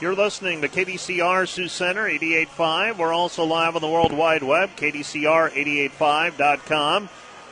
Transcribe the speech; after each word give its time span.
You're 0.00 0.14
listening 0.14 0.60
to 0.60 0.68
KDCR 0.68 1.48
Sioux 1.48 1.66
Center 1.66 2.04
88.5. 2.04 2.98
We're 2.98 3.12
also 3.12 3.42
live 3.42 3.74
on 3.74 3.82
the 3.82 3.88
World 3.88 4.12
Wide 4.12 4.44
Web, 4.44 4.76
KDCR885.com. 4.76 7.08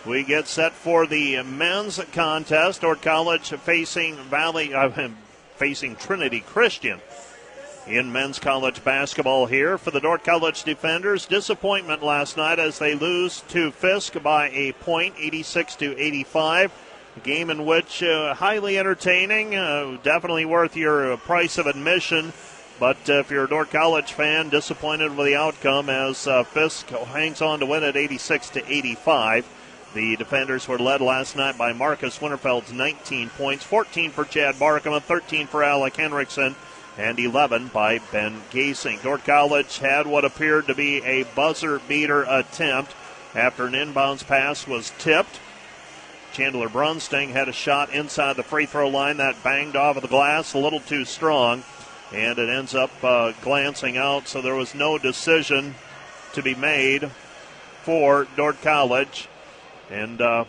We 0.06 0.22
get 0.22 0.46
set 0.46 0.72
for 0.72 1.08
the 1.08 1.42
men's 1.42 1.98
contest. 2.12 2.82
Dordt 2.82 3.02
College 3.02 3.50
facing 3.50 4.14
Valley, 4.14 4.72
uh, 4.72 5.08
facing 5.56 5.96
Trinity 5.96 6.38
Christian 6.38 7.00
in 7.88 8.12
men's 8.12 8.38
college 8.38 8.84
basketball 8.84 9.46
here 9.46 9.76
for 9.76 9.90
the 9.90 9.98
Dordt 9.98 10.22
College 10.22 10.62
defenders. 10.62 11.26
Disappointment 11.26 12.04
last 12.04 12.36
night 12.36 12.60
as 12.60 12.78
they 12.78 12.94
lose 12.94 13.40
to 13.48 13.72
Fisk 13.72 14.22
by 14.22 14.50
a 14.50 14.70
point, 14.74 15.16
86 15.18 15.74
to 15.76 16.00
85. 16.00 16.70
Game 17.22 17.50
in 17.50 17.64
which 17.64 18.02
uh, 18.02 18.34
highly 18.34 18.78
entertaining, 18.78 19.54
uh, 19.54 19.96
definitely 20.02 20.44
worth 20.44 20.76
your 20.76 21.12
uh, 21.12 21.16
price 21.16 21.58
of 21.58 21.66
admission. 21.66 22.32
But 22.78 23.08
if 23.08 23.30
you're 23.30 23.44
a 23.44 23.48
Dordt 23.48 23.70
College 23.70 24.12
fan, 24.12 24.50
disappointed 24.50 25.16
with 25.16 25.26
the 25.26 25.36
outcome 25.36 25.88
as 25.88 26.26
uh, 26.26 26.44
Fisk 26.44 26.88
hangs 26.88 27.40
on 27.40 27.60
to 27.60 27.66
win 27.66 27.82
at 27.84 27.96
86 27.96 28.50
to 28.50 28.72
85. 28.72 29.46
The 29.94 30.16
defenders 30.16 30.68
were 30.68 30.78
led 30.78 31.00
last 31.00 31.36
night 31.36 31.56
by 31.56 31.72
Marcus 31.72 32.18
Winterfeld's 32.18 32.70
19 32.70 33.30
points, 33.30 33.64
14 33.64 34.10
for 34.10 34.26
Chad 34.26 34.56
Barkema, 34.56 35.00
13 35.00 35.46
for 35.46 35.64
Alec 35.64 35.96
Henriksen, 35.96 36.54
and 36.98 37.18
11 37.18 37.68
by 37.68 38.00
Ben 38.12 38.42
Gasink. 38.50 39.02
Dordt 39.02 39.24
College 39.24 39.78
had 39.78 40.06
what 40.06 40.26
appeared 40.26 40.66
to 40.66 40.74
be 40.74 41.02
a 41.02 41.22
buzzer 41.34 41.80
beater 41.88 42.24
attempt 42.24 42.94
after 43.34 43.64
an 43.64 43.72
inbounds 43.72 44.26
pass 44.26 44.66
was 44.66 44.92
tipped. 44.98 45.40
Chandler 46.32 46.68
Brunsting 46.68 47.30
had 47.30 47.48
a 47.48 47.52
shot 47.52 47.90
inside 47.90 48.36
the 48.36 48.42
free 48.42 48.66
throw 48.66 48.88
line 48.88 49.16
that 49.16 49.42
banged 49.42 49.76
off 49.76 49.96
of 49.96 50.02
the 50.02 50.08
glass 50.08 50.54
a 50.54 50.58
little 50.58 50.80
too 50.80 51.04
strong, 51.04 51.62
and 52.12 52.38
it 52.38 52.48
ends 52.48 52.74
up 52.74 52.90
uh, 53.02 53.32
glancing 53.40 53.96
out. 53.96 54.28
So 54.28 54.42
there 54.42 54.54
was 54.54 54.74
no 54.74 54.98
decision 54.98 55.74
to 56.34 56.42
be 56.42 56.54
made 56.54 57.10
for 57.82 58.26
Dordt 58.36 58.60
College, 58.62 59.28
and 59.90 60.20
uh, 60.20 60.44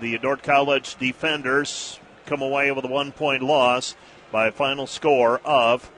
the 0.00 0.18
Dordt 0.18 0.42
College 0.42 0.96
defenders 0.96 2.00
come 2.24 2.42
away 2.42 2.70
with 2.72 2.84
a 2.84 2.88
one-point 2.88 3.42
loss 3.42 3.94
by 4.32 4.48
a 4.48 4.52
final 4.52 4.86
score 4.86 5.40
of 5.44 5.90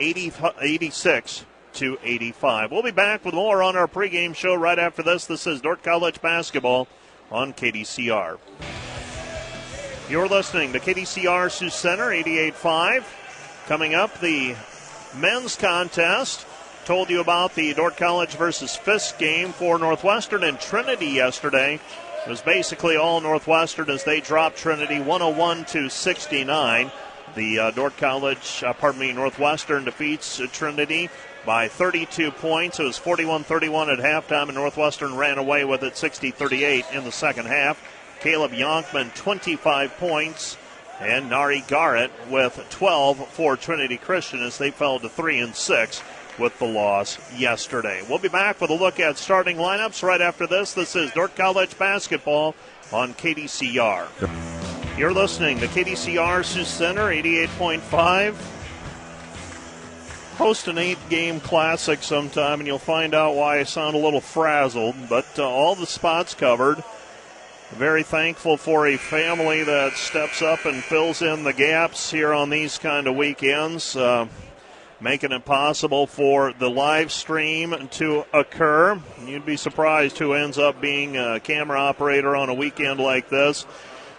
80, 0.00 0.32
86 0.60 1.44
to 1.76 1.98
85. 2.02 2.72
We'll 2.72 2.82
be 2.82 2.90
back 2.90 3.24
with 3.24 3.34
more 3.34 3.62
on 3.62 3.76
our 3.76 3.86
pregame 3.86 4.34
show 4.34 4.54
right 4.54 4.78
after 4.78 5.02
this. 5.02 5.26
This 5.26 5.46
is 5.46 5.60
Dordt 5.60 5.82
College 5.82 6.22
basketball 6.22 6.88
on 7.30 7.52
KDCR. 7.52 8.38
You're 10.08 10.28
listening 10.28 10.72
to 10.72 10.80
KDCR 10.80 11.50
Sioux 11.50 11.68
Center 11.68 12.06
88.5. 12.06 13.04
Coming 13.66 13.94
up, 13.94 14.18
the 14.20 14.54
men's 15.18 15.56
contest. 15.56 16.46
Told 16.86 17.10
you 17.10 17.20
about 17.20 17.54
the 17.54 17.74
Dordt 17.74 17.98
College 17.98 18.36
versus 18.36 18.74
Fisk 18.74 19.18
game 19.18 19.52
for 19.52 19.78
Northwestern 19.78 20.44
and 20.44 20.58
Trinity 20.58 21.08
yesterday. 21.08 21.78
It 22.26 22.30
was 22.30 22.40
basically 22.40 22.96
all 22.96 23.20
Northwestern 23.20 23.90
as 23.90 24.02
they 24.04 24.20
dropped 24.20 24.56
Trinity 24.56 24.98
101 24.98 25.66
to 25.66 25.90
69. 25.90 26.90
The 27.34 27.58
uh, 27.58 27.70
Dordt 27.72 27.98
College, 27.98 28.64
uh, 28.64 28.72
pardon 28.72 29.00
me, 29.00 29.12
Northwestern 29.12 29.84
defeats 29.84 30.40
uh, 30.40 30.46
Trinity 30.50 31.10
by 31.46 31.68
32 31.68 32.32
points. 32.32 32.80
It 32.80 32.84
was 32.84 32.98
41 32.98 33.44
31 33.44 33.88
at 33.88 33.98
halftime, 34.00 34.48
and 34.48 34.54
Northwestern 34.54 35.16
ran 35.16 35.38
away 35.38 35.64
with 35.64 35.82
it 35.84 35.96
60 35.96 36.32
38 36.32 36.84
in 36.92 37.04
the 37.04 37.12
second 37.12 37.46
half. 37.46 37.80
Caleb 38.20 38.52
Yonkman, 38.52 39.14
25 39.14 39.96
points, 39.98 40.56
and 41.00 41.30
Nari 41.30 41.62
Garrett 41.68 42.10
with 42.28 42.64
12 42.70 43.28
for 43.28 43.56
Trinity 43.56 43.96
Christian 43.96 44.42
as 44.42 44.58
they 44.58 44.70
fell 44.70 44.98
to 44.98 45.08
3 45.08 45.38
and 45.38 45.54
6 45.54 46.02
with 46.38 46.58
the 46.58 46.66
loss 46.66 47.18
yesterday. 47.38 48.02
We'll 48.08 48.18
be 48.18 48.28
back 48.28 48.60
with 48.60 48.70
a 48.70 48.74
look 48.74 49.00
at 49.00 49.16
starting 49.16 49.56
lineups 49.56 50.02
right 50.02 50.20
after 50.20 50.46
this. 50.46 50.74
This 50.74 50.96
is 50.96 51.10
Dordt 51.12 51.36
College 51.36 51.78
basketball 51.78 52.54
on 52.92 53.14
KDCR. 53.14 54.98
You're 54.98 55.12
listening 55.12 55.58
to 55.60 55.66
KDCR 55.66 56.44
Sioux 56.44 56.64
Center 56.64 57.04
88.5 57.04 58.55
host 60.36 60.68
an 60.68 60.78
eight 60.78 60.98
game 61.08 61.40
classic 61.40 62.02
sometime 62.02 62.60
and 62.60 62.66
you'll 62.66 62.78
find 62.78 63.14
out 63.14 63.34
why 63.34 63.58
I 63.58 63.62
sound 63.64 63.96
a 63.96 63.98
little 63.98 64.20
frazzled. 64.20 64.94
But 65.08 65.26
uh, 65.38 65.48
all 65.48 65.74
the 65.74 65.86
spots 65.86 66.34
covered. 66.34 66.82
Very 67.72 68.04
thankful 68.04 68.56
for 68.56 68.86
a 68.86 68.96
family 68.96 69.64
that 69.64 69.94
steps 69.94 70.40
up 70.40 70.64
and 70.66 70.82
fills 70.84 71.20
in 71.20 71.42
the 71.42 71.52
gaps 71.52 72.12
here 72.12 72.32
on 72.32 72.48
these 72.48 72.78
kind 72.78 73.08
of 73.08 73.16
weekends, 73.16 73.96
uh, 73.96 74.28
making 75.00 75.32
it 75.32 75.44
possible 75.44 76.06
for 76.06 76.52
the 76.52 76.70
live 76.70 77.10
stream 77.10 77.88
to 77.90 78.24
occur. 78.32 79.00
You'd 79.24 79.44
be 79.44 79.56
surprised 79.56 80.18
who 80.18 80.34
ends 80.34 80.58
up 80.58 80.80
being 80.80 81.16
a 81.16 81.40
camera 81.40 81.80
operator 81.80 82.36
on 82.36 82.48
a 82.48 82.54
weekend 82.54 83.00
like 83.00 83.28
this. 83.30 83.66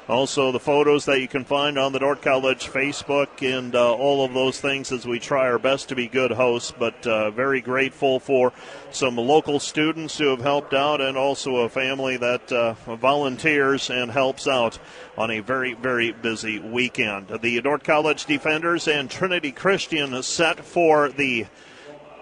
Also, 0.09 0.53
the 0.53 0.59
photos 0.59 1.03
that 1.03 1.19
you 1.19 1.27
can 1.27 1.43
find 1.43 1.77
on 1.77 1.91
the 1.91 1.99
Dordt 1.99 2.21
College 2.21 2.67
Facebook 2.67 3.27
and 3.41 3.75
uh, 3.75 3.93
all 3.93 4.23
of 4.23 4.33
those 4.33 4.57
things 4.57 4.89
as 4.93 5.05
we 5.05 5.19
try 5.19 5.49
our 5.49 5.59
best 5.59 5.89
to 5.89 5.95
be 5.95 6.07
good 6.07 6.31
hosts. 6.31 6.71
But 6.71 7.05
uh, 7.05 7.31
very 7.31 7.59
grateful 7.59 8.21
for 8.21 8.53
some 8.89 9.17
local 9.17 9.59
students 9.59 10.17
who 10.17 10.29
have 10.29 10.39
helped 10.39 10.73
out 10.73 11.01
and 11.01 11.17
also 11.17 11.57
a 11.57 11.69
family 11.69 12.15
that 12.15 12.49
uh, 12.53 12.73
volunteers 12.95 13.89
and 13.89 14.09
helps 14.09 14.47
out 14.47 14.79
on 15.17 15.29
a 15.29 15.41
very, 15.41 15.73
very 15.73 16.13
busy 16.13 16.57
weekend. 16.59 17.27
The 17.41 17.59
Dordt 17.59 17.83
College 17.83 18.25
Defenders 18.25 18.87
and 18.87 19.11
Trinity 19.11 19.51
Christian 19.51 20.23
set 20.23 20.63
for 20.63 21.09
the 21.09 21.47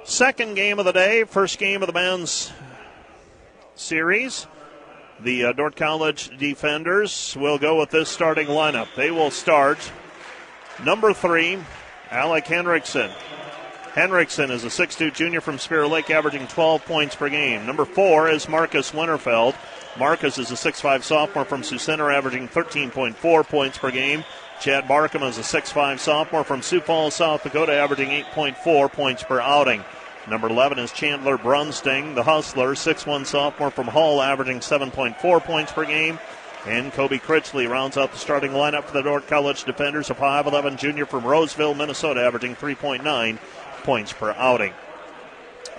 second 0.05 0.55
game 0.55 0.79
of 0.79 0.85
the 0.85 0.91
day, 0.91 1.23
first 1.23 1.59
game 1.59 1.83
of 1.83 1.87
the 1.87 1.93
men's 1.93 2.51
series. 3.75 4.47
The 5.21 5.45
uh, 5.45 5.53
Dordt 5.53 5.77
College 5.77 6.37
defenders 6.37 7.37
will 7.39 7.57
go 7.57 7.79
with 7.79 7.89
this 7.89 8.09
starting 8.09 8.47
lineup. 8.47 8.87
They 8.95 9.11
will 9.11 9.31
start 9.31 9.79
number 10.83 11.13
three, 11.13 11.57
Alec 12.11 12.45
Henriksen. 12.45 13.09
Henriksen 13.93 14.51
is 14.51 14.65
a 14.65 14.67
6'2 14.67 15.13
junior 15.15 15.39
from 15.39 15.57
Spirit 15.57 15.87
Lake, 15.87 16.09
averaging 16.09 16.47
12 16.47 16.83
points 16.83 17.15
per 17.15 17.29
game. 17.29 17.65
Number 17.65 17.85
four 17.85 18.29
is 18.29 18.49
Marcus 18.49 18.91
Winterfeld. 18.91 19.55
Marcus 19.97 20.37
is 20.37 20.51
a 20.51 20.55
6'5 20.55 21.01
sophomore 21.03 21.45
from 21.45 21.63
Sioux 21.63 21.77
Center, 21.77 22.11
averaging 22.11 22.49
13.4 22.49 23.47
points 23.47 23.77
per 23.77 23.91
game. 23.91 24.25
Chad 24.59 24.83
Barkema 24.83 25.29
is 25.29 25.37
a 25.37 25.41
6'5 25.41 25.99
sophomore 25.99 26.43
from 26.43 26.61
Sioux 26.61 26.81
Falls, 26.81 27.15
South 27.15 27.43
Dakota, 27.43 27.71
averaging 27.71 28.09
8.4 28.09 28.91
points 28.91 29.23
per 29.23 29.39
outing. 29.39 29.81
Number 30.27 30.49
11 30.49 30.79
is 30.79 30.91
Chandler 30.91 31.37
Brunsting, 31.37 32.15
the 32.15 32.23
hustler, 32.23 32.73
6'1 32.73 33.27
sophomore 33.27 33.69
from 33.69 33.87
Hull, 33.87 34.21
averaging 34.21 34.59
7.4 34.59 35.43
points 35.43 35.71
per 35.71 35.85
game. 35.85 36.19
And 36.65 36.91
Kobe 36.91 37.19
Critchley 37.19 37.69
rounds 37.69 37.95
out 37.95 38.11
the 38.11 38.17
starting 38.17 38.51
lineup 38.51 38.85
for 38.85 38.93
the 38.93 39.03
Dordt 39.03 39.27
College 39.27 39.65
defenders, 39.65 40.09
a 40.09 40.15
5'11 40.15 40.77
junior 40.77 41.05
from 41.05 41.25
Roseville, 41.25 41.75
Minnesota, 41.75 42.21
averaging 42.21 42.55
3.9 42.55 43.37
points 43.83 44.13
per 44.13 44.31
outing. 44.31 44.73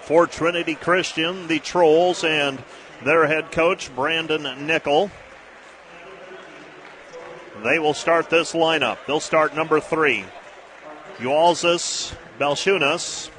For 0.03 0.29
Trinity 0.29 0.77
Christian, 0.77 1.49
the 1.49 1.59
Trolls 1.59 2.23
and 2.23 2.63
their 3.05 3.27
head 3.27 3.51
coach, 3.51 3.93
Brandon 3.97 4.65
Nickel. 4.65 5.11
They 7.65 7.81
will 7.81 7.95
start 7.95 8.31
this 8.31 8.53
lineup. 8.53 8.99
They'll 9.09 9.19
start 9.19 9.57
number 9.57 9.81
three. 9.81 10.25
Ualzis 11.19 12.15
Belchunas, 12.39 13.31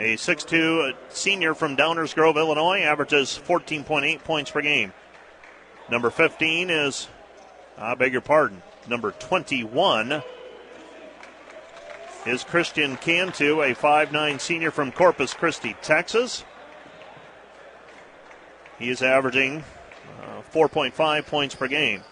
a 0.00 0.16
6'2 0.16 0.94
senior 1.10 1.54
from 1.54 1.76
Downers 1.76 2.14
Grove, 2.14 2.38
Illinois, 2.38 2.80
averages 2.80 3.38
14.8 3.46 4.24
points 4.24 4.50
per 4.50 4.62
game. 4.62 4.94
Number 5.90 6.08
15 6.08 6.70
is, 6.70 7.08
I 7.76 7.94
beg 7.94 8.12
your 8.12 8.22
pardon, 8.22 8.62
number 8.88 9.10
21 9.10 10.22
is 12.24 12.44
Christian 12.44 12.96
Cantu, 12.96 13.60
a 13.60 13.74
5'9 13.74 14.40
senior 14.40 14.70
from 14.70 14.90
Corpus 14.90 15.34
Christi, 15.34 15.76
Texas. 15.82 16.44
He 18.78 18.88
is 18.88 19.02
averaging 19.02 19.62
uh, 20.22 20.40
4.5 20.50 21.26
points 21.26 21.54
per 21.54 21.68
game. 21.68 22.02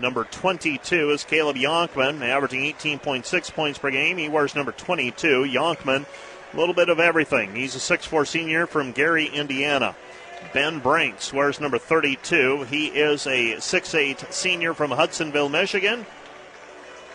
Number 0.00 0.24
22 0.24 1.10
is 1.10 1.24
Caleb 1.24 1.56
Yonkman, 1.56 2.22
averaging 2.22 2.62
18.6 2.72 3.52
points 3.52 3.78
per 3.78 3.90
game. 3.90 4.16
He 4.16 4.28
wears 4.28 4.54
number 4.54 4.72
22. 4.72 5.44
Yonkman, 5.44 6.06
a 6.52 6.56
little 6.56 6.74
bit 6.74 6.88
of 6.88 6.98
everything. 6.98 7.54
He's 7.54 7.76
a 7.76 7.78
6'4 7.78 8.26
senior 8.26 8.66
from 8.66 8.92
Gary, 8.92 9.26
Indiana. 9.26 9.94
Ben 10.52 10.80
Brinks 10.80 11.32
wears 11.32 11.60
number 11.60 11.78
32. 11.78 12.64
He 12.64 12.86
is 12.86 13.26
a 13.26 13.56
6'8 13.56 14.32
senior 14.32 14.74
from 14.74 14.90
Hudsonville, 14.90 15.48
Michigan. 15.48 16.04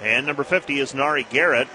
And 0.02 0.26
number 0.26 0.44
50 0.44 0.80
is 0.80 0.94
Nari 0.94 1.26
Garrett. 1.30 1.68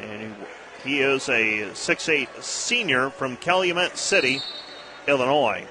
And 0.00 0.34
he 0.82 1.00
is 1.00 1.28
a 1.28 1.70
6'8 1.72 2.42
senior 2.42 3.10
from 3.10 3.36
Calumet 3.36 3.96
City, 3.96 4.40
Illinois. 5.06 5.66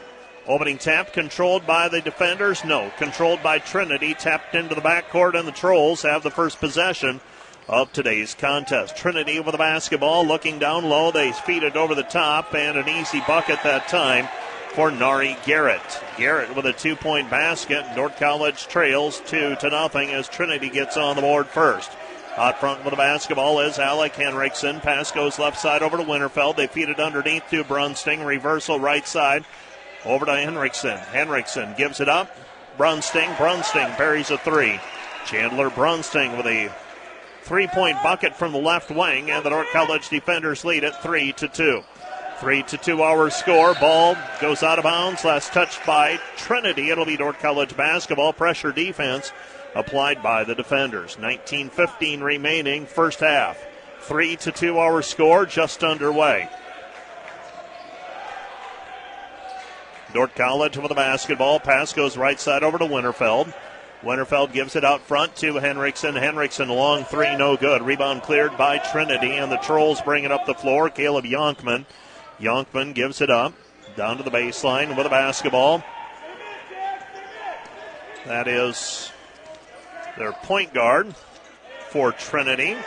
Opening 0.50 0.80
tap 0.80 1.14
controlled 1.14 1.68
by 1.68 1.90
the 1.90 2.02
defenders? 2.02 2.66
No. 2.66 2.92
Controlled 2.98 3.44
by 3.44 3.60
Trinity. 3.60 4.16
Tapped 4.16 4.56
into 4.56 4.74
the 4.74 4.82
backcourt, 4.82 5.38
and 5.38 5.48
the 5.48 5.52
Trolls 5.52 6.02
have 6.02 6.24
the 6.24 6.32
first 6.32 6.60
possession 6.60 7.22
of 7.68 7.94
today's 7.94 8.34
contest. 8.34 8.98
Trinity 8.98 9.40
with 9.40 9.52
the 9.52 9.60
basketball, 9.60 10.26
looking 10.26 10.58
down 10.58 10.86
low. 10.86 11.12
They 11.12 11.34
feed 11.34 11.62
it 11.62 11.76
over 11.76 11.94
the 11.94 12.02
top, 12.02 12.56
and 12.56 12.80
an 12.80 12.90
easy 12.90 13.22
bucket 13.28 13.60
that 13.62 13.88
time 13.90 14.28
for 14.70 14.90
Nari 14.90 15.38
Garrett. 15.46 16.02
Garrett 16.18 16.56
with 16.56 16.66
a 16.66 16.74
two 16.74 16.96
point 16.96 17.30
basket. 17.30 17.86
Dordt 17.96 18.18
College 18.18 18.68
trails 18.68 19.22
two 19.28 19.56
to 19.58 19.70
nothing 19.70 20.10
as 20.10 20.28
Trinity 20.28 20.70
gets 20.70 20.98
on 20.98 21.16
the 21.16 21.22
board 21.22 21.46
first. 21.46 21.92
Out 22.38 22.60
front 22.60 22.84
with 22.84 22.92
the 22.92 22.98
basketball 22.98 23.60
is 23.60 23.78
Alec 23.78 24.16
Henriksen. 24.16 24.80
Pass 24.80 25.12
goes 25.12 25.38
left 25.38 25.60
side 25.60 25.84
over 25.84 25.98
to 25.98 26.04
Winterfeld. 26.04 26.56
They 26.56 26.66
feed 26.66 26.90
it 26.90 27.00
underneath 27.00 27.44
to 27.52 27.64
Brunsting. 27.64 28.26
Reversal 28.26 28.80
right 28.80 29.08
side 29.08 29.46
over 30.06 30.26
to 30.26 30.36
Henriksen. 30.36 30.98
Henriksen 30.98 31.76
gives 31.78 32.00
it 32.00 32.10
up. 32.10 32.36
Brunsting. 32.78 33.30
Brunsting 33.36 33.98
buries 33.98 34.32
a 34.32 34.38
three. 34.38 34.80
Chandler 35.26 35.70
Brunsting 35.70 36.38
with 36.38 36.46
a 36.46 36.72
three 37.44 37.68
point 37.68 38.02
bucket 38.04 38.36
from 38.36 38.52
the 38.52 38.60
left 38.60 38.90
wing, 38.90 39.32
and 39.32 39.44
the 39.44 39.50
Dordt 39.50 39.70
College 39.72 40.10
defenders 40.10 40.64
lead 40.64 40.84
it 40.84 40.96
three 40.98 41.34
to 41.34 41.48
two. 41.48 41.84
Three 42.40 42.64
to 42.64 42.78
two 42.78 43.04
hour 43.04 43.30
score. 43.30 43.74
Ball 43.76 44.16
goes 44.40 44.64
out 44.64 44.80
of 44.80 44.84
bounds. 44.84 45.26
Last 45.26 45.52
touched 45.52 45.86
by 45.86 46.20
Trinity. 46.38 46.90
It'll 46.90 47.06
be 47.06 47.18
Dordt 47.18 47.40
College 47.40 47.76
basketball. 47.76 48.32
Pressure 48.32 48.72
defense 48.72 49.34
applied 49.76 50.24
by 50.24 50.44
the 50.46 50.56
defenders. 50.56 51.18
19-15 51.18 52.22
remaining 52.22 52.86
first 52.86 53.20
half. 53.20 53.62
Three 54.02 54.38
to 54.38 54.52
two 54.52 54.80
hour 54.80 55.02
score 55.02 55.46
just 55.46 55.84
underway. 55.84 56.50
Dordt 60.14 60.36
College 60.36 60.78
with 60.78 60.90
the 60.90 60.96
basketball. 60.96 61.60
Pass 61.60 61.94
goes 61.94 62.18
right 62.18 62.40
side 62.40 62.64
over 62.64 62.78
to 62.78 62.86
Winterfeld. 62.86 63.54
Winterfeld 64.02 64.54
gives 64.54 64.76
it 64.76 64.86
out 64.86 65.02
front 65.02 65.36
to 65.38 65.56
Henriksen. 65.56 66.16
Henriksen, 66.16 66.70
long 66.70 67.04
three, 67.04 67.36
no 67.36 67.58
good. 67.58 67.82
Rebound 67.82 68.24
cleared 68.24 68.58
by 68.58 68.78
Trinity, 68.78 69.32
and 69.32 69.52
the 69.52 69.58
Trolls 69.58 70.02
bring 70.02 70.24
it 70.24 70.32
up 70.32 70.46
the 70.46 70.54
floor. 70.54 70.90
Caleb 70.90 71.26
Yonkman. 71.26 71.86
Yonkman 72.40 72.94
gives 72.94 73.22
it 73.22 73.30
up 73.30 73.54
down 73.96 74.18
to 74.18 74.24
the 74.24 74.32
baseline 74.32 74.96
with 74.96 75.06
a 75.06 75.10
basketball. 75.10 75.84
That 78.26 78.48
is 78.48 79.12
their 80.18 80.32
point 80.32 80.74
guard 80.74 81.14
for 81.90 82.12
Trinity. 82.14 82.78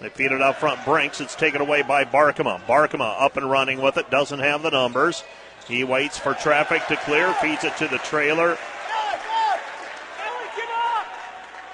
They 0.00 0.08
feed 0.08 0.32
it 0.32 0.42
out 0.42 0.56
front. 0.56 0.84
Brinks. 0.84 1.20
It's 1.20 1.36
taken 1.36 1.60
away 1.60 1.82
by 1.82 2.04
Barkema. 2.04 2.60
Barkema 2.66 3.20
up 3.20 3.36
and 3.36 3.48
running 3.48 3.80
with 3.80 3.98
it. 3.98 4.10
Doesn't 4.10 4.40
have 4.40 4.62
the 4.62 4.70
numbers. 4.70 5.22
He 5.66 5.84
waits 5.84 6.18
for 6.18 6.34
traffic 6.34 6.86
to 6.88 6.96
clear. 6.96 7.32
Feeds 7.34 7.64
it 7.64 7.76
to 7.78 7.88
the 7.88 7.98
trailer. 7.98 8.58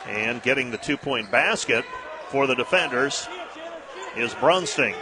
And 0.06 0.42
getting 0.42 0.70
the 0.70 0.78
two 0.78 0.96
point 0.96 1.30
basket 1.30 1.84
for 2.28 2.46
the 2.46 2.54
defenders 2.54 3.28
is 4.16 4.34
Brunsting. 4.34 4.94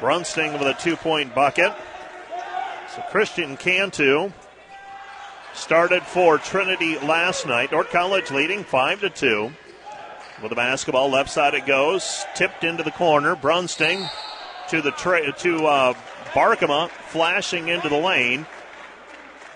Brunsting 0.00 0.52
with 0.52 0.62
a 0.62 0.74
two 0.74 0.96
point 0.96 1.34
bucket. 1.34 1.72
So 2.94 3.02
Christian 3.10 3.56
Cantu 3.56 4.32
started 5.54 6.02
for 6.02 6.38
Trinity 6.38 6.98
last 6.98 7.46
night. 7.46 7.70
Dordt 7.70 7.90
College 7.90 8.30
leading 8.30 8.64
5 8.64 9.00
to 9.00 9.10
2. 9.10 9.52
With 10.42 10.50
the 10.50 10.56
basketball 10.56 11.10
left 11.10 11.30
side 11.30 11.54
it 11.54 11.66
goes, 11.66 12.24
tipped 12.34 12.64
into 12.64 12.82
the 12.82 12.90
corner. 12.90 13.36
Brunsting 13.36 14.08
to 14.68 14.82
the 14.82 14.90
tra- 14.90 15.32
to 15.32 15.66
uh, 15.66 15.94
Barkema, 16.32 16.88
flashing 16.88 17.68
into 17.68 17.88
the 17.88 17.96
lane. 17.96 18.46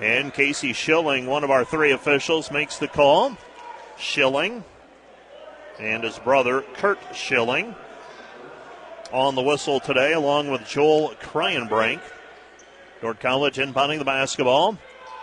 And 0.00 0.32
Casey 0.32 0.72
Schilling, 0.72 1.26
one 1.26 1.42
of 1.42 1.50
our 1.50 1.64
three 1.64 1.92
officials, 1.92 2.50
makes 2.50 2.78
the 2.78 2.88
call. 2.88 3.36
Schilling 3.98 4.62
and 5.78 6.04
his 6.04 6.18
brother 6.18 6.62
Kurt 6.74 6.98
Schilling 7.14 7.74
on 9.12 9.34
the 9.34 9.42
whistle 9.42 9.80
today, 9.80 10.12
along 10.12 10.50
with 10.50 10.66
Joel 10.66 11.14
Kryenbrink. 11.20 12.00
Dordt 13.00 13.20
College 13.20 13.56
inbounding 13.56 13.98
the 13.98 14.04
basketball. 14.04 14.78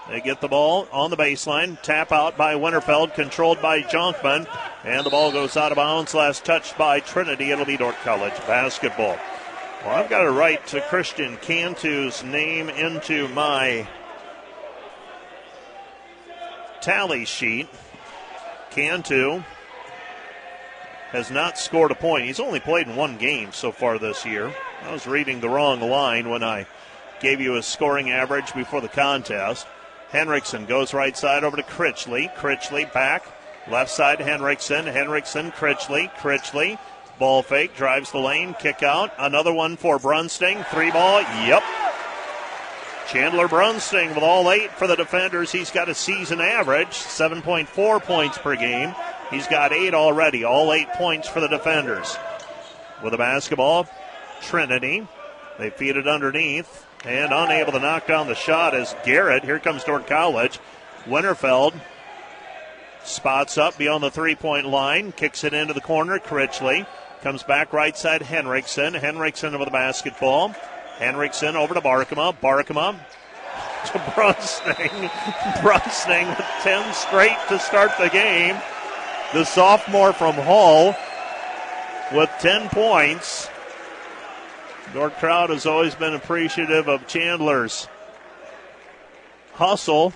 They 0.09 0.21
get 0.21 0.41
the 0.41 0.47
ball 0.47 0.87
on 0.91 1.09
the 1.09 1.17
baseline. 1.17 1.81
Tap 1.81 2.11
out 2.11 2.37
by 2.37 2.55
Winterfeld, 2.55 3.13
controlled 3.13 3.61
by 3.61 3.81
Jonkman. 3.81 4.47
And 4.83 5.05
the 5.05 5.09
ball 5.09 5.31
goes 5.31 5.57
out 5.57 5.71
of 5.71 5.77
bounds. 5.77 6.13
Last 6.13 6.45
touched 6.45 6.77
by 6.77 6.99
Trinity. 6.99 7.51
It'll 7.51 7.65
be 7.65 7.77
Dordt 7.77 7.95
College 8.03 8.35
basketball. 8.47 9.17
Well, 9.83 9.95
I've 9.95 10.09
got 10.09 10.21
to 10.21 10.31
write 10.31 10.65
to 10.67 10.79
Christian 10.79 11.35
Cantu's 11.35 12.23
name 12.23 12.69
into 12.69 13.27
my 13.27 13.85
tally 16.79 17.25
sheet. 17.25 17.67
Cantu 18.71 19.43
has 21.11 21.29
not 21.29 21.57
scored 21.57 21.91
a 21.91 21.95
point. 21.95 22.25
He's 22.25 22.39
only 22.39 22.61
played 22.61 22.87
in 22.87 22.95
one 22.95 23.17
game 23.17 23.51
so 23.51 23.73
far 23.73 23.99
this 23.99 24.25
year. 24.25 24.53
I 24.83 24.93
was 24.93 25.05
reading 25.05 25.41
the 25.41 25.49
wrong 25.49 25.81
line 25.81 26.29
when 26.29 26.43
I 26.43 26.65
gave 27.19 27.41
you 27.41 27.57
a 27.57 27.63
scoring 27.63 28.09
average 28.09 28.53
before 28.53 28.79
the 28.79 28.87
contest. 28.87 29.67
Henriksen 30.11 30.65
goes 30.65 30.93
right 30.93 31.17
side 31.17 31.43
over 31.43 31.57
to 31.57 31.63
Critchley. 31.63 32.33
Critchley 32.35 32.91
back. 32.93 33.25
Left 33.69 33.91
side, 33.91 34.19
Henriksen. 34.21 34.85
Henriksen, 34.85 35.51
Critchley. 35.51 36.09
Critchley. 36.15 36.79
Ball 37.23 37.41
fake, 37.41 37.73
drives 37.73 38.11
the 38.11 38.17
lane, 38.17 38.53
kick 38.59 38.83
out. 38.83 39.13
Another 39.17 39.53
one 39.53 39.77
for 39.77 39.97
Brunsting. 39.97 40.61
Three 40.65 40.91
ball. 40.91 41.21
Yep. 41.21 41.63
Chandler 43.07 43.47
Brunsting 43.47 44.09
with 44.09 44.25
all 44.25 44.51
eight 44.51 44.69
for 44.73 44.87
the 44.87 44.97
defenders. 44.97 45.49
He's 45.49 45.71
got 45.71 45.87
a 45.87 45.95
season 45.95 46.41
average, 46.41 46.89
7.4 46.89 48.03
points 48.03 48.37
per 48.37 48.57
game. 48.57 48.93
He's 49.31 49.47
got 49.47 49.71
eight 49.71 49.93
already, 49.93 50.43
all 50.43 50.73
eight 50.73 50.89
points 50.95 51.29
for 51.29 51.39
the 51.39 51.47
defenders. 51.47 52.17
With 53.01 53.13
the 53.13 53.17
basketball, 53.17 53.87
Trinity. 54.41 55.07
They 55.57 55.69
feed 55.69 55.95
it 55.95 56.09
underneath 56.09 56.85
and 57.05 57.31
unable 57.31 57.71
to 57.71 57.79
knock 57.79 58.05
down 58.05 58.27
the 58.27 58.35
shot 58.35 58.75
is 58.75 58.93
Garrett. 59.05 59.45
Here 59.45 59.59
comes 59.59 59.85
Dordt 59.85 60.07
College. 60.07 60.59
Winterfeld 61.05 61.73
spots 63.05 63.57
up 63.57 63.77
beyond 63.77 64.03
the 64.03 64.11
three 64.11 64.35
point 64.35 64.65
line, 64.65 65.13
kicks 65.13 65.45
it 65.45 65.53
into 65.53 65.73
the 65.73 65.79
corner. 65.79 66.19
Critchley 66.19 66.85
comes 67.23 67.41
back 67.41 67.71
right 67.71 67.97
side. 67.97 68.21
Henriksen. 68.21 68.93
Henriksen 68.93 69.55
over 69.55 69.63
the 69.63 69.71
basketball. 69.71 70.49
Henriksen 70.97 71.55
over 71.55 71.73
to 71.73 71.79
Barkema. 71.79 72.35
Barkema 72.37 72.99
to 73.85 73.99
Brunsting. 74.13 75.09
Brunsting 75.61 76.27
with 76.27 76.45
10 76.61 76.93
straight 76.93 77.37
to 77.47 77.57
start 77.57 77.91
the 77.97 78.09
game 78.09 78.57
the 79.31 79.45
sophomore 79.45 80.13
from 80.13 80.35
Hull 80.35 80.95
with 82.11 82.29
10 82.39 82.69
points. 82.69 83.49
Dordt 84.93 85.15
crowd 85.15 85.49
has 85.49 85.65
always 85.65 85.95
been 85.95 86.13
appreciative 86.13 86.87
of 86.87 87.07
Chandler's 87.07 87.87
hustle. 89.53 90.13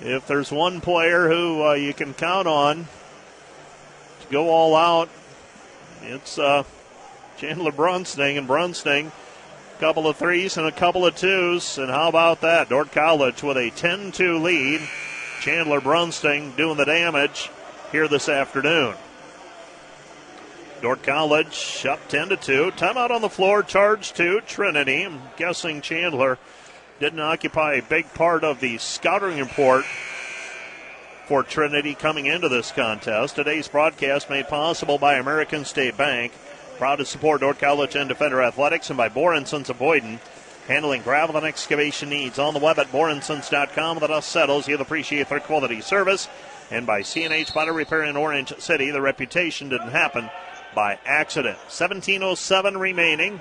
If 0.00 0.26
there's 0.26 0.50
one 0.50 0.80
player 0.80 1.28
who 1.28 1.62
uh, 1.62 1.72
you 1.74 1.92
can 1.92 2.14
count 2.14 2.46
on 2.48 2.84
to 2.84 4.26
go 4.30 4.48
all 4.48 4.74
out, 4.74 5.10
it's 6.02 6.38
uh, 6.38 6.64
Chandler 7.36 7.72
Brunsting. 7.72 8.38
And 8.38 8.48
Brunsting, 8.48 9.06
a 9.76 9.80
couple 9.80 10.06
of 10.06 10.16
threes 10.16 10.56
and 10.56 10.66
a 10.66 10.72
couple 10.72 11.06
of 11.06 11.16
twos. 11.16 11.78
And 11.78 11.90
how 11.90 12.08
about 12.08 12.40
that? 12.42 12.68
Dordt 12.68 12.92
College 12.92 13.42
with 13.42 13.56
a 13.56 13.70
10 13.70 14.12
2 14.12 14.38
lead. 14.38 14.80
Chandler 15.40 15.80
Brunsting 15.80 16.56
doing 16.56 16.76
the 16.76 16.84
damage 16.84 17.50
here 17.92 18.08
this 18.08 18.28
afternoon. 18.28 18.94
Dordt 20.82 21.02
College 21.02 21.86
up 21.88 22.08
10 22.08 22.30
to 22.30 22.36
2. 22.36 22.70
Timeout 22.72 23.10
on 23.10 23.22
the 23.22 23.28
floor, 23.28 23.62
charge 23.62 24.12
to 24.14 24.40
Trinity. 24.42 25.02
I'm 25.02 25.20
guessing 25.36 25.80
Chandler 25.80 26.38
didn't 27.00 27.20
occupy 27.20 27.74
a 27.74 27.82
big 27.82 28.12
part 28.14 28.44
of 28.44 28.60
the 28.60 28.78
scouting 28.78 29.38
report 29.38 29.84
for 31.30 31.44
Trinity 31.44 31.94
coming 31.94 32.26
into 32.26 32.48
this 32.48 32.72
contest. 32.72 33.36
Today's 33.36 33.68
broadcast 33.68 34.28
made 34.28 34.48
possible 34.48 34.98
by 34.98 35.14
American 35.14 35.64
State 35.64 35.96
Bank. 35.96 36.32
Proud 36.76 36.96
to 36.96 37.06
support 37.06 37.40
Dordt 37.40 37.60
College 37.60 37.94
and 37.94 38.08
Defender 38.08 38.42
Athletics 38.42 38.90
and 38.90 38.96
by 38.96 39.08
Boren 39.08 39.46
Sons 39.46 39.70
of 39.70 39.78
Boyden 39.78 40.18
handling 40.66 41.02
gravel 41.02 41.36
and 41.36 41.46
excavation 41.46 42.08
needs 42.08 42.40
on 42.40 42.52
the 42.52 42.58
web 42.58 42.80
at 42.80 42.90
borensons.com. 42.90 44.00
The 44.00 44.08
dust 44.08 44.28
settles. 44.28 44.66
You'll 44.66 44.80
appreciate 44.80 45.28
their 45.28 45.38
quality 45.38 45.80
service. 45.80 46.28
And 46.68 46.84
by 46.84 47.02
CNH 47.02 47.54
Body 47.54 47.70
Repair 47.70 48.02
in 48.02 48.16
Orange 48.16 48.52
City, 48.58 48.90
the 48.90 49.00
reputation 49.00 49.68
didn't 49.68 49.90
happen 49.90 50.28
by 50.74 50.98
accident. 51.06 51.58
17.07 51.68 52.76
remaining. 52.76 53.40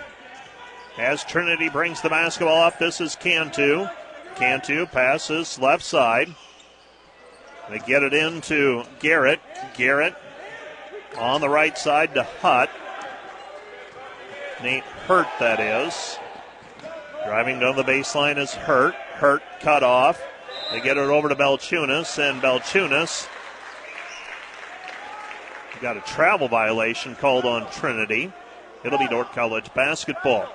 As 0.99 1.23
Trinity 1.23 1.69
brings 1.69 2.01
the 2.01 2.09
basketball 2.09 2.61
up, 2.61 2.77
this 2.77 3.01
is 3.01 3.15
Cantu. 3.15 3.87
Cantu 4.35 4.85
passes 4.85 5.57
left 5.57 5.83
side. 5.83 6.35
They 7.69 7.79
get 7.79 8.03
it 8.03 8.13
into 8.13 8.83
Garrett. 8.99 9.39
Garrett 9.75 10.15
on 11.17 11.41
the 11.41 11.49
right 11.49 11.77
side 11.77 12.15
to 12.15 12.23
Hutt. 12.23 12.69
Nate 14.63 14.83
Hurt, 14.83 15.27
that 15.39 15.59
is. 15.59 16.17
Driving 17.25 17.59
down 17.59 17.75
the 17.75 17.83
baseline 17.83 18.37
is 18.37 18.53
Hurt. 18.53 18.93
Hurt 18.93 19.43
cut 19.61 19.83
off. 19.83 20.21
They 20.71 20.81
get 20.81 20.97
it 20.97 21.09
over 21.09 21.29
to 21.29 21.35
Belchunas, 21.35 22.17
and 22.19 22.41
Belchunas 22.41 23.27
got 25.81 25.97
a 25.97 26.01
travel 26.01 26.47
violation 26.47 27.15
called 27.15 27.45
on 27.45 27.69
Trinity. 27.71 28.31
It'll 28.83 28.99
be 28.99 29.07
Dordt 29.07 29.31
College 29.31 29.73
basketball. 29.73 30.47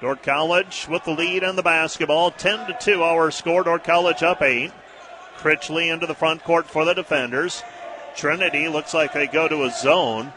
Dordt 0.00 0.22
College 0.22 0.86
with 0.88 1.04
the 1.04 1.12
lead 1.12 1.44
on 1.44 1.56
the 1.56 1.62
basketball. 1.62 2.30
10 2.30 2.66
to 2.66 2.76
2 2.80 3.02
our 3.02 3.30
score. 3.30 3.62
Dordt 3.62 3.84
College 3.84 4.22
up 4.22 4.42
8. 4.42 4.70
Critchley 5.44 5.92
into 5.92 6.06
the 6.06 6.14
front 6.14 6.42
court 6.42 6.66
for 6.70 6.86
the 6.86 6.94
defenders. 6.94 7.62
Trinity 8.16 8.66
looks 8.66 8.94
like 8.94 9.12
they 9.12 9.26
go 9.26 9.46
to 9.46 9.64
a 9.64 9.70
zone. 9.70 10.32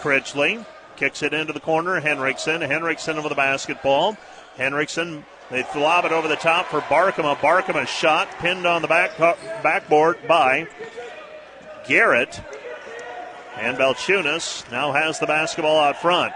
Critchley 0.00 0.64
kicks 0.96 1.22
it 1.22 1.34
into 1.34 1.52
the 1.52 1.60
corner. 1.60 2.00
Henriksen. 2.00 2.62
Henriksen 2.62 3.18
over 3.18 3.28
the 3.28 3.34
basketball. 3.34 4.16
Henriksen, 4.56 5.26
they 5.50 5.66
lob 5.76 6.06
it 6.06 6.12
over 6.12 6.28
the 6.28 6.36
top 6.36 6.64
for 6.68 6.80
Barkema. 6.80 7.36
Barkema 7.36 7.86
shot 7.86 8.26
pinned 8.38 8.64
on 8.64 8.80
the 8.80 8.88
back 8.88 9.18
backboard 9.18 10.16
by 10.26 10.66
Garrett. 11.86 12.40
And 13.56 13.76
Belchunas 13.76 14.70
now 14.72 14.92
has 14.92 15.18
the 15.18 15.26
basketball 15.26 15.78
out 15.78 16.00
front. 16.00 16.32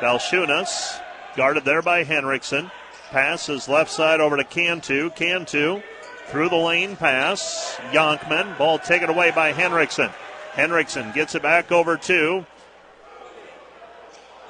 Belchunas 0.00 1.00
guarded 1.36 1.64
there 1.64 1.80
by 1.80 2.04
Henriksen. 2.04 2.70
Passes 3.10 3.66
left 3.66 3.90
side 3.90 4.20
over 4.20 4.36
to 4.36 4.44
Cantu. 4.44 5.08
Cantu 5.08 5.80
through 6.26 6.48
the 6.48 6.56
lane 6.56 6.96
pass. 6.96 7.76
Yonkman. 7.92 8.58
Ball 8.58 8.78
taken 8.78 9.08
away 9.08 9.30
by 9.30 9.52
Henriksen. 9.52 10.10
Henriksen 10.52 11.12
gets 11.12 11.34
it 11.34 11.42
back 11.42 11.70
over 11.70 11.96
to 11.96 12.46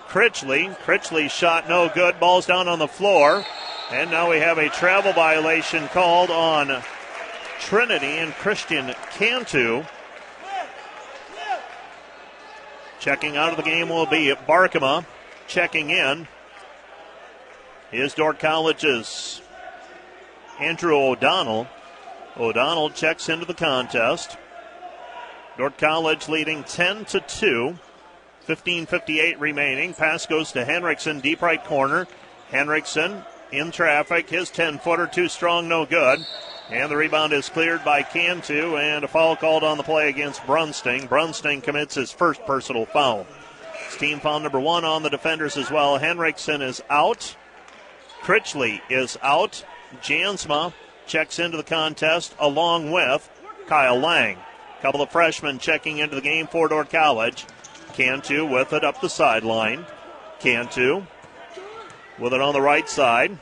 Critchley. 0.08 0.76
Critchley 0.78 1.28
shot 1.28 1.68
no 1.68 1.88
good. 1.88 2.18
Ball's 2.20 2.46
down 2.46 2.68
on 2.68 2.78
the 2.78 2.88
floor. 2.88 3.44
And 3.90 4.10
now 4.10 4.30
we 4.30 4.38
have 4.38 4.58
a 4.58 4.68
travel 4.68 5.12
violation 5.12 5.86
called 5.88 6.30
on 6.30 6.82
Trinity 7.60 8.18
and 8.18 8.32
Christian 8.34 8.94
Cantu. 9.12 9.84
Checking 12.98 13.36
out 13.36 13.50
of 13.50 13.56
the 13.56 13.62
game 13.62 13.88
will 13.88 14.06
be 14.06 14.34
Barkema. 14.48 15.04
Checking 15.46 15.90
in 15.90 16.26
is 17.92 18.14
Dordt 18.14 18.38
College's 18.40 19.40
Andrew 20.60 20.96
O'Donnell. 20.96 21.66
O'Donnell 22.36 22.90
checks 22.90 23.28
into 23.28 23.46
the 23.46 23.54
contest. 23.54 24.36
Dordt 25.58 25.78
College 25.78 26.28
leading 26.28 26.64
10 26.64 27.04
to 27.06 27.20
2. 27.20 27.78
15.58 28.46 29.40
remaining. 29.40 29.92
Pass 29.94 30.26
goes 30.26 30.52
to 30.52 30.64
Henriksen, 30.64 31.20
deep 31.20 31.42
right 31.42 31.62
corner. 31.64 32.06
Henriksen 32.50 33.24
in 33.50 33.70
traffic. 33.70 34.28
His 34.30 34.50
10 34.50 34.78
footer, 34.78 35.06
too 35.06 35.28
strong, 35.28 35.68
no 35.68 35.84
good. 35.84 36.20
And 36.70 36.90
the 36.90 36.96
rebound 36.96 37.32
is 37.32 37.48
cleared 37.48 37.84
by 37.84 38.02
Cantu, 38.02 38.76
and 38.76 39.04
a 39.04 39.08
foul 39.08 39.36
called 39.36 39.62
on 39.62 39.76
the 39.76 39.84
play 39.84 40.08
against 40.08 40.42
Brunsting. 40.42 41.08
Brunsting 41.08 41.60
commits 41.62 41.94
his 41.94 42.12
first 42.12 42.44
personal 42.44 42.86
foul. 42.86 43.26
It's 43.86 43.96
team 43.96 44.20
foul 44.20 44.40
number 44.40 44.60
one 44.60 44.84
on 44.84 45.02
the 45.02 45.10
defenders 45.10 45.56
as 45.56 45.70
well. 45.70 45.98
Henriksen 45.98 46.62
is 46.62 46.82
out. 46.90 47.36
Critchley 48.22 48.80
is 48.90 49.16
out. 49.22 49.64
Jansma 50.02 50.72
checks 51.06 51.38
into 51.38 51.56
the 51.56 51.62
contest 51.62 52.34
along 52.38 52.90
with 52.90 53.28
Kyle 53.66 53.98
Lang. 53.98 54.38
A 54.78 54.82
couple 54.82 55.02
of 55.02 55.10
freshmen 55.10 55.58
checking 55.58 55.98
into 55.98 56.14
the 56.14 56.20
game 56.20 56.46
for 56.46 56.68
Dordt 56.68 56.90
College. 56.90 57.46
Cantu 57.94 58.44
with 58.44 58.72
it 58.72 58.84
up 58.84 59.00
the 59.00 59.08
sideline. 59.08 59.86
Cantu 60.38 61.04
with 62.18 62.32
it 62.32 62.40
on 62.40 62.52
the 62.52 62.60
right 62.60 62.88
side. 62.88 63.38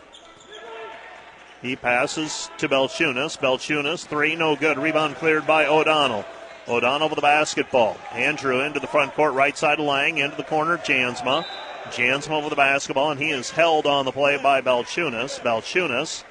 He 1.60 1.76
passes 1.76 2.50
to 2.58 2.68
Belchunas. 2.68 3.38
Belchunas, 3.38 4.06
three, 4.06 4.36
no 4.36 4.54
good. 4.54 4.78
Rebound 4.78 5.16
cleared 5.16 5.46
by 5.46 5.66
O'Donnell. 5.66 6.24
O'Donnell 6.68 7.08
with 7.08 7.16
the 7.16 7.22
basketball. 7.22 7.96
Andrew 8.12 8.60
into 8.60 8.80
the 8.80 8.86
front 8.86 9.14
court, 9.14 9.34
right 9.34 9.56
side 9.56 9.80
of 9.80 9.86
Lang, 9.86 10.18
into 10.18 10.36
the 10.36 10.44
corner, 10.44 10.78
Jansma. 10.78 11.44
Jansma 11.86 12.40
with 12.40 12.50
the 12.50 12.56
basketball, 12.56 13.10
and 13.10 13.20
he 13.20 13.30
is 13.30 13.50
held 13.50 13.86
on 13.86 14.04
the 14.04 14.12
play 14.12 14.38
by 14.42 14.60
Belchunas. 14.60 15.40
Belchunas 15.40 16.24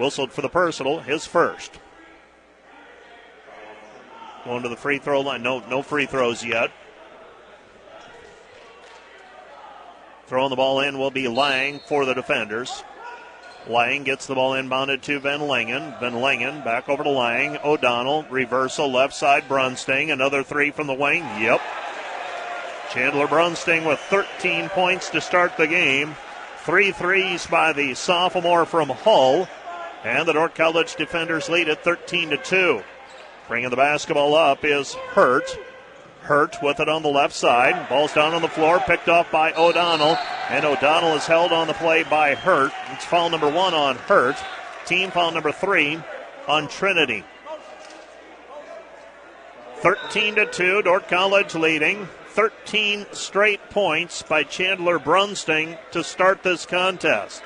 whistled 0.00 0.32
for 0.32 0.40
the 0.40 0.48
personal, 0.48 0.98
his 0.98 1.26
first. 1.26 1.78
Going 4.44 4.62
to 4.62 4.68
the 4.68 4.76
free 4.76 4.98
throw 4.98 5.20
line. 5.20 5.42
No, 5.42 5.60
no 5.68 5.82
free 5.82 6.06
throws 6.06 6.44
yet. 6.44 6.72
Throwing 10.26 10.50
the 10.50 10.56
ball 10.56 10.80
in 10.80 10.98
will 10.98 11.10
be 11.10 11.28
Lang 11.28 11.80
for 11.80 12.06
the 12.06 12.14
defenders. 12.14 12.82
Lang 13.68 14.04
gets 14.04 14.26
the 14.26 14.34
ball 14.34 14.52
inbounded 14.52 15.02
to 15.02 15.20
Van 15.20 15.40
Langen. 15.40 15.94
Van 16.00 16.14
Langen 16.14 16.64
back 16.64 16.88
over 16.88 17.04
to 17.04 17.10
Lang. 17.10 17.58
O'Donnell, 17.62 18.24
reversal, 18.30 18.90
left 18.90 19.12
side, 19.12 19.46
Brunsting. 19.46 20.10
Another 20.10 20.42
three 20.42 20.70
from 20.70 20.86
the 20.86 20.94
wing. 20.94 21.22
Yep. 21.38 21.60
Chandler 22.90 23.26
Brunsting 23.26 23.84
with 23.84 23.98
13 24.00 24.70
points 24.70 25.10
to 25.10 25.20
start 25.20 25.56
the 25.56 25.66
game. 25.66 26.16
Three 26.64 26.90
threes 26.90 27.46
by 27.46 27.72
the 27.72 27.94
sophomore 27.94 28.64
from 28.64 28.88
Hull. 28.88 29.46
And 30.04 30.26
the 30.26 30.32
Dordt 30.32 30.54
College 30.54 30.96
defenders 30.96 31.48
lead 31.48 31.68
at 31.68 31.84
13 31.84 32.30
to 32.30 32.36
2. 32.38 32.82
Bringing 33.48 33.70
the 33.70 33.76
basketball 33.76 34.34
up 34.34 34.64
is 34.64 34.94
Hurt. 34.94 35.58
Hurt 36.22 36.56
with 36.62 36.80
it 36.80 36.88
on 36.88 37.02
the 37.02 37.08
left 37.08 37.34
side. 37.34 37.88
Ball's 37.88 38.12
down 38.12 38.34
on 38.34 38.42
the 38.42 38.48
floor, 38.48 38.80
picked 38.80 39.08
off 39.08 39.30
by 39.30 39.52
O'Donnell. 39.52 40.16
And 40.48 40.64
O'Donnell 40.64 41.16
is 41.16 41.26
held 41.26 41.52
on 41.52 41.66
the 41.66 41.74
play 41.74 42.02
by 42.04 42.34
Hurt. 42.34 42.72
It's 42.92 43.04
foul 43.04 43.30
number 43.30 43.50
one 43.50 43.74
on 43.74 43.96
Hurt. 43.96 44.36
Team 44.86 45.10
foul 45.10 45.32
number 45.32 45.52
three 45.52 46.00
on 46.48 46.68
Trinity. 46.68 47.24
13 49.76 50.34
to 50.36 50.46
2, 50.46 50.82
Dordt 50.82 51.08
College 51.08 51.54
leading. 51.54 52.06
13 52.28 53.06
straight 53.12 53.70
points 53.70 54.22
by 54.22 54.44
Chandler 54.44 54.98
Brunsting 54.98 55.76
to 55.90 56.04
start 56.04 56.42
this 56.42 56.66
contest. 56.66 57.42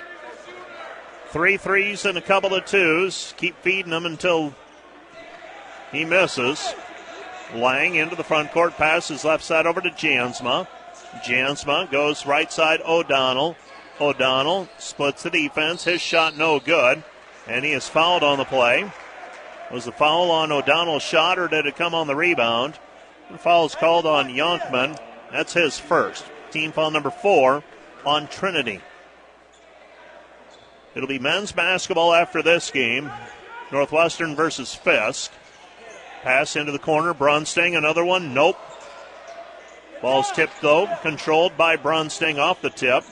Three 1.35 1.57
threes 1.57 2.05
and 2.05 2.17
a 2.17 2.21
couple 2.21 2.55
of 2.55 2.65
twos. 2.65 3.35
Keep 3.39 3.61
feeding 3.61 3.91
them 3.91 4.07
until 4.07 4.55
he 5.91 6.05
misses. 6.05 6.73
Lang 7.53 7.97
into 7.97 8.15
the 8.15 8.23
front 8.23 8.53
court, 8.53 8.77
passes 8.77 9.25
left 9.25 9.43
side 9.43 9.67
over 9.67 9.81
to 9.81 9.91
Jansma. 9.91 10.69
Jansma 11.25 11.91
goes 11.91 12.25
right 12.25 12.53
side 12.53 12.81
O'Donnell. 12.87 13.57
O'Donnell 14.01 14.69
splits 14.79 15.25
the 15.25 15.31
defense. 15.31 15.83
His 15.83 16.01
shot 16.01 16.37
no 16.37 16.61
good. 16.61 17.03
And 17.49 17.65
he 17.65 17.73
is 17.73 17.89
fouled 17.89 18.23
on 18.23 18.39
the 18.39 18.45
play. 18.45 18.89
Was 19.73 19.87
the 19.87 19.91
foul 19.91 20.31
on 20.31 20.53
O'Donnell's 20.53 21.03
shot 21.03 21.41
or 21.41 21.49
did 21.49 21.67
it 21.67 21.75
come 21.75 21.97
on 21.97 22.07
the 22.07 22.15
rebound? 22.15 22.79
The 23.29 23.39
foul 23.39 23.67
is 23.67 23.75
called 23.75 24.07
on 24.07 24.29
Yonkman. 24.29 24.97
That's 25.33 25.55
his 25.55 25.81
first. 25.81 26.25
Team 26.53 26.71
foul 26.71 26.93
number 26.93 27.11
four 27.11 27.65
on 28.07 28.29
Trinity. 28.29 28.81
It'll 30.95 31.09
be 31.09 31.19
men's 31.19 31.53
basketball 31.53 32.15
after 32.15 32.43
this 32.43 32.71
game. 32.71 33.11
Northwestern 33.73 34.37
versus 34.37 34.75
Fisk. 34.75 35.33
Pass 36.23 36.57
into 36.57 36.73
the 36.73 36.79
corner. 36.79 37.13
Brunsting, 37.13 37.77
another 37.77 38.05
one. 38.05 38.33
Nope. 38.33 38.59
Ball's 40.01 40.31
tipped 40.33 40.61
though, 40.61 40.87
controlled 41.03 41.57
by 41.57 41.77
Brunsting 41.77 42.39
off 42.39 42.61
the 42.61 42.71
tip. 42.71 43.05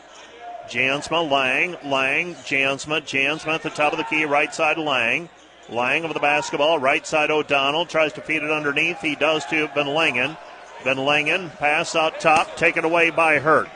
Jansma, 0.68 1.28
Lang, 1.28 1.76
Lang, 1.84 2.34
Jansma, 2.34 3.00
Jansma 3.00 3.54
at 3.54 3.62
the 3.62 3.70
top 3.70 3.92
of 3.92 3.98
the 3.98 4.04
key, 4.04 4.24
right 4.24 4.54
side 4.54 4.78
Lang. 4.78 5.28
Lang 5.68 6.04
over 6.04 6.14
the 6.14 6.20
basketball, 6.20 6.78
right 6.78 7.06
side 7.06 7.30
O'Donnell 7.30 7.86
tries 7.86 8.12
to 8.14 8.20
feed 8.20 8.42
it 8.42 8.50
underneath. 8.50 9.00
He 9.00 9.14
does 9.14 9.44
to 9.46 9.68
Van 9.68 9.86
Langen. 9.86 10.36
Van 10.84 10.98
Langen 10.98 11.50
pass 11.50 11.96
out 11.96 12.20
top, 12.20 12.56
taken 12.56 12.84
away 12.84 13.10
by 13.10 13.38
Hurt. 13.38 13.68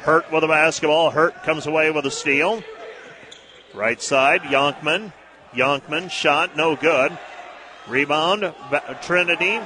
Hurt 0.00 0.30
with 0.32 0.42
the 0.42 0.48
basketball. 0.48 1.10
Hurt 1.10 1.42
comes 1.42 1.66
away 1.66 1.90
with 1.90 2.06
a 2.06 2.10
steal. 2.10 2.62
Right 3.74 4.00
side, 4.02 4.42
Yonkman. 4.42 5.12
Yonkman 5.54 6.10
shot, 6.10 6.56
no 6.56 6.76
good. 6.76 7.16
Rebound, 7.88 8.52
Trinity. 9.02 9.60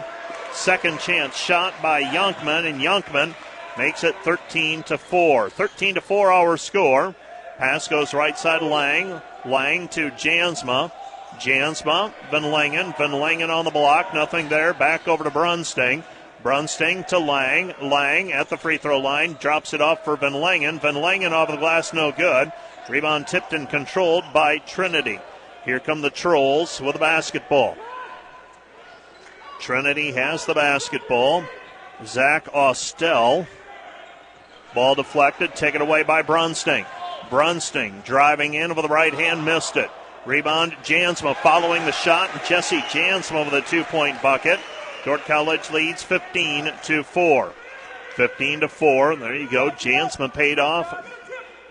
Second 0.52 1.00
chance 1.00 1.36
shot 1.36 1.74
by 1.82 2.02
Yonkman, 2.02 2.68
and 2.68 2.80
Yonkman 2.80 3.34
makes 3.76 4.04
it 4.04 4.14
13 4.22 4.82
to 4.84 4.98
4. 4.98 5.50
13 5.50 5.96
to 5.96 6.00
4 6.00 6.32
our 6.32 6.56
score. 6.56 7.14
Pass 7.58 7.88
goes 7.88 8.14
right 8.14 8.38
side 8.38 8.62
Lang. 8.62 9.20
Lang 9.44 9.88
to 9.88 10.10
Jansma. 10.10 10.92
Jansma, 11.38 12.12
Van 12.30 12.44
Langen. 12.44 12.94
Van 12.96 13.12
Langen 13.12 13.50
on 13.50 13.64
the 13.64 13.70
block. 13.70 14.14
Nothing 14.14 14.48
there. 14.48 14.74
Back 14.74 15.08
over 15.08 15.24
to 15.24 15.30
Brunsting. 15.30 16.04
Brunsting 16.42 17.04
to 17.08 17.18
Lang. 17.18 17.74
Lang 17.80 18.32
at 18.32 18.48
the 18.48 18.56
free 18.56 18.76
throw 18.76 18.98
line. 18.98 19.34
Drops 19.34 19.74
it 19.74 19.80
off 19.80 20.04
for 20.04 20.16
Van 20.16 20.34
Langen. 20.34 20.78
Van 20.78 20.94
Langen 20.94 21.32
off 21.32 21.48
the 21.48 21.56
glass. 21.56 21.92
No 21.92 22.12
good. 22.12 22.52
Rebound 22.88 23.26
tipped 23.26 23.52
and 23.52 23.68
controlled 23.68 24.24
by 24.32 24.58
Trinity. 24.58 25.18
Here 25.64 25.80
come 25.80 26.02
the 26.02 26.10
Trolls 26.10 26.80
with 26.80 26.96
a 26.96 26.98
basketball. 26.98 27.76
Trinity 29.58 30.12
has 30.12 30.44
the 30.44 30.54
basketball. 30.54 31.44
Zach 32.04 32.48
Austell. 32.52 33.46
Ball 34.74 34.94
deflected, 34.96 35.54
taken 35.54 35.80
away 35.80 36.02
by 36.02 36.22
Brunsting. 36.22 36.84
Brunsting 37.30 38.02
driving 38.04 38.54
in 38.54 38.74
with 38.74 38.84
the 38.84 38.92
right 38.92 39.14
hand, 39.14 39.44
missed 39.44 39.76
it. 39.76 39.90
Rebound, 40.26 40.72
Jansma 40.82 41.36
following 41.36 41.84
the 41.84 41.92
shot, 41.92 42.30
and 42.32 42.44
Jesse 42.44 42.80
Jansma 42.80 43.44
with 43.44 43.54
a 43.54 43.62
two 43.62 43.84
point 43.84 44.20
bucket. 44.20 44.58
Dordt 45.04 45.24
College 45.24 45.70
leads 45.70 46.02
15 46.02 46.72
to 46.84 47.02
4. 47.02 47.52
15 48.16 48.60
to 48.60 48.68
4. 48.68 49.16
There 49.16 49.34
you 49.34 49.50
go. 49.50 49.70
Jansma 49.70 50.32
paid 50.32 50.58
off. 50.58 51.13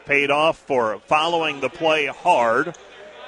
Paid 0.05 0.31
off 0.31 0.57
for 0.57 0.99
following 1.07 1.59
the 1.59 1.69
play 1.69 2.07
hard. 2.07 2.75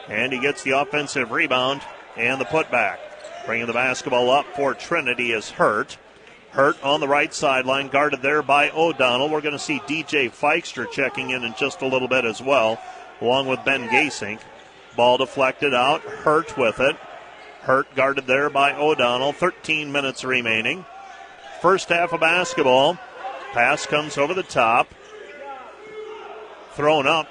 And 0.07 0.31
he 0.31 0.39
gets 0.39 0.63
the 0.63 0.71
offensive 0.71 1.31
rebound 1.31 1.81
and 2.15 2.39
the 2.39 2.45
putback. 2.45 2.97
Bringing 3.45 3.67
the 3.67 3.73
basketball 3.73 4.29
up 4.29 4.45
for 4.55 4.73
Trinity 4.73 5.31
is 5.31 5.51
Hurt. 5.51 5.97
Hurt 6.51 6.81
on 6.83 6.99
the 6.99 7.07
right 7.07 7.33
sideline, 7.33 7.89
guarded 7.89 8.21
there 8.21 8.41
by 8.41 8.69
O'Donnell. 8.69 9.29
We're 9.29 9.41
going 9.41 9.53
to 9.53 9.59
see 9.59 9.79
DJ 9.81 10.31
Feikstra 10.31 10.89
checking 10.89 11.31
in 11.31 11.43
in 11.43 11.53
just 11.55 11.81
a 11.81 11.87
little 11.87 12.07
bit 12.07 12.23
as 12.23 12.41
well, 12.41 12.81
along 13.19 13.47
with 13.47 13.65
Ben 13.65 13.89
Gasink. 13.89 14.39
Ball 14.95 15.17
deflected 15.17 15.73
out. 15.73 16.01
Hurt 16.01 16.57
with 16.57 16.79
it. 16.79 16.95
Hurt 17.61 17.93
guarded 17.95 18.25
there 18.27 18.49
by 18.49 18.73
O'Donnell. 18.73 19.33
13 19.33 19.91
minutes 19.91 20.23
remaining. 20.23 20.85
First 21.61 21.89
half 21.89 22.13
of 22.13 22.21
basketball. 22.21 22.97
Pass 23.51 23.85
comes 23.85 24.17
over 24.17 24.33
the 24.33 24.43
top. 24.43 24.87
Thrown 26.75 27.07
up. 27.07 27.27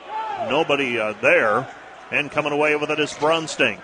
Nobody 0.49 0.99
uh, 0.99 1.13
there. 1.21 1.69
And 2.11 2.31
coming 2.31 2.53
away 2.53 2.77
with 2.77 2.91
it 2.91 2.99
is 2.99 3.13
Brunsting. 3.13 3.79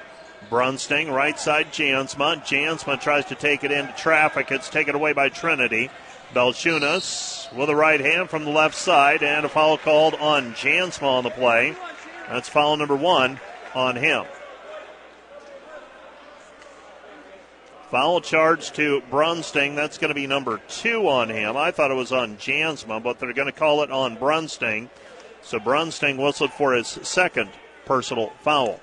Brunsting, 0.49 1.13
right 1.13 1.39
side 1.39 1.71
Jansma. 1.71 2.43
Jansma 2.45 2.99
tries 3.01 3.27
to 3.27 3.35
take 3.35 3.63
it 3.63 3.71
into 3.71 3.93
traffic. 3.93 4.51
It's 4.51 4.71
taken 4.71 4.95
away 4.95 5.13
by 5.13 5.29
Trinity. 5.29 5.91
Belchunas 6.33 7.53
with 7.55 7.69
a 7.69 7.77
right 7.77 8.01
hand 8.01 8.31
from 8.31 8.45
the 8.45 8.51
left 8.51 8.75
side 8.75 9.23
and 9.23 9.45
a 9.45 9.49
foul 9.49 9.77
called 9.77 10.15
on 10.15 10.55
Jansma 10.55 11.03
on 11.03 11.25
the 11.25 11.31
play. 11.31 11.77
That's 12.29 12.49
foul 12.49 12.77
number 12.77 12.97
one 12.97 13.39
on 13.75 13.97
him. 13.97 14.25
Foul 17.91 18.21
charge 18.21 18.71
to 18.73 19.03
Brunsting. 19.11 19.75
That's 19.75 19.99
going 19.99 20.11
to 20.11 20.15
be 20.15 20.29
number 20.29 20.61
two 20.69 21.09
on 21.09 21.29
him. 21.29 21.57
I 21.57 21.73
thought 21.73 21.91
it 21.91 21.95
was 21.95 22.13
on 22.13 22.37
Jansma, 22.37 23.03
but 23.03 23.19
they're 23.19 23.33
going 23.33 23.47
to 23.47 23.53
call 23.53 23.83
it 23.83 23.91
on 23.91 24.17
Brunsting. 24.17 24.89
So 25.43 25.59
Brunsting 25.59 26.17
whistled 26.17 26.53
for 26.53 26.73
his 26.73 26.87
second 26.87 27.51
personal 27.87 28.33
foul. 28.41 28.81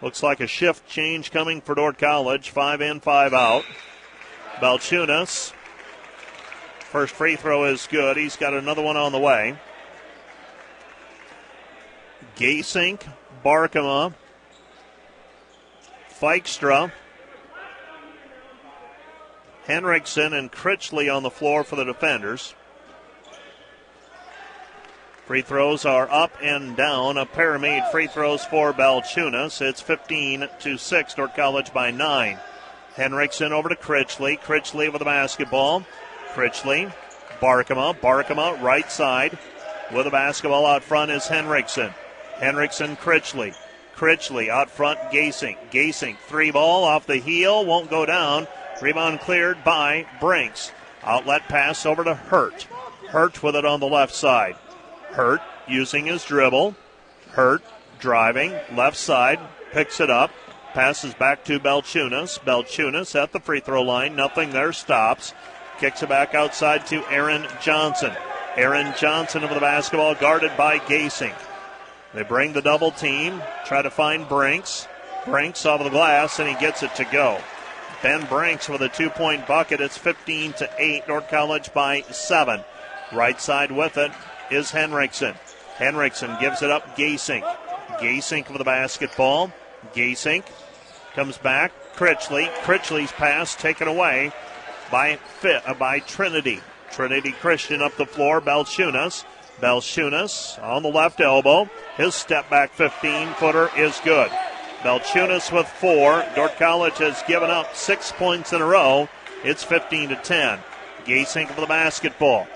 Looks 0.00 0.22
like 0.22 0.40
a 0.40 0.46
shift 0.46 0.88
change 0.88 1.30
coming 1.30 1.60
for 1.60 1.74
Dordt 1.74 1.98
College. 1.98 2.50
Five 2.50 2.80
in, 2.80 3.00
five 3.00 3.32
out. 3.32 3.64
Balchunas. 4.56 5.52
First 6.80 7.14
free 7.14 7.36
throw 7.36 7.64
is 7.64 7.86
good. 7.90 8.16
He's 8.16 8.36
got 8.36 8.52
another 8.52 8.82
one 8.82 8.96
on 8.96 9.12
the 9.12 9.18
way. 9.18 9.56
Gasink, 12.36 13.06
Barkema, 13.44 14.14
Feikstra, 16.20 16.92
Henriksen, 19.66 20.32
and 20.32 20.50
Critchley 20.50 21.14
on 21.14 21.22
the 21.22 21.30
floor 21.30 21.64
for 21.64 21.76
the 21.76 21.84
defenders. 21.84 22.54
Free 25.26 25.42
throws 25.42 25.84
are 25.84 26.10
up 26.10 26.36
and 26.42 26.76
down. 26.76 27.16
A 27.16 27.24
pair 27.24 27.56
made 27.56 27.84
free 27.92 28.08
throws 28.08 28.44
for 28.44 28.72
Balchunas. 28.72 29.62
It's 29.62 29.80
15 29.80 30.48
to 30.60 30.76
6. 30.76 31.14
Dordt 31.14 31.36
College 31.36 31.72
by 31.72 31.92
9. 31.92 32.38
Henriksen 32.96 33.52
over 33.52 33.68
to 33.68 33.76
Critchley. 33.76 34.40
Critchley 34.40 34.90
with 34.90 34.98
the 34.98 35.04
basketball. 35.04 35.84
Critchley. 36.34 36.92
Barkema. 37.40 37.94
Barkema 38.00 38.60
right 38.60 38.90
side. 38.90 39.38
With 39.94 40.06
the 40.06 40.10
basketball 40.10 40.66
out 40.66 40.82
front 40.82 41.12
is 41.12 41.28
Henriksen. 41.28 41.94
Henriksen 42.34 42.96
Critchley. 42.96 43.54
Critchley 43.94 44.48
out 44.48 44.70
front 44.70 44.98
Gasink. 45.12 45.56
Gasink 45.70 46.16
three 46.26 46.50
ball 46.50 46.82
off 46.82 47.06
the 47.06 47.18
heel. 47.18 47.64
Won't 47.64 47.90
go 47.90 48.04
down. 48.04 48.48
Rebound 48.80 49.20
cleared 49.20 49.62
by 49.62 50.04
Brinks. 50.18 50.72
Outlet 51.04 51.42
pass 51.48 51.86
over 51.86 52.02
to 52.02 52.14
Hurt. 52.14 52.64
Hurt 53.08 53.40
with 53.40 53.54
it 53.54 53.64
on 53.64 53.78
the 53.78 53.86
left 53.86 54.14
side. 54.14 54.56
Hurt 55.12 55.42
using 55.68 56.06
his 56.06 56.24
dribble. 56.24 56.74
Hurt 57.30 57.62
driving 57.98 58.52
left 58.74 58.96
side, 58.96 59.38
picks 59.70 60.00
it 60.00 60.10
up, 60.10 60.30
passes 60.74 61.14
back 61.14 61.44
to 61.44 61.60
Belchunas. 61.60 62.38
Belchunas 62.40 63.20
at 63.20 63.32
the 63.32 63.40
free 63.40 63.60
throw 63.60 63.82
line, 63.82 64.16
nothing 64.16 64.50
there, 64.50 64.72
stops, 64.72 65.32
kicks 65.78 66.02
it 66.02 66.08
back 66.08 66.34
outside 66.34 66.86
to 66.86 67.04
Aaron 67.10 67.46
Johnson. 67.62 68.12
Aaron 68.56 68.92
Johnson 68.98 69.44
over 69.44 69.54
the 69.54 69.60
basketball, 69.60 70.14
guarded 70.14 70.56
by 70.56 70.78
Gasink. 70.78 71.34
They 72.12 72.22
bring 72.22 72.52
the 72.52 72.60
double 72.60 72.90
team, 72.90 73.40
try 73.64 73.80
to 73.80 73.90
find 73.90 74.28
Brinks. 74.28 74.88
Brinks 75.24 75.64
off 75.64 75.80
of 75.80 75.84
the 75.84 75.90
glass, 75.90 76.38
and 76.38 76.48
he 76.48 76.56
gets 76.56 76.82
it 76.82 76.94
to 76.96 77.04
go. 77.04 77.38
Ben 78.02 78.26
Brinks 78.26 78.68
with 78.68 78.82
a 78.82 78.88
two 78.88 79.08
point 79.08 79.46
bucket. 79.46 79.80
It's 79.80 79.96
15 79.96 80.54
to 80.54 80.68
8. 80.76 81.06
Dordt 81.06 81.28
College 81.28 81.72
by 81.72 82.00
seven. 82.10 82.64
Right 83.12 83.40
side 83.40 83.70
with 83.70 83.96
it 83.96 84.10
is 84.52 84.70
Henriksen. 84.70 85.34
Henriksen 85.76 86.36
gives 86.40 86.62
it 86.62 86.70
up. 86.70 86.96
Gasink. 86.96 87.42
Gasink 87.98 88.48
with 88.48 88.58
the 88.58 88.64
basketball. 88.64 89.52
Gasink 89.94 90.44
comes 91.14 91.38
back. 91.38 91.72
Critchley. 91.94 92.48
Critchley's 92.62 93.12
pass 93.12 93.54
taken 93.54 93.88
away 93.88 94.32
by 94.90 95.18
uh, 95.44 95.74
by 95.74 96.00
Trinity. 96.00 96.60
Trinity 96.90 97.32
Christian 97.32 97.82
up 97.82 97.96
the 97.96 98.06
floor. 98.06 98.40
Belchunas. 98.40 99.24
Belchunas 99.60 100.62
on 100.62 100.82
the 100.82 100.88
left 100.88 101.20
elbow. 101.20 101.68
His 101.96 102.14
step 102.14 102.50
back 102.50 102.72
15 102.72 103.28
footer 103.34 103.70
is 103.76 104.00
good. 104.04 104.30
Belchunas 104.82 105.52
with 105.52 105.68
four. 105.68 106.24
Dordt 106.34 106.56
College 106.56 106.98
has 106.98 107.22
given 107.28 107.50
up 107.50 107.74
six 107.74 108.12
points 108.12 108.52
in 108.52 108.60
a 108.60 108.66
row. 108.66 109.08
It's 109.44 109.62
15 109.62 110.10
to 110.10 110.16
10. 110.16 110.58
Gasink 111.04 111.48
for 111.48 111.60
the 111.60 111.66
basketball. 111.66 112.46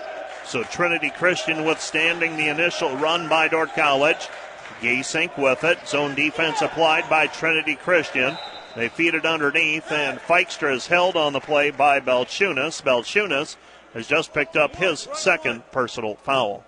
So 0.47 0.63
Trinity 0.63 1.09
Christian 1.09 1.65
withstanding 1.65 2.37
the 2.37 2.47
initial 2.47 2.95
run 2.95 3.27
by 3.27 3.49
Dordt 3.49 3.73
College. 3.73 4.29
Gasink 4.79 5.37
with 5.37 5.65
it. 5.65 5.85
Zone 5.85 6.15
defense 6.15 6.61
applied 6.61 7.09
by 7.09 7.27
Trinity 7.27 7.75
Christian. 7.75 8.37
They 8.73 8.87
feed 8.87 9.13
it 9.13 9.25
underneath, 9.25 9.91
and 9.91 10.19
Feikstra 10.19 10.73
is 10.73 10.87
held 10.87 11.17
on 11.17 11.33
the 11.33 11.41
play 11.41 11.71
by 11.71 11.99
Belchunas. 11.99 12.81
Belchunas 12.81 13.57
has 13.93 14.07
just 14.07 14.33
picked 14.33 14.55
up 14.55 14.77
his 14.77 15.09
second 15.13 15.69
personal 15.73 16.15
foul. 16.15 16.63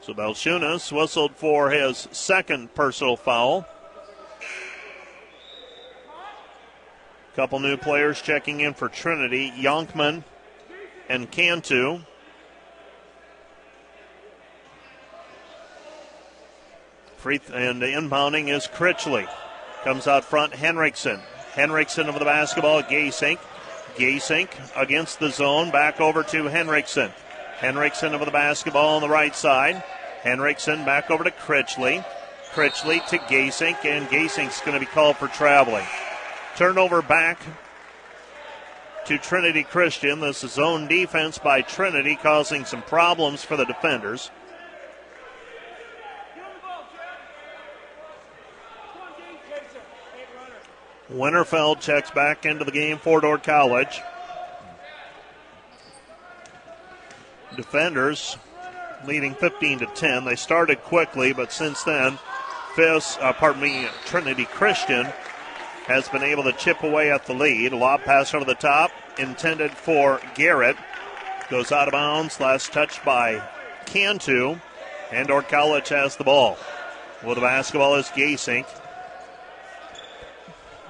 So 0.00 0.14
Belchunas 0.14 0.92
whistled 0.92 1.34
for 1.34 1.70
his 1.70 2.06
second 2.12 2.72
personal 2.76 3.16
foul. 3.16 3.66
Couple 7.36 7.60
new 7.60 7.76
players 7.76 8.22
checking 8.22 8.60
in 8.60 8.72
for 8.72 8.88
Trinity 8.88 9.50
Yonkman 9.50 10.24
and 11.06 11.30
Cantu. 11.30 11.98
Free 17.18 17.38
th- 17.38 17.50
and 17.52 17.82
inbounding 17.82 18.48
is 18.48 18.66
Critchley. 18.66 19.28
Comes 19.84 20.06
out 20.06 20.24
front, 20.24 20.54
Henriksen. 20.54 21.20
Henriksen 21.52 22.08
over 22.08 22.18
the 22.18 22.24
basketball, 22.24 22.82
Gasink. 22.82 23.38
Gasink 23.96 24.48
against 24.74 25.20
the 25.20 25.28
zone, 25.28 25.70
back 25.70 26.00
over 26.00 26.22
to 26.22 26.44
Henriksen. 26.44 27.10
Henriksen 27.58 28.14
over 28.14 28.24
the 28.24 28.30
basketball 28.30 28.96
on 28.96 29.02
the 29.02 29.10
right 29.10 29.36
side. 29.36 29.84
Henriksen 30.22 30.86
back 30.86 31.10
over 31.10 31.24
to 31.24 31.30
Critchley. 31.30 32.02
Critchley 32.54 33.06
to 33.08 33.18
Gasink, 33.18 33.84
and 33.84 34.08
Gasink's 34.08 34.62
going 34.62 34.72
to 34.72 34.80
be 34.80 34.86
called 34.86 35.18
for 35.18 35.28
traveling. 35.28 35.84
Turnover 36.56 37.02
back 37.02 37.38
to 39.04 39.18
Trinity 39.18 39.62
Christian. 39.62 40.20
This 40.20 40.42
is 40.42 40.52
zone 40.52 40.88
defense 40.88 41.36
by 41.36 41.60
Trinity, 41.60 42.16
causing 42.16 42.64
some 42.64 42.80
problems 42.80 43.44
for 43.44 43.58
the 43.58 43.66
defenders. 43.66 44.30
Winterfeld 51.12 51.80
checks 51.80 52.10
back 52.10 52.46
into 52.46 52.64
the 52.64 52.72
game 52.72 52.96
for 52.96 53.20
Dordt 53.20 53.42
College. 53.42 54.00
Defenders 57.54 58.38
leading 59.06 59.34
15 59.34 59.80
to 59.80 59.86
10. 59.86 60.24
They 60.24 60.36
started 60.36 60.82
quickly, 60.82 61.34
but 61.34 61.52
since 61.52 61.84
then, 61.84 62.18
Fisk, 62.74 63.18
uh, 63.20 63.34
pardon 63.34 63.60
me, 63.60 63.88
Trinity 64.06 64.46
Christian 64.46 65.12
has 65.86 66.08
been 66.08 66.22
able 66.22 66.42
to 66.44 66.52
chip 66.52 66.82
away 66.82 67.10
at 67.10 67.26
the 67.26 67.34
lead. 67.34 67.72
Lob 67.72 68.02
pass 68.02 68.34
over 68.34 68.44
the 68.44 68.54
top, 68.54 68.90
intended 69.18 69.70
for 69.70 70.20
Garrett. 70.34 70.76
Goes 71.48 71.70
out 71.70 71.88
of 71.88 71.92
bounds. 71.92 72.40
Last 72.40 72.72
touch 72.72 73.04
by 73.04 73.42
Cantu. 73.86 74.58
And 75.12 75.28
College 75.48 75.88
has 75.90 76.16
the 76.16 76.24
ball. 76.24 76.58
Well, 77.22 77.36
the 77.36 77.40
basketball 77.40 77.94
is 77.94 78.06
Gasink. 78.08 78.66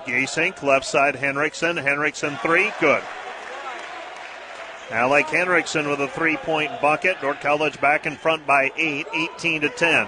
Gasink, 0.07 0.63
left 0.63 0.87
side 0.87 1.17
Henriksen. 1.17 1.77
Henriksen 1.77 2.37
three, 2.37 2.73
good. 2.81 3.03
Alec 4.91 5.27
Henriksen 5.27 5.89
with 5.89 6.01
a 6.01 6.09
three 6.09 6.37
point 6.37 6.81
bucket. 6.81 7.21
Dordt 7.21 7.41
College 7.41 7.81
back 7.81 8.07
in 8.07 8.17
front 8.17 8.47
by 8.47 8.71
eight, 8.77 9.07
18 9.15 9.63
to 9.63 9.69
10. 9.69 10.07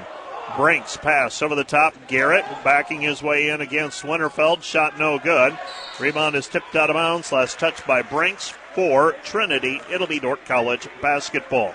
Brinks 0.56 0.96
pass 0.96 1.40
over 1.42 1.54
the 1.54 1.64
top. 1.64 1.94
Garrett 2.08 2.44
backing 2.64 3.00
his 3.00 3.22
way 3.22 3.50
in 3.50 3.60
against 3.60 4.02
Winterfeld. 4.02 4.62
Shot 4.62 4.98
no 4.98 5.18
good. 5.18 5.56
Rebound 6.00 6.34
is 6.34 6.48
tipped 6.48 6.74
out 6.74 6.90
of 6.90 6.94
bounds. 6.94 7.30
Last 7.30 7.58
touch 7.58 7.86
by 7.86 8.02
Brinks 8.02 8.54
for 8.74 9.12
Trinity. 9.24 9.80
It'll 9.90 10.06
be 10.06 10.20
Dordt 10.20 10.44
College 10.46 10.88
basketball. 11.00 11.74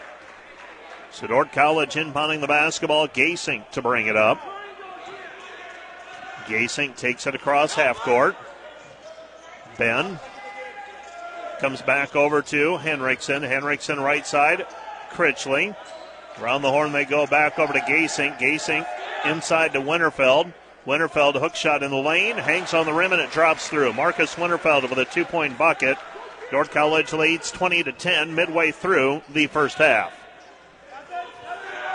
So 1.11 1.27
Dordt 1.27 1.51
College 1.53 1.95
inbounding 1.95 2.41
the 2.41 2.47
basketball. 2.47 3.07
Gasink 3.07 3.69
to 3.71 3.81
bring 3.81 4.07
it 4.07 4.17
up. 4.17 4.39
Gasink 6.45 6.97
takes 6.97 7.27
it 7.27 7.35
across 7.35 7.73
half 7.73 7.97
court. 7.99 8.35
Ben 9.77 10.19
comes 11.59 11.81
back 11.81 12.15
over 12.15 12.41
to 12.41 12.77
Henriksen. 12.77 13.43
Henriksen 13.43 13.99
right 13.99 14.25
side. 14.25 14.65
Critchley. 15.11 15.75
Around 16.41 16.63
the 16.63 16.71
horn 16.71 16.91
they 16.91 17.05
go 17.05 17.27
back 17.27 17.59
over 17.59 17.73
to 17.73 17.79
Gasink. 17.79 18.39
Gasink 18.39 18.87
inside 19.25 19.73
to 19.73 19.81
Winterfeld. 19.81 20.53
Winterfeld 20.85 21.39
hook 21.39 21.55
shot 21.55 21.83
in 21.83 21.91
the 21.91 21.97
lane, 21.97 22.37
hangs 22.37 22.73
on 22.73 22.85
the 22.85 22.93
rim 22.93 23.13
and 23.13 23.21
it 23.21 23.31
drops 23.31 23.69
through. 23.69 23.93
Marcus 23.93 24.35
Winterfeld 24.35 24.89
with 24.89 24.99
a 24.99 25.05
two 25.05 25.25
point 25.25 25.57
bucket. 25.57 25.97
Dordt 26.51 26.71
College 26.71 27.13
leads 27.13 27.51
20 27.51 27.83
to 27.83 27.91
10 27.91 28.35
midway 28.35 28.71
through 28.71 29.21
the 29.29 29.47
first 29.47 29.77
half. 29.77 30.13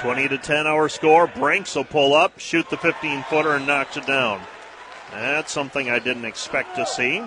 20 0.00 0.28
to 0.28 0.38
10 0.38 0.66
our 0.66 0.88
score. 0.88 1.26
Brinks 1.26 1.74
will 1.74 1.84
pull 1.84 2.14
up, 2.14 2.38
shoot 2.38 2.68
the 2.70 2.76
15 2.76 3.24
footer, 3.24 3.54
and 3.54 3.66
knocks 3.66 3.96
it 3.96 4.06
down. 4.06 4.40
That's 5.10 5.52
something 5.52 5.90
I 5.90 5.98
didn't 5.98 6.24
expect 6.24 6.76
to 6.76 6.86
see. 6.86 7.22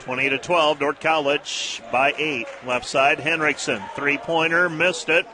20 0.00 0.30
to 0.30 0.38
12, 0.38 0.78
Dordt 0.78 1.00
College 1.00 1.82
by 1.90 2.14
eight. 2.18 2.46
Left 2.66 2.86
side, 2.86 3.20
Henriksen. 3.20 3.82
Three 3.94 4.18
pointer, 4.18 4.68
missed 4.68 5.08
it. 5.08 5.26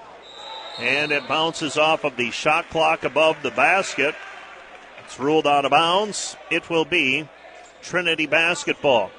And 0.80 1.12
it 1.12 1.28
bounces 1.28 1.76
off 1.76 2.04
of 2.04 2.16
the 2.16 2.30
shot 2.30 2.70
clock 2.70 3.04
above 3.04 3.36
the 3.42 3.50
basket. 3.50 4.14
It's 5.04 5.20
ruled 5.20 5.46
out 5.46 5.66
of 5.66 5.70
bounds. 5.70 6.36
It 6.50 6.70
will 6.70 6.86
be 6.86 7.28
Trinity 7.82 8.26
basketball. 8.26 9.10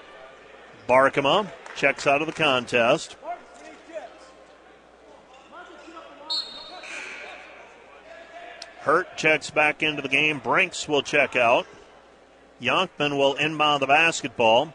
Barkema 0.89 1.52
checks 1.76 2.08
out 2.08 2.21
of 2.21 2.28
the 2.28 2.34
contest. 2.34 3.15
Hurt 8.80 9.15
checks 9.15 9.52
back 9.52 9.84
into 9.84 10.02
the 10.02 10.10
game. 10.10 10.39
Brinks 10.39 10.88
will 10.88 11.04
check 11.04 11.36
out. 11.36 11.67
Yonkman 12.60 13.17
will 13.17 13.36
inbound 13.36 13.84
the 13.84 13.88
basketball. 13.88 14.74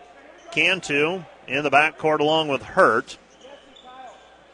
Cantu 0.53 1.25
in 1.49 1.64
the 1.64 1.70
backcourt 1.70 2.20
along 2.20 2.46
with 2.46 2.62
Hurt. 2.62 3.18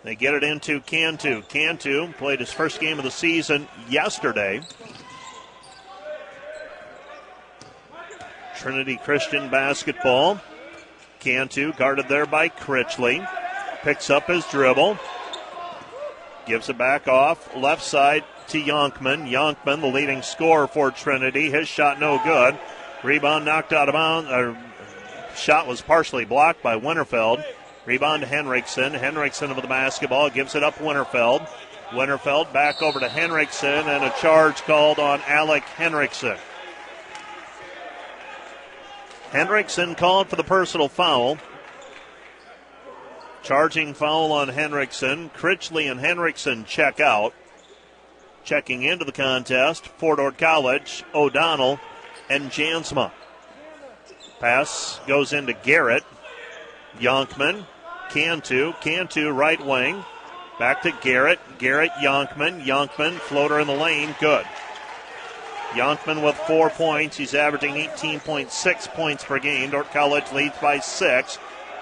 They 0.04 0.16
get 0.16 0.34
it 0.34 0.42
into 0.42 0.80
Cantu. 0.80 1.42
Cantu 1.42 2.12
played 2.14 2.40
his 2.40 2.52
first 2.52 2.80
game 2.80 2.98
of 2.98 3.04
the 3.04 3.10
season 3.10 3.68
yesterday. 3.88 4.60
Trinity 8.56 8.96
Christian 8.96 9.48
basketball. 9.48 10.40
Cantu 11.20 11.72
guarded 11.74 12.08
there 12.08 12.26
by 12.26 12.48
Critchley. 12.48 13.28
Picks 13.82 14.10
up 14.10 14.26
his 14.26 14.44
dribble. 14.46 14.98
Gives 16.46 16.68
it 16.68 16.78
back 16.78 17.06
off. 17.06 17.54
Left 17.56 17.82
side 17.82 18.24
to 18.48 18.60
Yonkman. 18.60 19.30
Yonkman, 19.30 19.80
the 19.80 19.86
leading 19.86 20.22
scorer 20.22 20.66
for 20.66 20.90
Trinity. 20.90 21.50
His 21.50 21.68
shot 21.68 22.00
no 22.00 22.20
good. 22.24 22.58
Rebound 23.04 23.44
knocked 23.44 23.72
out 23.72 23.88
of 23.88 23.92
bounds. 23.92 24.58
Shot 25.36 25.68
was 25.68 25.80
partially 25.80 26.24
blocked 26.24 26.62
by 26.62 26.76
Winterfeld. 26.76 27.44
Rebound 27.84 28.22
to 28.22 28.28
Henriksen. 28.28 28.94
Henriksen 28.94 29.50
with 29.50 29.62
the 29.62 29.68
basketball 29.68 30.30
gives 30.30 30.54
it 30.54 30.62
up 30.62 30.76
Winterfeld. 30.76 31.48
Winterfeld 31.92 32.52
back 32.52 32.80
over 32.80 33.00
to 33.00 33.08
Henriksen 33.08 33.88
and 33.88 34.04
a 34.04 34.14
charge 34.20 34.62
called 34.62 34.98
on 34.98 35.20
Alec 35.26 35.64
Henriksen. 35.64 36.38
Henriksen 39.30 39.94
called 39.94 40.28
for 40.28 40.36
the 40.36 40.44
personal 40.44 40.88
foul. 40.88 41.38
Charging 43.42 43.94
foul 43.94 44.30
on 44.30 44.48
Henriksen. 44.48 45.30
Critchley 45.30 45.90
and 45.90 45.98
Henriksen 45.98 46.64
check 46.64 47.00
out. 47.00 47.34
Checking 48.44 48.82
into 48.82 49.04
the 49.04 49.12
contest, 49.12 49.86
Fort 49.86 50.18
Ord 50.18 50.38
College, 50.38 51.04
O'Donnell, 51.14 51.80
and 52.28 52.50
Jansma. 52.50 53.10
Pass 54.38 55.00
goes 55.06 55.32
into 55.32 55.52
Garrett. 55.52 56.04
Yonkman, 56.98 57.64
Cantu, 58.12 58.75
Cantu 58.83 59.31
right 59.31 59.64
wing. 59.64 60.05
Back 60.59 60.83
to 60.83 60.92
Garrett. 61.01 61.40
Garrett, 61.57 61.92
Yonkman. 61.92 62.62
Yonkman, 62.62 63.18
floater 63.18 63.59
in 63.59 63.66
the 63.66 63.75
lane. 63.75 64.14
Good. 64.20 64.44
Yonkman 65.70 66.22
with 66.22 66.37
four 66.37 66.68
points. 66.68 67.16
He's 67.16 67.35
averaging 67.35 67.75
18.6 67.75 68.88
points 68.88 69.25
per 69.25 69.38
game. 69.38 69.70
Dordt 69.70 69.90
College 69.92 70.31
leads 70.33 70.59
by 70.59 70.79
six. 70.79 71.38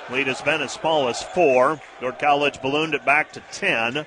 Lead 0.08 0.28
has 0.28 0.40
been 0.40 0.62
as 0.62 0.72
small 0.72 1.08
as 1.08 1.20
four. 1.20 1.80
Dordt 2.00 2.20
College 2.20 2.62
ballooned 2.62 2.94
it 2.94 3.04
back 3.04 3.32
to 3.32 3.42
10. 3.52 4.06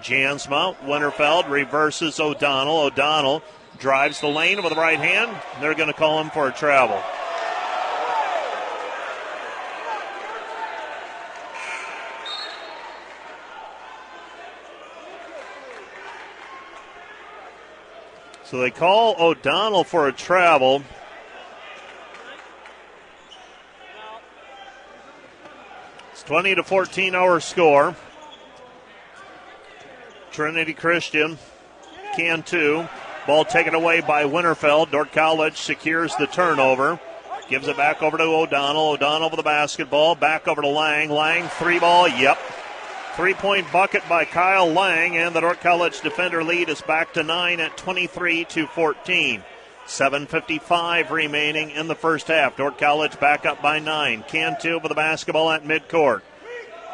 Jansma, 0.00 0.76
Winterfeld 0.78 1.48
reverses 1.48 2.18
O'Donnell. 2.18 2.80
O'Donnell 2.80 3.42
drives 3.78 4.20
the 4.20 4.26
lane 4.26 4.62
with 4.62 4.72
the 4.72 4.80
right 4.80 4.98
hand. 4.98 5.36
They're 5.60 5.74
going 5.74 5.86
to 5.86 5.94
call 5.94 6.20
him 6.20 6.30
for 6.30 6.48
a 6.48 6.52
travel. 6.52 7.00
So 18.50 18.58
they 18.58 18.72
call 18.72 19.14
O'Donnell 19.16 19.84
for 19.84 20.08
a 20.08 20.12
travel. 20.12 20.82
It's 26.10 26.24
20 26.24 26.56
to 26.56 26.64
14 26.64 27.14
our 27.14 27.38
score. 27.38 27.94
Trinity 30.32 30.72
Christian, 30.72 31.38
Cantu. 32.16 32.88
Ball 33.24 33.44
taken 33.44 33.76
away 33.76 34.00
by 34.00 34.24
Winterfeld. 34.24 34.90
Dordt 34.90 35.12
College 35.12 35.56
secures 35.56 36.16
the 36.16 36.26
turnover. 36.26 36.98
Gives 37.48 37.68
it 37.68 37.76
back 37.76 38.02
over 38.02 38.18
to 38.18 38.24
O'Donnell. 38.24 38.90
O'Donnell 38.90 39.30
with 39.30 39.36
the 39.36 39.44
basketball. 39.44 40.16
Back 40.16 40.48
over 40.48 40.60
to 40.60 40.68
Lang. 40.68 41.08
Lang, 41.08 41.46
three 41.50 41.78
ball. 41.78 42.08
Yep. 42.08 42.36
Three 43.20 43.34
point 43.34 43.70
bucket 43.70 44.02
by 44.08 44.24
Kyle 44.24 44.66
Lang, 44.66 45.14
and 45.18 45.36
the 45.36 45.42
Dordt 45.42 45.60
College 45.60 46.00
defender 46.00 46.42
lead 46.42 46.70
is 46.70 46.80
back 46.80 47.12
to 47.12 47.22
nine 47.22 47.60
at 47.60 47.76
23 47.76 48.46
to 48.46 48.66
14. 48.66 49.44
7.55 49.86 51.10
remaining 51.10 51.70
in 51.70 51.86
the 51.86 51.94
first 51.94 52.28
half. 52.28 52.56
Dordt 52.56 52.78
College 52.78 53.20
back 53.20 53.44
up 53.44 53.60
by 53.60 53.78
nine. 53.78 54.24
Cantu 54.26 54.78
with 54.78 54.88
the 54.88 54.94
basketball 54.94 55.50
at 55.50 55.64
midcourt. 55.64 56.22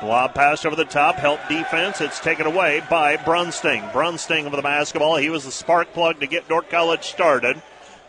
Lob 0.03 0.35
pass 0.35 0.65
over 0.65 0.75
the 0.75 0.85
top, 0.85 1.15
help 1.15 1.39
defense. 1.49 2.01
It's 2.01 2.19
taken 2.19 2.47
away 2.47 2.83
by 2.91 3.17
Brunsting. 3.19 3.93
Brunsting 3.93 4.47
with 4.47 4.55
the 4.55 4.63
basketball. 4.63 5.19
He 5.19 5.31
was 5.31 5.45
the 5.45 5.53
spark 5.53 5.93
plug 5.93 6.19
to 6.19 6.27
get 6.27 6.49
Dordt 6.49 6.69
College 6.69 7.05
started. 7.05 7.63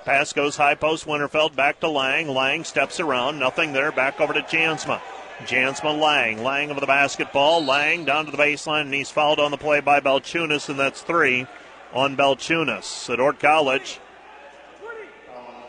Pass 0.05 0.33
goes 0.33 0.57
high 0.57 0.73
post. 0.73 1.05
Winterfeld 1.05 1.55
back 1.55 1.81
to 1.81 1.87
Lang. 1.87 2.29
Lang 2.29 2.63
steps 2.63 2.99
around. 2.99 3.37
Nothing 3.37 3.73
there. 3.73 3.91
Back 3.91 4.19
over 4.19 4.33
to 4.33 4.41
Jansma. 4.41 5.01
Jansma 5.39 5.97
Lang. 5.99 6.43
Lang 6.43 6.71
over 6.71 6.79
the 6.79 6.87
basketball. 6.87 7.63
Lang 7.63 8.05
down 8.05 8.25
to 8.25 8.31
the 8.31 8.37
baseline, 8.37 8.81
and 8.81 8.93
he's 8.93 9.11
fouled 9.11 9.39
on 9.39 9.51
the 9.51 9.57
play 9.57 9.79
by 9.79 9.99
Belchunas, 9.99 10.69
and 10.69 10.79
that's 10.79 11.01
three 11.01 11.45
on 11.93 12.17
Belchunas. 12.17 12.83
So 12.83 13.15
Dordt 13.15 13.39
College 13.39 13.99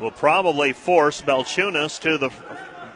will 0.01 0.11
probably 0.11 0.73
force 0.73 1.23
Belchunas 1.23 2.01
to 2.01 2.19
the 2.19 2.31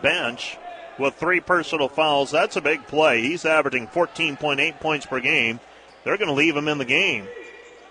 bench 0.00 0.56
with 0.98 1.14
three 1.14 1.40
personal 1.40 1.88
fouls. 1.88 2.30
That's 2.30 2.56
a 2.56 2.61
big 2.61 2.87
play. 2.87 3.22
He's 3.22 3.44
averaging 3.44 3.88
14.8 3.88 4.80
points 4.80 5.06
per 5.06 5.20
game. 5.20 5.61
They're 6.04 6.16
going 6.16 6.28
to 6.28 6.35
leave 6.35 6.56
him 6.56 6.68
in 6.68 6.78
the 6.78 6.85
game. 6.85 7.26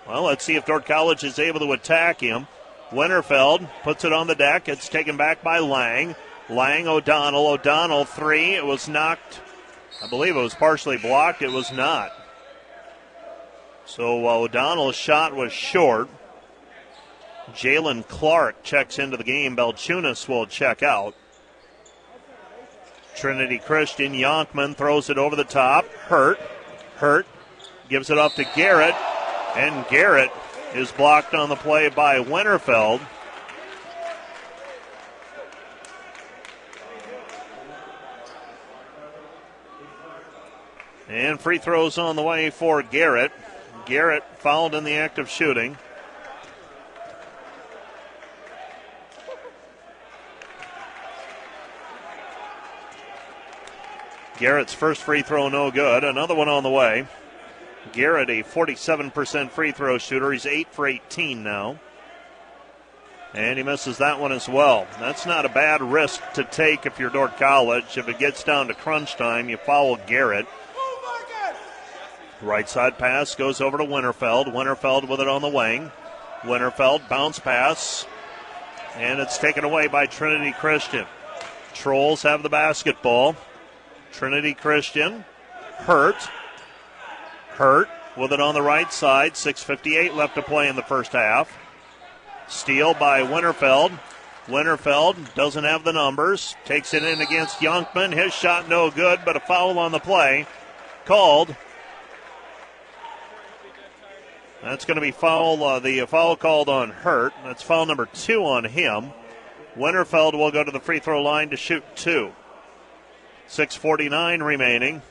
Well, 0.07 0.23
let's 0.23 0.43
see 0.43 0.55
if 0.55 0.65
Dordt 0.65 0.85
College 0.85 1.23
is 1.23 1.39
able 1.39 1.59
to 1.61 1.71
attack 1.71 2.19
him. 2.19 2.47
Winterfeld 2.91 3.69
puts 3.83 4.03
it 4.03 4.11
on 4.11 4.27
the 4.27 4.35
deck. 4.35 4.67
It's 4.67 4.89
taken 4.89 5.15
back 5.15 5.43
by 5.43 5.59
Lang. 5.59 6.15
Lang 6.51 6.87
O'Donnell. 6.87 7.47
O'Donnell 7.47 8.05
three. 8.05 8.55
It 8.55 8.65
was 8.65 8.89
knocked. 8.89 9.41
I 10.03 10.09
believe 10.09 10.35
it 10.35 10.41
was 10.41 10.53
partially 10.53 10.97
blocked. 10.97 11.41
It 11.41 11.51
was 11.51 11.71
not. 11.71 12.11
So 13.85 14.27
uh, 14.27 14.33
O'Donnell's 14.35 14.95
shot 14.95 15.35
was 15.35 15.53
short. 15.53 16.09
Jalen 17.53 18.07
Clark 18.07 18.63
checks 18.63 18.99
into 18.99 19.17
the 19.17 19.23
game. 19.23 19.55
Belchunas 19.55 20.27
will 20.27 20.45
check 20.45 20.83
out. 20.83 21.15
Trinity 23.15 23.57
Christian 23.57 24.13
Yonkman 24.13 24.75
throws 24.75 25.09
it 25.09 25.17
over 25.17 25.35
the 25.35 25.43
top. 25.43 25.87
Hurt. 25.87 26.39
Hurt 26.95 27.25
gives 27.89 28.09
it 28.09 28.17
up 28.17 28.35
to 28.35 28.45
Garrett. 28.55 28.95
And 29.55 29.85
Garrett 29.87 30.31
is 30.73 30.91
blocked 30.91 31.33
on 31.33 31.49
the 31.49 31.55
play 31.55 31.89
by 31.89 32.19
Winterfeld. 32.19 33.01
And 41.12 41.41
free 41.41 41.58
throws 41.58 41.97
on 41.97 42.15
the 42.15 42.24
way 42.24 42.52
for 42.52 42.82
Garrett. 42.82 43.34
Garrett 43.86 44.24
fouled 44.38 44.74
in 44.74 44.86
the 44.86 44.93
act 44.93 45.19
of 45.19 45.30
shooting. 45.30 45.78
Garrett's 54.38 54.74
first 54.74 55.02
free 55.02 55.21
throw 55.21 55.50
no 55.50 55.69
good. 55.69 56.06
Another 56.06 56.34
one 56.34 56.47
on 56.47 56.63
the 56.63 56.69
way. 56.69 57.06
Garrett, 57.91 58.30
a 58.30 58.41
47% 58.43 59.52
free 59.52 59.74
throw 59.74 59.97
shooter. 59.97 60.32
He's 60.32 60.45
8 60.45 60.69
for 60.71 60.88
18 60.88 61.43
now. 61.43 61.78
And 63.34 63.58
he 63.58 63.63
misses 63.63 63.97
that 63.97 64.19
one 64.19 64.32
as 64.32 64.47
well. 64.47 64.88
That's 65.00 65.26
not 65.26 65.45
a 65.45 65.50
bad 65.50 65.82
risk 65.82 66.21
to 66.34 66.45
take 66.45 66.86
if 66.86 67.00
you're 67.00 67.10
Dordt 67.10 67.38
College. 67.38 67.97
If 67.97 68.08
it 68.08 68.17
gets 68.17 68.43
down 68.43 68.69
to 68.69 68.74
crunch 68.74 69.17
time, 69.17 69.50
you 69.50 69.58
foul 69.58 69.97
Garrett. 70.08 70.47
Right 72.41 72.67
side 72.67 72.97
pass 72.97 73.36
goes 73.36 73.62
over 73.62 73.77
to 73.77 73.84
Winterfeld. 73.84 74.51
Winterfeld 74.51 75.08
with 75.08 75.19
it 75.19 75.27
on 75.27 75.41
the 75.41 75.49
wing. 75.49 75.91
Winterfeld 76.41 77.08
bounce 77.08 77.38
pass. 77.38 78.08
And 78.95 79.19
it's 79.19 79.38
taken 79.38 79.63
away 79.63 79.88
by 79.88 80.08
Trinity 80.08 80.51
Christian. 80.51 81.06
Trolls 81.73 82.23
have 82.23 82.41
the 82.41 82.49
basketball. 82.49 83.36
Trinity 84.12 84.54
Christian. 84.54 85.23
Hurt. 85.77 86.17
Hurt 87.49 87.89
with 88.17 88.34
it 88.34 88.41
on 88.41 88.56
the 88.56 88.62
right 88.62 88.91
side. 88.91 89.34
6.58 89.34 90.15
left 90.15 90.36
to 90.36 90.41
play 90.41 90.67
in 90.67 90.75
the 90.75 90.82
first 90.82 91.12
half. 91.12 91.56
Steal 92.47 92.93
by 92.95 93.21
Winterfeld. 93.21 93.97
Winterfeld 94.47 95.34
doesn't 95.36 95.63
have 95.63 95.84
the 95.84 95.93
numbers. 95.93 96.56
Takes 96.65 96.93
it 96.95 97.04
in 97.04 97.21
against 97.21 97.60
Yonkman. 97.60 98.13
His 98.13 98.34
shot 98.34 98.67
no 98.67 98.89
good, 98.89 99.21
but 99.23 99.38
a 99.38 99.39
foul 99.39 99.77
on 99.77 99.91
the 99.91 99.99
play. 99.99 100.47
Called. 101.06 101.56
That's 104.62 104.86
going 104.86 104.95
to 104.95 105.02
be 105.02 105.12
foul. 105.12 105.63
Uh, 105.63 105.80
the 105.80 106.06
foul 106.06 106.36
called 106.36 106.69
on 106.69 106.91
Hurt. 106.91 107.34
That's 107.43 107.63
foul 107.63 107.86
number 107.86 108.06
two 108.06 108.45
on 108.45 108.65
him. 108.65 109.12
Winterfeld 109.76 110.34
will 110.34 110.52
go 110.52 110.63
to 110.63 110.71
the 110.71 110.80
free 110.80 111.00
throw 111.00 111.21
line 111.24 111.50
to 111.50 111.58
shoot 111.58 111.84
two. 111.95 112.32
6.49 113.47 114.45
remaining. 114.45 115.02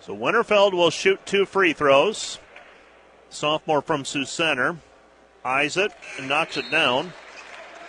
So 0.00 0.16
Winterfeld 0.16 0.72
will 0.72 0.90
shoot 0.90 1.24
two 1.24 1.46
free 1.46 1.72
throws. 1.72 2.38
Sophomore 3.30 3.82
from 3.82 4.04
Sioux 4.04 4.24
Center 4.24 4.78
eyes 5.44 5.76
it 5.76 5.92
and 6.18 6.28
knocks 6.28 6.56
it 6.56 6.70
down. 6.70 7.12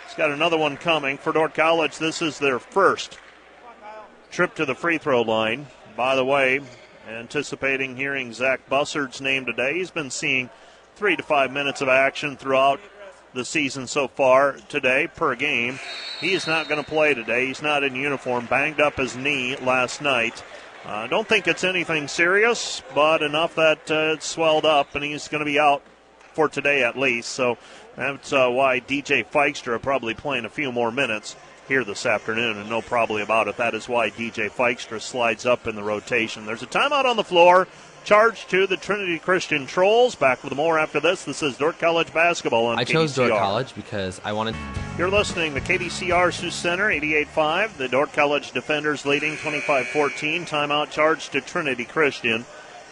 He's 0.06 0.16
got 0.16 0.30
another 0.30 0.56
one 0.56 0.76
coming 0.76 1.18
for 1.18 1.32
Dordt 1.32 1.54
College. 1.54 1.98
This 1.98 2.22
is 2.22 2.38
their 2.38 2.58
first 2.58 3.18
trip 4.30 4.54
to 4.56 4.64
the 4.64 4.74
free 4.74 4.98
throw 4.98 5.22
line. 5.22 5.66
By 5.96 6.14
the 6.14 6.24
way, 6.24 6.60
anticipating 7.10 7.96
hearing 7.96 8.32
Zach 8.32 8.68
Bussard's 8.68 9.20
name 9.20 9.46
today. 9.46 9.74
He's 9.74 9.90
been 9.90 10.10
seeing 10.10 10.50
three 10.96 11.16
to 11.16 11.22
five 11.22 11.52
minutes 11.52 11.80
of 11.80 11.88
action 11.88 12.36
throughout 12.36 12.80
the 13.34 13.44
season 13.44 13.86
so 13.86 14.08
far 14.08 14.56
today 14.68 15.08
per 15.14 15.34
game. 15.34 15.78
He's 16.20 16.46
not 16.46 16.68
going 16.68 16.82
to 16.82 16.88
play 16.88 17.14
today. 17.14 17.46
He's 17.46 17.62
not 17.62 17.84
in 17.84 17.94
uniform. 17.94 18.46
Banged 18.46 18.80
up 18.80 18.96
his 18.96 19.16
knee 19.16 19.56
last 19.56 20.02
night. 20.02 20.42
I 20.84 21.04
uh, 21.04 21.06
don't 21.08 21.28
think 21.28 21.46
it's 21.46 21.62
anything 21.64 22.08
serious, 22.08 22.82
but 22.94 23.22
enough 23.22 23.54
that 23.56 23.90
uh, 23.90 24.14
it's 24.14 24.26
swelled 24.26 24.64
up, 24.64 24.94
and 24.94 25.04
he's 25.04 25.28
going 25.28 25.40
to 25.40 25.44
be 25.44 25.58
out 25.58 25.82
for 26.32 26.48
today 26.48 26.82
at 26.82 26.98
least. 26.98 27.30
So 27.30 27.58
that's 27.96 28.32
uh, 28.32 28.48
why 28.48 28.80
DJ 28.80 29.26
Feikstra 29.26 29.80
probably 29.80 30.14
playing 30.14 30.46
a 30.46 30.50
few 30.50 30.72
more 30.72 30.90
minutes 30.90 31.36
here 31.70 31.84
this 31.84 32.04
afternoon, 32.04 32.58
and 32.58 32.68
no 32.68 32.82
probably 32.82 33.22
about 33.22 33.46
it. 33.46 33.56
That 33.56 33.74
is 33.76 33.88
why 33.88 34.10
DJ 34.10 34.50
Feikstra 34.50 35.00
slides 35.00 35.46
up 35.46 35.68
in 35.68 35.76
the 35.76 35.84
rotation. 35.84 36.44
There's 36.44 36.64
a 36.64 36.66
timeout 36.66 37.04
on 37.04 37.14
the 37.14 37.22
floor. 37.22 37.68
Charge 38.02 38.44
to 38.48 38.66
the 38.66 38.76
Trinity 38.76 39.20
Christian 39.20 39.66
Trolls. 39.66 40.16
Back 40.16 40.42
with 40.42 40.52
more 40.56 40.80
after 40.80 40.98
this. 40.98 41.24
This 41.24 41.44
is 41.44 41.56
Dordt 41.56 41.78
College 41.78 42.12
basketball 42.12 42.66
on 42.66 42.80
I 42.80 42.84
KDCR. 42.84 42.88
chose 42.88 43.14
Dordt 43.14 43.30
College 43.30 43.74
because 43.76 44.20
I 44.24 44.32
wanted. 44.32 44.56
You're 44.98 45.10
listening 45.10 45.54
to 45.54 45.60
KDCR 45.60 46.32
Sioux 46.32 46.50
Center 46.50 46.88
88.5. 46.88 47.76
The 47.76 47.86
Dordt 47.86 48.12
College 48.14 48.50
defenders 48.50 49.06
leading 49.06 49.36
25-14. 49.36 50.48
Timeout 50.48 50.90
charge 50.90 51.28
to 51.28 51.40
Trinity 51.40 51.84
Christian. 51.84 52.44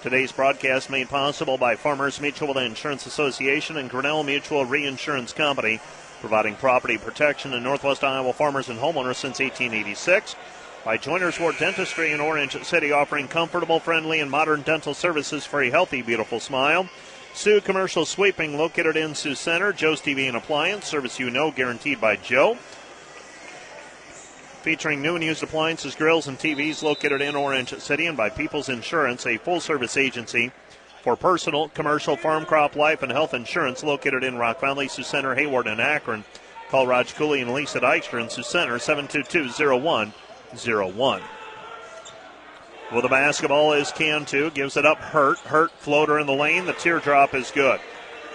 Today's 0.04 0.30
broadcast 0.30 0.88
made 0.88 1.08
possible 1.08 1.58
by 1.58 1.74
Farmers 1.74 2.20
Mutual 2.20 2.56
Insurance 2.58 3.06
Association 3.06 3.76
and 3.76 3.90
Grinnell 3.90 4.22
Mutual 4.22 4.64
Reinsurance 4.64 5.32
Company, 5.32 5.80
providing 6.20 6.54
property 6.56 6.98
protection 6.98 7.50
to 7.52 7.60
Northwest 7.60 8.04
Iowa 8.04 8.32
farmers 8.32 8.68
and 8.68 8.78
homeowners 8.78 9.16
since 9.16 9.40
1886 9.40 10.36
by 10.84 10.96
Joiners 10.96 11.38
Ward 11.38 11.56
Dentistry 11.58 12.12
in 12.12 12.20
Orange 12.20 12.62
City, 12.64 12.92
offering 12.92 13.28
comfortable, 13.28 13.80
friendly, 13.80 14.20
and 14.20 14.30
modern 14.30 14.62
dental 14.62 14.94
services 14.94 15.44
for 15.44 15.62
a 15.62 15.70
healthy, 15.70 16.02
beautiful 16.02 16.40
smile. 16.40 16.88
Soo 17.34 17.60
Commercial 17.60 18.04
Sweeping, 18.04 18.56
located 18.56 18.96
in 18.96 19.14
Sioux 19.14 19.34
Center. 19.34 19.72
Joe's 19.72 20.00
TV 20.00 20.28
and 20.28 20.36
Appliance, 20.36 20.86
service 20.86 21.18
you 21.18 21.30
know, 21.30 21.50
guaranteed 21.50 22.00
by 22.00 22.16
Joe. 22.16 22.56
Featuring 24.62 25.02
new 25.02 25.14
and 25.14 25.22
used 25.22 25.42
appliances, 25.42 25.94
grills, 25.94 26.26
and 26.26 26.38
TVs 26.38 26.82
located 26.82 27.20
in 27.20 27.36
Orange 27.36 27.78
City 27.78 28.06
and 28.06 28.16
by 28.16 28.28
People's 28.28 28.68
Insurance, 28.68 29.24
a 29.26 29.36
full 29.36 29.60
service 29.60 29.96
agency 29.96 30.52
for 31.08 31.16
personal, 31.16 31.68
commercial, 31.70 32.18
farm 32.18 32.44
crop, 32.44 32.76
life, 32.76 33.02
and 33.02 33.10
health 33.10 33.32
insurance 33.32 33.82
located 33.82 34.22
in 34.22 34.36
Rock 34.36 34.60
Valley, 34.60 34.88
Sioux 34.88 35.02
Center, 35.02 35.34
Hayward, 35.34 35.66
and 35.66 35.80
Akron. 35.80 36.22
Call 36.68 36.86
Raj 36.86 37.14
Cooley 37.14 37.40
and 37.40 37.54
Lisa 37.54 37.80
Dykstra 37.80 38.22
in 38.22 38.28
Sioux 38.28 38.42
Center, 38.42 38.78
72201 38.78 40.12
0 40.54 40.88
1. 40.88 41.22
Well, 42.92 43.00
the 43.00 43.08
basketball 43.08 43.72
is 43.72 43.90
Cantu. 43.90 44.50
Gives 44.50 44.76
it 44.76 44.84
up. 44.84 44.98
Hurt. 44.98 45.38
Hurt 45.38 45.70
floater 45.70 46.18
in 46.18 46.26
the 46.26 46.34
lane. 46.34 46.66
The 46.66 46.74
teardrop 46.74 47.34
is 47.34 47.50
good. 47.52 47.80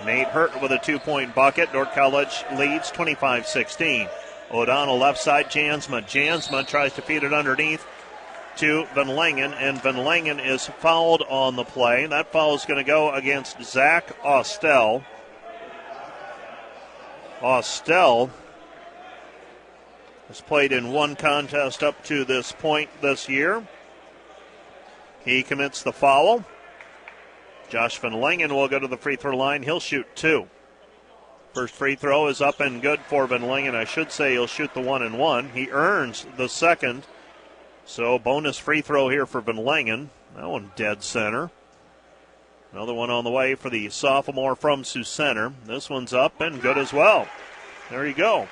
Nate 0.03 0.29
Hurt 0.29 0.59
with 0.59 0.71
a 0.71 0.79
two 0.79 0.97
point 0.97 1.35
bucket. 1.35 1.71
Dordt 1.71 1.93
College 1.93 2.43
leads 2.57 2.89
25 2.89 3.45
16. 3.45 4.07
O'Donnell 4.51 4.97
left 4.97 5.19
side. 5.19 5.45
Jansma. 5.45 6.01
Jansma 6.05 6.65
tries 6.65 6.93
to 6.93 7.03
feed 7.03 7.23
it 7.23 7.33
underneath 7.33 7.85
to 8.57 8.85
Van 8.93 9.07
Langen, 9.07 9.53
and 9.53 9.81
Van 9.81 9.97
Langen 9.97 10.39
is 10.39 10.67
fouled 10.67 11.23
on 11.23 11.55
the 11.55 11.63
play. 11.63 12.05
That 12.05 12.31
foul 12.31 12.55
is 12.55 12.65
going 12.65 12.83
to 12.83 12.83
go 12.83 13.11
against 13.11 13.63
Zach 13.63 14.15
Austell. 14.23 15.03
Austell 17.41 18.29
has 20.27 20.41
played 20.41 20.71
in 20.71 20.91
one 20.91 21.15
contest 21.15 21.83
up 21.83 22.03
to 22.05 22.23
this 22.25 22.51
point 22.51 22.89
this 23.01 23.27
year. 23.27 23.67
He 25.25 25.43
commits 25.43 25.83
the 25.83 25.93
foul. 25.93 26.43
Josh 27.69 27.97
Van 27.99 28.13
Langen 28.13 28.53
will 28.53 28.67
go 28.67 28.79
to 28.79 28.87
the 28.87 28.97
free 28.97 29.15
throw 29.15 29.35
line. 29.35 29.63
He'll 29.63 29.79
shoot 29.79 30.07
two. 30.15 30.47
First 31.53 31.75
free 31.75 31.95
throw 31.95 32.27
is 32.27 32.41
up 32.41 32.59
and 32.59 32.81
good 32.81 32.99
for 33.01 33.27
Van 33.27 33.43
Langen. 33.43 33.75
I 33.75 33.83
should 33.83 34.11
say 34.11 34.31
he'll 34.31 34.47
shoot 34.47 34.73
the 34.73 34.81
one 34.81 35.03
and 35.03 35.19
one. 35.19 35.49
He 35.49 35.69
earns 35.69 36.25
the 36.35 36.49
second. 36.49 37.03
So 37.85 38.17
bonus 38.17 38.57
free 38.57 38.81
throw 38.81 39.09
here 39.09 39.25
for 39.25 39.41
Van 39.41 39.57
Langen. 39.57 40.09
That 40.35 40.49
one 40.49 40.71
dead 40.75 41.03
center. 41.03 41.51
Another 42.71 42.93
one 42.93 43.11
on 43.11 43.23
the 43.23 43.29
way 43.29 43.55
for 43.55 43.69
the 43.69 43.89
sophomore 43.89 44.55
from 44.55 44.83
Sioux 44.83 45.03
Center. 45.03 45.53
This 45.65 45.89
one's 45.89 46.13
up 46.13 46.41
and 46.41 46.61
good 46.61 46.77
as 46.77 46.91
well. 46.91 47.27
There 47.89 48.07
you 48.07 48.15
go. 48.15 48.47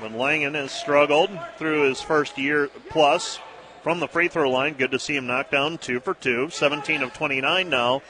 Van 0.00 0.16
Langen 0.16 0.54
has 0.54 0.72
struggled 0.72 1.30
through 1.58 1.88
his 1.88 2.00
first 2.00 2.38
year 2.38 2.68
plus 2.88 3.38
from 3.82 4.00
the 4.00 4.08
free 4.08 4.28
throw 4.28 4.50
line. 4.50 4.74
Good 4.74 4.92
to 4.92 4.98
see 4.98 5.16
him 5.16 5.26
knock 5.26 5.50
down 5.50 5.76
two 5.76 6.00
for 6.00 6.14
two. 6.14 6.48
17 6.48 7.02
of 7.02 7.12
29 7.12 7.68
now 7.68 8.02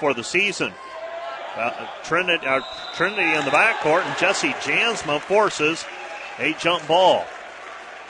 for 0.00 0.14
the 0.14 0.24
season. 0.24 0.72
Uh, 1.56 1.86
Trinity, 2.02 2.46
uh, 2.46 2.60
Trinity 2.94 3.22
in 3.22 3.44
the 3.44 3.50
backcourt, 3.50 4.06
and 4.06 4.18
Jesse 4.18 4.52
Jansma 4.52 5.20
forces 5.20 5.84
a 6.38 6.54
jump 6.54 6.86
ball. 6.88 7.26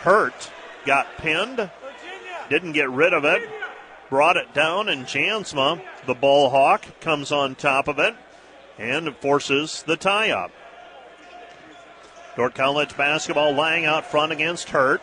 Hurt 0.02 0.50
got 0.84 1.06
pinned, 1.18 1.70
didn't 2.48 2.72
get 2.72 2.90
rid 2.90 3.12
of 3.12 3.24
it, 3.24 3.42
brought 4.10 4.36
it 4.36 4.52
down, 4.52 4.88
and 4.88 5.06
Jansma, 5.06 5.80
the 6.06 6.14
ball 6.14 6.50
hawk, 6.50 6.84
comes 7.00 7.32
on 7.32 7.54
top 7.54 7.88
of 7.88 7.98
it 7.98 8.14
and 8.78 9.16
forces 9.16 9.82
the 9.86 9.96
tie 9.96 10.30
up. 10.30 10.50
Dordt 12.36 12.54
College 12.54 12.96
basketball 12.96 13.52
Lang 13.52 13.84
out 13.84 14.06
front 14.06 14.32
against 14.32 14.70
Hurt. 14.70 15.02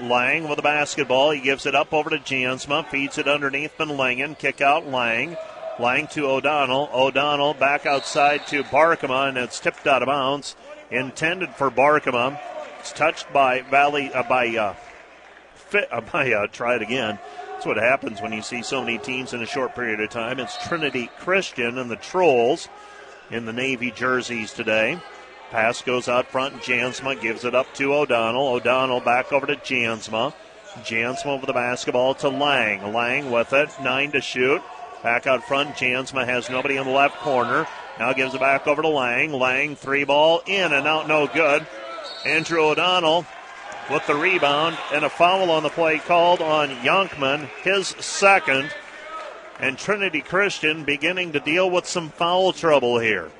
Lang 0.00 0.48
with 0.48 0.56
the 0.56 0.62
basketball. 0.62 1.30
He 1.30 1.40
gives 1.40 1.66
it 1.66 1.74
up 1.74 1.92
over 1.92 2.10
to 2.10 2.18
Jansma. 2.18 2.86
Feeds 2.88 3.18
it 3.18 3.26
underneath 3.26 3.76
Van 3.78 3.96
Langen. 3.96 4.36
Kick 4.36 4.60
out 4.60 4.86
Lang. 4.86 5.36
Lang 5.80 6.06
to 6.08 6.26
O'Donnell. 6.26 6.88
O'Donnell 6.92 7.54
back 7.54 7.86
outside 7.86 8.46
to 8.48 8.62
Barkema, 8.64 9.28
and 9.28 9.38
it's 9.38 9.58
tipped 9.58 9.86
out 9.86 10.02
of 10.02 10.06
bounds. 10.06 10.54
Intended 10.90 11.54
for 11.54 11.70
Barkema. 11.70 12.38
It's 12.78 12.92
touched 12.92 13.32
by 13.32 13.62
Valley 13.62 14.12
uh, 14.12 14.22
by 14.22 14.48
uh, 14.56 14.74
fit, 15.66 15.88
uh, 15.92 15.96
uh, 15.98 16.46
try 16.48 16.76
it 16.76 16.82
again. 16.82 17.18
That's 17.50 17.66
what 17.66 17.76
happens 17.76 18.20
when 18.20 18.32
you 18.32 18.42
see 18.42 18.62
so 18.62 18.82
many 18.82 18.98
teams 18.98 19.32
in 19.32 19.42
a 19.42 19.46
short 19.46 19.74
period 19.74 20.00
of 20.00 20.10
time. 20.10 20.38
It's 20.38 20.56
Trinity 20.66 21.10
Christian 21.18 21.78
and 21.78 21.90
the 21.90 21.96
Trolls 21.96 22.68
in 23.30 23.46
the 23.46 23.52
Navy 23.52 23.90
jerseys 23.90 24.52
today. 24.52 25.00
Pass 25.50 25.82
goes 25.82 26.08
out 26.08 26.26
front. 26.26 26.56
Jansma 26.56 27.20
gives 27.20 27.44
it 27.44 27.54
up 27.54 27.72
to 27.74 27.94
O'Donnell. 27.94 28.48
O'Donnell 28.48 29.00
back 29.00 29.32
over 29.32 29.46
to 29.46 29.56
Jansma. 29.56 30.34
Jansma 30.82 31.26
over 31.26 31.46
the 31.46 31.52
basketball 31.52 32.14
to 32.16 32.28
Lang. 32.28 32.92
Lang 32.92 33.30
with 33.30 33.52
it, 33.52 33.70
nine 33.80 34.12
to 34.12 34.20
shoot. 34.20 34.62
Back 35.02 35.26
out 35.26 35.44
front, 35.44 35.76
Jansma 35.76 36.26
has 36.26 36.50
nobody 36.50 36.76
in 36.76 36.84
the 36.84 36.92
left 36.92 37.16
corner. 37.18 37.66
Now 37.98 38.12
gives 38.12 38.34
it 38.34 38.40
back 38.40 38.66
over 38.66 38.82
to 38.82 38.88
Lang. 38.88 39.32
Lang, 39.32 39.76
three 39.76 40.04
ball, 40.04 40.42
in 40.46 40.72
and 40.72 40.86
out, 40.86 41.08
no 41.08 41.26
good. 41.26 41.66
Andrew 42.24 42.60
O'Donnell 42.60 43.24
with 43.90 44.06
the 44.06 44.14
rebound 44.14 44.76
and 44.92 45.04
a 45.04 45.10
foul 45.10 45.50
on 45.50 45.62
the 45.62 45.68
play 45.68 45.98
called 45.98 46.40
on 46.40 46.70
Yonkman, 46.76 47.48
his 47.62 47.88
second. 47.88 48.70
And 49.58 49.78
Trinity 49.78 50.20
Christian 50.20 50.84
beginning 50.84 51.32
to 51.32 51.40
deal 51.40 51.70
with 51.70 51.86
some 51.86 52.10
foul 52.10 52.52
trouble 52.52 52.98
here. 52.98 53.30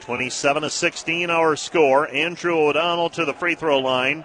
27 0.00 0.62
to 0.62 0.70
16 0.70 1.30
our 1.30 1.56
score. 1.56 2.08
Andrew 2.08 2.58
O'Donnell 2.58 3.10
to 3.10 3.24
the 3.24 3.32
free 3.32 3.54
throw 3.54 3.78
line. 3.78 4.24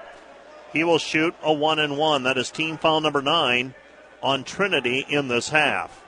He 0.73 0.84
will 0.84 0.97
shoot 0.97 1.36
a 1.43 1.54
one 1.54 1.80
and 1.80 1.97
one. 1.97 2.23
That 2.23 2.38
is 2.38 2.49
team 2.49 2.78
foul 2.78 3.02
number 3.02 3.21
nine 3.21 3.76
on 4.21 4.43
Trinity 4.43 5.06
in 5.08 5.28
this 5.28 5.49
half. 5.49 6.04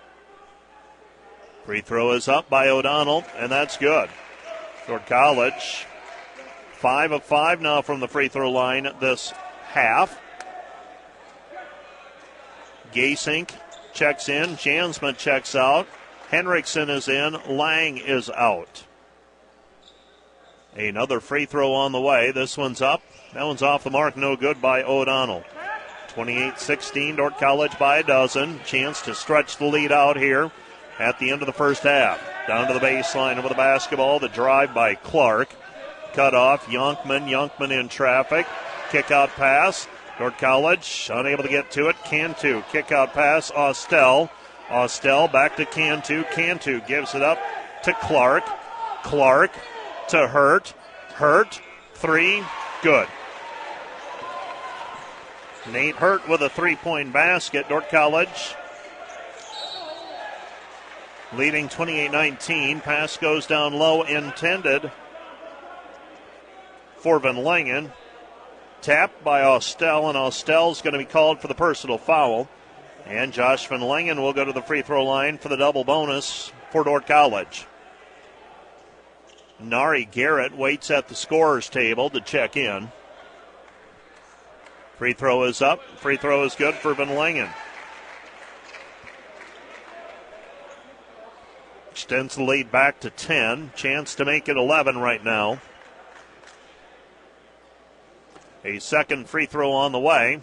Free 1.65 1.81
throw 1.81 2.11
is 2.11 2.27
up 2.27 2.49
by 2.49 2.69
O'Donnell, 2.69 3.23
and 3.37 3.51
that's 3.51 3.77
good. 3.77 4.09
Dordt 4.87 5.07
College, 5.07 5.85
five 6.75 7.11
of 7.11 7.23
five 7.23 7.61
now 7.61 7.81
from 7.81 7.99
the 7.99 8.07
free 8.07 8.27
throw 8.27 8.51
line 8.51 8.87
this 8.99 9.31
half. 9.63 10.19
Gasink 12.93 13.51
checks 13.93 14.29
in, 14.29 14.51
Jansma 14.51 15.17
checks 15.17 15.55
out, 15.55 15.87
Henriksen 16.29 16.89
is 16.89 17.07
in, 17.07 17.37
Lang 17.47 17.97
is 17.97 18.29
out. 18.29 18.83
Another 20.75 21.19
free 21.21 21.45
throw 21.45 21.73
on 21.73 21.93
the 21.93 22.01
way. 22.01 22.31
This 22.31 22.57
one's 22.57 22.81
up. 22.81 23.01
That 23.33 23.45
one's 23.45 23.61
off 23.61 23.85
the 23.85 23.89
mark. 23.89 24.17
No 24.17 24.35
good 24.35 24.61
by 24.61 24.83
O'Donnell. 24.83 25.43
28 26.09 26.59
16, 26.59 27.15
Dordt 27.15 27.37
College 27.37 27.77
by 27.79 27.99
a 27.99 28.03
dozen. 28.03 28.59
Chance 28.65 29.01
to 29.03 29.15
stretch 29.15 29.57
the 29.57 29.65
lead 29.65 29.91
out 29.91 30.17
here 30.17 30.51
at 30.99 31.17
the 31.19 31.31
end 31.31 31.41
of 31.41 31.45
the 31.45 31.53
first 31.53 31.83
half. 31.83 32.21
Down 32.47 32.67
to 32.67 32.73
the 32.73 32.79
baseline 32.79 33.37
over 33.37 33.49
the 33.49 33.55
basketball. 33.55 34.19
The 34.19 34.29
drive 34.29 34.73
by 34.73 34.95
Clark. 34.95 35.49
Cut 36.15 36.33
off. 36.33 36.67
Yonkman. 36.67 37.27
Yonkman 37.29 37.77
in 37.77 37.89
traffic. 37.89 38.47
Kick 38.89 39.11
out 39.11 39.29
pass. 39.31 39.85
Dordt 40.17 40.37
College 40.37 41.11
unable 41.13 41.43
to 41.43 41.49
get 41.49 41.69
to 41.71 41.89
it. 41.89 41.97
Cantu. 42.05 42.63
Kick 42.71 42.93
out 42.93 43.13
pass. 43.13 43.51
Austell. 43.51 44.31
Austell 44.69 45.27
back 45.27 45.57
to 45.57 45.65
Cantu. 45.65 46.23
Cantu 46.31 46.79
gives 46.87 47.15
it 47.15 47.21
up 47.21 47.37
to 47.83 47.93
Clark. 47.95 48.45
Clark 49.03 49.51
to 50.07 50.25
Hurt. 50.29 50.73
Hurt. 51.15 51.59
Three. 51.95 52.41
Good. 52.81 53.09
Nate 55.69 55.95
Hurt 55.95 56.29
with 56.29 56.41
a 56.41 56.49
three 56.49 56.77
point 56.77 57.11
basket. 57.11 57.67
Dordt 57.67 57.89
College 57.89 58.55
leading 61.33 61.67
28 61.67 62.09
19. 62.09 62.79
Pass 62.79 63.17
goes 63.17 63.45
down 63.45 63.73
low, 63.73 64.03
intended 64.03 64.91
for 67.05 67.19
Van 67.19 67.37
Langen. 67.43 67.91
Tapped 68.81 69.23
by 69.23 69.43
Austell, 69.43 70.09
and 70.09 70.17
Austell's 70.17 70.81
going 70.81 70.93
to 70.93 70.97
be 70.97 71.05
called 71.05 71.39
for 71.39 71.47
the 71.47 71.53
personal 71.53 71.99
foul. 71.99 72.49
And 73.05 73.31
Josh 73.31 73.67
Van 73.67 73.81
Langen 73.81 74.19
will 74.19 74.33
go 74.33 74.43
to 74.43 74.51
the 74.51 74.63
free 74.63 74.81
throw 74.81 75.05
line 75.05 75.37
for 75.37 75.47
the 75.47 75.55
double 75.55 75.83
bonus 75.83 76.51
for 76.71 76.83
Dordt 76.83 77.05
College. 77.05 77.67
Nari 79.59 80.05
Garrett 80.05 80.57
waits 80.57 80.89
at 80.89 81.07
the 81.07 81.13
scorer's 81.13 81.69
table 81.69 82.09
to 82.09 82.19
check 82.19 82.57
in. 82.57 82.91
Free 84.97 85.13
throw 85.13 85.43
is 85.43 85.61
up. 85.61 85.83
Free 85.99 86.17
throw 86.17 86.43
is 86.43 86.55
good 86.55 86.73
for 86.73 86.95
Van 86.95 87.13
Langen. 87.13 87.49
Extends 91.91 92.35
the 92.35 92.43
lead 92.43 92.71
back 92.71 92.99
to 93.01 93.11
10. 93.11 93.73
Chance 93.75 94.15
to 94.15 94.25
make 94.25 94.49
it 94.49 94.57
11 94.57 94.97
right 94.97 95.23
now. 95.23 95.59
A 98.65 98.79
second 98.79 99.29
free 99.29 99.45
throw 99.45 99.71
on 99.71 99.91
the 99.91 99.99
way 99.99 100.41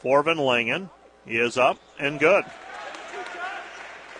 for 0.00 0.24
Van 0.24 0.38
Langen. 0.38 0.90
Is 1.24 1.56
up 1.56 1.78
and 1.98 2.18
good. 2.18 2.44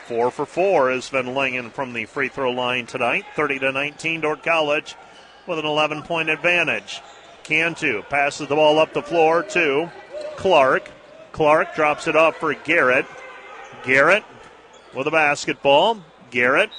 Four 0.07 0.31
for 0.31 0.47
four 0.47 0.91
is 0.91 1.09
Van 1.09 1.35
Langen 1.35 1.71
from 1.71 1.93
the 1.93 2.07
free 2.07 2.29
throw 2.29 2.53
line 2.53 2.87
tonight. 2.87 3.25
30 3.35 3.59
to 3.59 3.73
19, 3.73 4.21
Dordt 4.21 4.43
College 4.45 4.95
with 5.49 5.59
an 5.59 5.67
11 5.67 6.03
point 6.05 6.31
advantage. 6.31 7.03
Cantu 7.43 8.03
passes 8.05 8.49
the 8.49 8.55
ball 8.55 8.79
up 8.79 8.95
the 8.95 9.03
floor 9.03 9.43
to 9.43 9.91
Clark. 10.37 10.91
Clark 11.33 11.75
drops 11.75 12.07
it 12.07 12.15
off 12.15 12.37
for 12.37 12.55
Garrett. 12.55 13.05
Garrett 13.83 14.25
with 14.95 15.09
a 15.09 15.11
basketball. 15.11 16.03
Garrett 16.31 16.71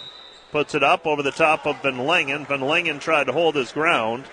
puts 0.52 0.74
it 0.74 0.84
up 0.84 1.06
over 1.06 1.22
the 1.22 1.32
top 1.32 1.68
of 1.68 1.82
Van 1.84 1.98
Langen. 1.98 2.46
Van 2.46 2.62
Langen 2.62 3.00
tried 3.00 3.26
to 3.26 3.34
hold 3.34 3.56
his 3.56 3.74
ground. 3.74 4.24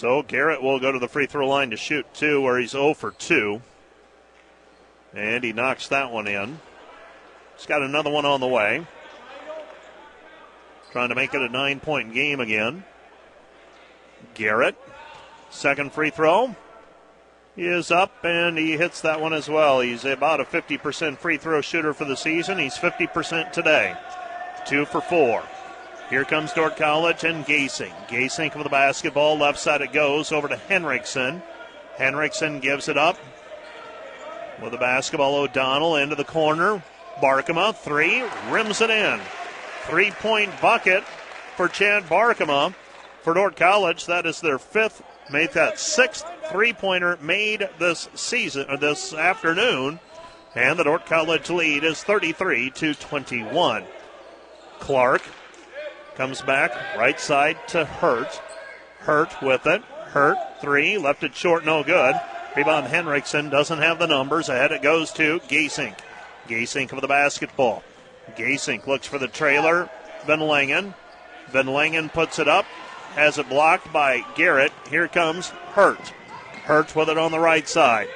So 0.00 0.22
Garrett 0.22 0.62
will 0.62 0.80
go 0.80 0.90
to 0.90 0.98
the 0.98 1.08
free 1.08 1.26
throw 1.26 1.46
line 1.46 1.68
to 1.72 1.76
shoot 1.76 2.06
two, 2.14 2.40
where 2.40 2.58
he's 2.58 2.70
0 2.70 2.94
for 2.94 3.10
2. 3.10 3.60
And 5.12 5.44
he 5.44 5.52
knocks 5.52 5.88
that 5.88 6.10
one 6.10 6.26
in. 6.26 6.58
He's 7.54 7.66
got 7.66 7.82
another 7.82 8.08
one 8.08 8.24
on 8.24 8.40
the 8.40 8.46
way. 8.46 8.86
Trying 10.92 11.10
to 11.10 11.14
make 11.14 11.34
it 11.34 11.42
a 11.42 11.50
nine 11.50 11.80
point 11.80 12.14
game 12.14 12.40
again. 12.40 12.82
Garrett, 14.32 14.78
second 15.50 15.92
free 15.92 16.08
throw. 16.08 16.56
He 17.54 17.66
is 17.66 17.90
up 17.90 18.24
and 18.24 18.56
he 18.56 18.78
hits 18.78 19.02
that 19.02 19.20
one 19.20 19.34
as 19.34 19.50
well. 19.50 19.80
He's 19.80 20.06
about 20.06 20.40
a 20.40 20.44
50% 20.44 21.18
free 21.18 21.36
throw 21.36 21.60
shooter 21.60 21.92
for 21.92 22.06
the 22.06 22.16
season. 22.16 22.56
He's 22.58 22.78
50% 22.78 23.52
today. 23.52 23.94
Two 24.66 24.86
for 24.86 25.02
four. 25.02 25.42
Here 26.10 26.24
comes 26.24 26.52
Dordt 26.52 26.76
College 26.76 27.22
and 27.22 27.46
Gasink. 27.46 27.94
Gasink 28.08 28.56
with 28.56 28.64
the 28.64 28.68
basketball. 28.70 29.38
Left 29.38 29.60
side 29.60 29.80
it 29.80 29.92
goes 29.92 30.32
over 30.32 30.48
to 30.48 30.56
Henriksen. 30.56 31.40
Henriksen 31.96 32.58
gives 32.58 32.88
it 32.88 32.98
up. 32.98 33.16
With 34.60 34.72
the 34.72 34.78
basketball, 34.78 35.36
O'Donnell 35.36 35.94
into 35.94 36.16
the 36.16 36.24
corner. 36.24 36.82
Barkema, 37.22 37.76
three, 37.76 38.24
rims 38.50 38.80
it 38.80 38.90
in. 38.90 39.20
Three 39.84 40.10
point 40.10 40.50
bucket 40.60 41.04
for 41.56 41.68
Chad 41.68 42.02
Barkema 42.06 42.74
for 43.22 43.34
Dordt 43.34 43.54
College. 43.54 44.06
That 44.06 44.26
is 44.26 44.40
their 44.40 44.58
fifth, 44.58 45.04
made 45.30 45.52
that 45.52 45.78
sixth 45.78 46.26
three 46.50 46.72
pointer 46.72 47.18
made 47.22 47.68
this 47.78 48.08
season 48.16 48.66
or 48.68 48.76
this 48.76 49.14
afternoon. 49.14 50.00
And 50.56 50.76
the 50.76 50.84
Dordt 50.84 51.06
College 51.06 51.48
lead 51.50 51.84
is 51.84 52.02
33 52.02 52.70
to 52.70 52.94
21. 52.94 53.84
Clark 54.80 55.22
comes 56.20 56.42
back 56.42 56.70
right 56.98 57.18
side 57.18 57.56
to 57.66 57.82
Hurt. 57.82 58.42
Hurt 58.98 59.40
with 59.40 59.66
it. 59.66 59.82
Hurt 60.08 60.36
three, 60.60 60.98
left 60.98 61.22
it 61.22 61.34
short, 61.34 61.64
no 61.64 61.82
good. 61.82 62.14
Rebound 62.54 62.88
Henriksen 62.88 63.48
doesn't 63.48 63.78
have 63.78 63.98
the 63.98 64.06
numbers. 64.06 64.50
Ahead 64.50 64.70
it 64.70 64.82
goes 64.82 65.12
to 65.12 65.40
Gasink. 65.48 65.98
Gasink 66.46 66.92
with 66.92 67.00
the 67.00 67.08
basketball. 67.08 67.82
Gasink 68.36 68.86
looks 68.86 69.06
for 69.06 69.16
the 69.16 69.28
trailer. 69.28 69.88
Van 70.26 70.40
Langen. 70.40 70.92
Van 71.48 71.68
Langen 71.68 72.10
puts 72.10 72.38
it 72.38 72.48
up 72.48 72.66
has 73.14 73.38
it 73.38 73.48
blocked 73.48 73.90
by 73.90 74.22
Garrett. 74.34 74.72
Here 74.90 75.08
comes 75.08 75.48
Hurt. 75.72 76.12
Hurt 76.64 76.94
with 76.94 77.08
it 77.08 77.16
on 77.16 77.32
the 77.32 77.40
right 77.40 77.66
side. 77.66 78.08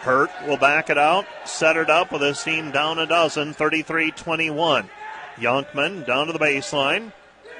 Hurt 0.00 0.30
will 0.46 0.58
back 0.58 0.90
it 0.90 0.98
out, 0.98 1.24
set 1.46 1.78
it 1.78 1.88
up 1.88 2.12
with 2.12 2.20
his 2.20 2.42
team 2.42 2.70
down 2.70 2.98
a 2.98 3.06
dozen, 3.06 3.54
33 3.54 4.10
21. 4.10 4.90
Yonkman 5.40 6.06
down 6.06 6.26
to 6.26 6.32
the 6.32 6.38
baseline. 6.38 7.12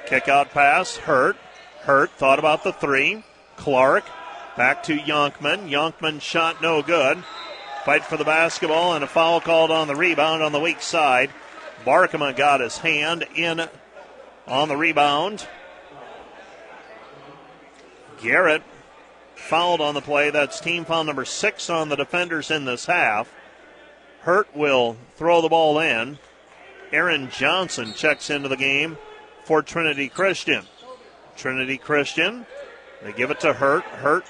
Kick 0.05 0.27
out 0.27 0.51
pass, 0.51 0.97
Hurt. 0.97 1.37
Hurt 1.81 2.11
thought 2.11 2.39
about 2.39 2.63
the 2.63 2.73
three. 2.73 3.23
Clark 3.55 4.05
back 4.57 4.83
to 4.83 4.97
Yonkman. 4.97 5.69
Yonkman 5.69 6.21
shot 6.21 6.61
no 6.61 6.81
good. 6.81 7.23
Fight 7.85 8.03
for 8.03 8.17
the 8.17 8.25
basketball 8.25 8.93
and 8.93 9.03
a 9.03 9.07
foul 9.07 9.39
called 9.39 9.71
on 9.71 9.87
the 9.87 9.95
rebound 9.95 10.43
on 10.43 10.51
the 10.51 10.59
weak 10.59 10.81
side. 10.81 11.29
Barkema 11.85 12.35
got 12.35 12.59
his 12.59 12.77
hand 12.79 13.25
in 13.35 13.67
on 14.47 14.67
the 14.67 14.75
rebound. 14.75 15.47
Garrett 18.21 18.63
fouled 19.35 19.79
on 19.79 19.93
the 19.93 20.01
play. 20.01 20.29
That's 20.29 20.59
team 20.59 20.83
foul 20.83 21.05
number 21.05 21.25
six 21.25 21.69
on 21.69 21.89
the 21.89 21.95
defenders 21.95 22.51
in 22.51 22.65
this 22.65 22.85
half. 22.85 23.33
Hurt 24.21 24.53
will 24.53 24.97
throw 25.15 25.41
the 25.41 25.49
ball 25.49 25.79
in. 25.79 26.19
Aaron 26.91 27.29
Johnson 27.29 27.93
checks 27.93 28.29
into 28.29 28.49
the 28.49 28.57
game 28.57 28.97
for 29.45 29.61
Trinity 29.61 30.09
Christian. 30.09 30.65
Trinity 31.35 31.77
Christian, 31.77 32.45
they 33.03 33.13
give 33.13 33.31
it 33.31 33.39
to 33.41 33.53
Hurt. 33.53 33.83
Hurt 33.83 34.25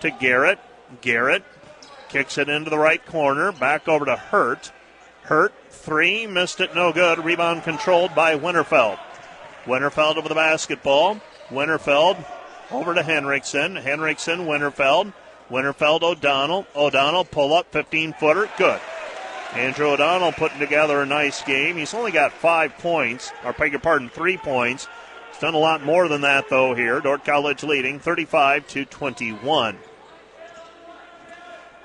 to 0.00 0.10
Garrett. 0.10 0.58
Garrett 1.00 1.44
kicks 2.08 2.38
it 2.38 2.48
into 2.48 2.70
the 2.70 2.78
right 2.78 3.04
corner. 3.04 3.52
Back 3.52 3.88
over 3.88 4.04
to 4.04 4.16
Hurt. 4.16 4.72
Hurt, 5.22 5.52
three, 5.70 6.26
missed 6.26 6.60
it, 6.60 6.74
no 6.74 6.92
good. 6.92 7.22
Rebound 7.24 7.62
controlled 7.62 8.14
by 8.14 8.36
Winterfeld. 8.36 8.98
Winterfeld 9.66 10.16
over 10.16 10.28
the 10.28 10.34
basketball. 10.34 11.20
Winterfeld 11.50 12.24
over 12.70 12.94
to 12.94 13.02
Henriksen. 13.02 13.76
Henriksen, 13.76 14.46
Winterfeld. 14.46 15.12
Winterfeld, 15.50 16.02
O'Donnell. 16.02 16.66
O'Donnell, 16.74 17.24
pull 17.24 17.54
up, 17.54 17.70
15 17.72 18.14
footer. 18.14 18.48
Good. 18.56 18.80
Andrew 19.54 19.88
O'Donnell 19.88 20.32
putting 20.32 20.58
together 20.58 21.00
a 21.00 21.06
nice 21.06 21.42
game. 21.42 21.76
He's 21.76 21.94
only 21.94 22.12
got 22.12 22.32
five 22.32 22.76
points, 22.78 23.32
or 23.44 23.52
beg 23.52 23.72
your 23.72 23.80
pardon, 23.80 24.08
three 24.08 24.36
points. 24.36 24.88
He's 25.30 25.40
done 25.40 25.54
a 25.54 25.58
lot 25.58 25.82
more 25.82 26.08
than 26.08 26.20
that, 26.20 26.48
though, 26.50 26.74
here. 26.74 27.00
Dordt 27.00 27.24
College 27.24 27.62
leading 27.62 27.98
35 27.98 28.66
to 28.68 28.84
21. 28.84 29.78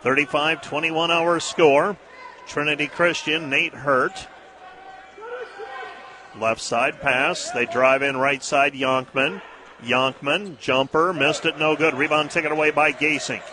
35 0.01 0.61
21 0.61 1.11
hour 1.11 1.39
score. 1.39 1.97
Trinity 2.45 2.88
Christian, 2.88 3.49
Nate 3.49 3.74
Hurt. 3.74 4.28
Left 6.38 6.59
side 6.59 6.99
pass. 6.99 7.51
They 7.51 7.66
drive 7.66 8.01
in 8.01 8.18
right 8.18 8.43
side, 8.43 8.74
Yonkman. 8.74 9.41
Yonkman, 9.82 10.59
jumper, 10.59 11.14
missed 11.14 11.45
it, 11.45 11.57
no 11.57 11.76
good. 11.76 11.93
Rebound 11.93 12.32
taken 12.32 12.51
away 12.51 12.72
by 12.72 12.91
Gasink. 12.91 13.43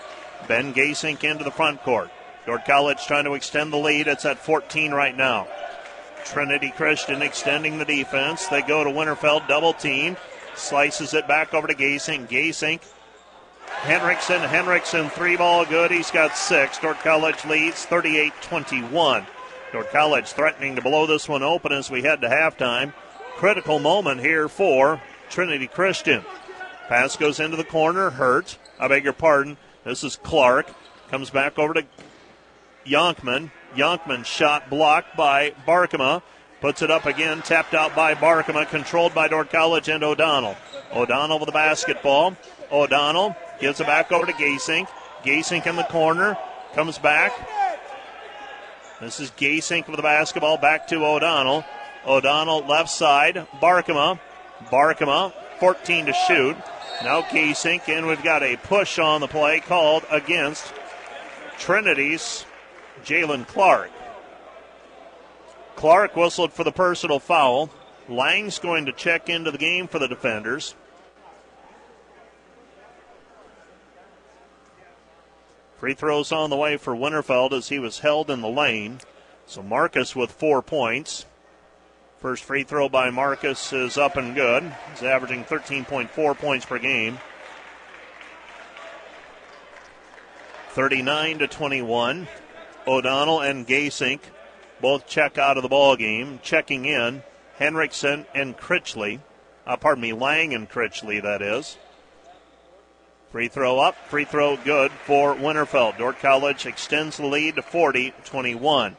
Ben 0.48 0.74
Gasink 0.74 1.22
into 1.22 1.44
the 1.44 1.50
front 1.50 1.82
court. 1.82 2.10
Dordt 2.46 2.64
College 2.64 3.04
trying 3.06 3.24
to 3.24 3.34
extend 3.34 3.72
the 3.72 3.76
lead. 3.76 4.06
It's 4.06 4.24
at 4.24 4.38
14 4.38 4.92
right 4.92 5.16
now. 5.16 5.46
Trinity 6.24 6.72
Christian 6.76 7.22
extending 7.22 7.78
the 7.78 7.84
defense. 7.84 8.46
They 8.46 8.62
go 8.62 8.84
to 8.84 8.90
Winterfeld, 8.90 9.48
double 9.48 9.72
team. 9.72 10.16
Slices 10.54 11.14
it 11.14 11.28
back 11.28 11.54
over 11.54 11.66
to 11.66 11.74
Gasink. 11.74 12.28
Gasink. 12.28 12.80
Henriksen, 13.66 14.42
Henriksen, 14.42 15.08
three 15.10 15.36
ball 15.36 15.64
good. 15.64 15.90
He's 15.90 16.10
got 16.10 16.36
six. 16.36 16.78
Dordt 16.78 16.98
College 16.98 17.44
leads 17.44 17.84
38 17.86 18.32
21. 18.42 19.26
Dordt 19.72 19.90
College 19.90 20.26
threatening 20.26 20.76
to 20.76 20.82
blow 20.82 21.06
this 21.06 21.28
one 21.28 21.42
open 21.42 21.72
as 21.72 21.90
we 21.90 22.02
head 22.02 22.20
to 22.20 22.28
halftime. 22.28 22.92
Critical 23.36 23.78
moment 23.78 24.20
here 24.20 24.48
for 24.48 25.00
Trinity 25.30 25.66
Christian. 25.66 26.24
Pass 26.88 27.16
goes 27.16 27.40
into 27.40 27.56
the 27.56 27.64
corner. 27.64 28.10
Hurt. 28.10 28.58
I 28.78 28.88
beg 28.88 29.04
your 29.04 29.12
pardon. 29.12 29.56
This 29.84 30.04
is 30.04 30.16
Clark. 30.16 30.66
Comes 31.08 31.30
back 31.30 31.58
over 31.58 31.72
to 31.74 31.84
Yonkman. 32.86 33.50
Yonkman 33.74 34.24
shot 34.24 34.70
blocked 34.70 35.16
by 35.16 35.52
Barkema. 35.66 36.22
Puts 36.60 36.82
it 36.82 36.90
up 36.90 37.06
again, 37.06 37.40
tapped 37.40 37.72
out 37.72 37.94
by 37.94 38.14
Barkema, 38.14 38.68
controlled 38.68 39.14
by 39.14 39.28
Dordt 39.28 39.50
College 39.50 39.88
and 39.88 40.04
O'Donnell. 40.04 40.56
O'Donnell 40.92 41.38
with 41.38 41.46
the 41.46 41.52
basketball. 41.52 42.36
O'Donnell 42.70 43.34
gives 43.60 43.80
it 43.80 43.86
back 43.86 44.12
over 44.12 44.26
to 44.26 44.32
Gasink. 44.32 44.88
Gasink 45.22 45.66
in 45.66 45.76
the 45.76 45.84
corner. 45.84 46.36
Comes 46.74 46.98
back. 46.98 47.32
This 49.00 49.20
is 49.20 49.30
Gasink 49.30 49.86
with 49.86 49.96
the 49.96 50.02
basketball 50.02 50.58
back 50.58 50.86
to 50.88 51.04
O'Donnell. 51.04 51.64
O'Donnell 52.06 52.66
left 52.66 52.90
side. 52.90 53.46
Barkema. 53.60 54.18
Barkema, 54.66 55.32
14 55.58 56.06
to 56.06 56.12
shoot. 56.12 56.56
Now 57.02 57.22
Gasink, 57.22 57.88
and 57.88 58.06
we've 58.06 58.22
got 58.22 58.42
a 58.42 58.56
push 58.56 58.98
on 58.98 59.20
the 59.22 59.28
play 59.28 59.60
called 59.60 60.04
against 60.10 60.72
Trinity's 61.58 62.44
Jalen 63.04 63.46
Clark. 63.46 63.90
Clark 65.76 66.16
whistled 66.16 66.52
for 66.52 66.64
the 66.64 66.72
personal 66.72 67.18
foul. 67.18 67.70
Lang's 68.08 68.58
going 68.58 68.86
to 68.86 68.92
check 68.92 69.28
into 69.28 69.50
the 69.50 69.58
game 69.58 69.88
for 69.88 69.98
the 69.98 70.08
defenders. 70.08 70.74
Free 75.78 75.94
throws 75.94 76.30
on 76.30 76.50
the 76.50 76.56
way 76.56 76.76
for 76.76 76.94
Winterfeld 76.94 77.52
as 77.52 77.70
he 77.70 77.78
was 77.78 78.00
held 78.00 78.30
in 78.30 78.42
the 78.42 78.48
lane. 78.48 79.00
So 79.46 79.62
Marcus 79.62 80.14
with 80.14 80.30
four 80.30 80.60
points. 80.60 81.24
First 82.18 82.44
free 82.44 82.64
throw 82.64 82.90
by 82.90 83.08
Marcus 83.08 83.72
is 83.72 83.96
up 83.96 84.18
and 84.18 84.34
good. 84.34 84.70
He's 84.90 85.02
averaging 85.02 85.44
13.4 85.44 86.36
points 86.36 86.66
per 86.66 86.78
game. 86.78 87.18
39 90.72 91.38
to 91.38 91.48
21. 91.48 92.28
O'Donnell 92.86 93.40
and 93.40 93.66
Gasink 93.66 94.20
both 94.80 95.06
check 95.06 95.38
out 95.38 95.56
of 95.56 95.62
the 95.62 95.68
ball 95.68 95.96
game. 95.96 96.40
Checking 96.42 96.84
in, 96.84 97.22
Henriksen 97.58 98.26
and 98.34 98.56
Critchley. 98.56 99.20
Uh, 99.66 99.76
pardon 99.76 100.02
me, 100.02 100.12
Lang 100.12 100.54
and 100.54 100.68
Critchley, 100.68 101.22
that 101.22 101.42
is. 101.42 101.76
Free 103.30 103.48
throw 103.48 103.78
up, 103.78 103.96
free 104.08 104.24
throw 104.24 104.56
good 104.56 104.90
for 104.90 105.34
Winterfeld. 105.34 105.98
Dordt 105.98 106.18
College 106.18 106.66
extends 106.66 107.16
the 107.16 107.26
lead 107.26 107.56
to 107.56 107.62
40 107.62 108.12
21. 108.24 108.96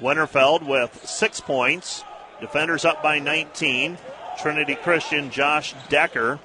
Winterfeld 0.00 0.66
with 0.66 1.06
six 1.06 1.40
points. 1.40 2.02
Defenders 2.40 2.84
up 2.84 3.02
by 3.02 3.18
19. 3.18 3.98
Trinity 4.40 4.74
Christian 4.74 5.30
Josh 5.30 5.74
Decker. 5.88 6.38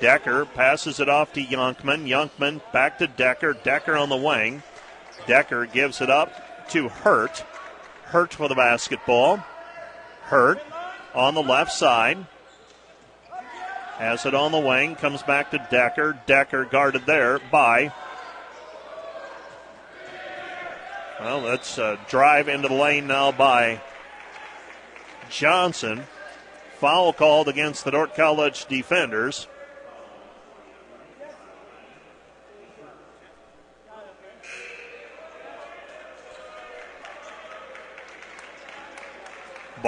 Decker 0.00 0.44
passes 0.44 1.00
it 1.00 1.08
off 1.08 1.32
to 1.32 1.42
Yonkman. 1.42 2.06
Yonkman 2.06 2.60
back 2.72 2.98
to 2.98 3.06
Decker. 3.06 3.54
Decker 3.54 3.96
on 3.96 4.08
the 4.10 4.16
wing. 4.16 4.62
Decker 5.28 5.66
gives 5.66 6.00
it 6.00 6.08
up 6.08 6.32
to 6.70 6.88
Hurt. 6.88 7.44
Hurt 8.04 8.32
for 8.32 8.48
the 8.48 8.54
basketball. 8.54 9.44
Hurt 10.22 10.60
on 11.14 11.34
the 11.34 11.42
left 11.42 11.70
side. 11.70 12.26
Has 13.98 14.24
it 14.24 14.34
on 14.34 14.52
the 14.52 14.58
wing. 14.58 14.96
Comes 14.96 15.22
back 15.22 15.50
to 15.50 15.68
Decker. 15.70 16.18
Decker 16.26 16.64
guarded 16.64 17.04
there 17.04 17.40
by. 17.52 17.92
Well, 21.20 21.40
let's 21.40 21.78
uh, 21.78 21.98
drive 22.08 22.48
into 22.48 22.68
the 22.68 22.74
lane 22.74 23.06
now 23.06 23.30
by 23.30 23.82
Johnson. 25.28 26.04
Foul 26.76 27.12
called 27.12 27.48
against 27.48 27.84
the 27.84 27.90
Dordt 27.90 28.14
College 28.14 28.64
defenders. 28.66 29.46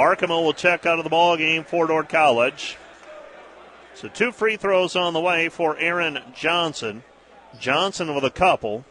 Barkema 0.01 0.42
will 0.42 0.55
check 0.55 0.86
out 0.86 0.96
of 0.96 1.05
the 1.05 1.11
ball 1.11 1.36
game 1.36 1.62
for 1.62 1.86
Dordt 1.86 2.09
College. 2.09 2.78
So 3.92 4.09
two 4.09 4.32
free 4.32 4.57
throws 4.57 4.96
on 4.96 5.12
the 5.12 5.20
way 5.20 5.51
for 5.51 5.76
Aaron 5.76 6.20
Johnson. 6.34 7.03
Johnson 7.59 8.14
with 8.14 8.24
a 8.24 8.30
couple. 8.30 8.86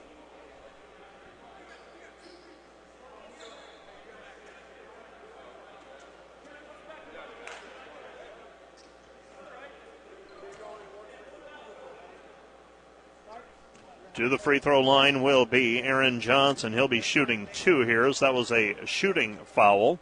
To 14.14 14.30
the 14.30 14.38
free 14.38 14.60
throw 14.60 14.82
line 14.82 15.24
will 15.24 15.48
be 15.48 15.82
Aaron 15.82 16.22
Johnson. 16.22 16.74
He'll 16.74 16.88
be 16.88 17.02
shooting 17.02 17.48
two 17.52 17.82
here, 17.82 18.14
so 18.14 18.26
that 18.26 18.36
was 18.36 18.52
a 18.52 18.76
shooting 18.86 19.40
foul. 19.44 19.98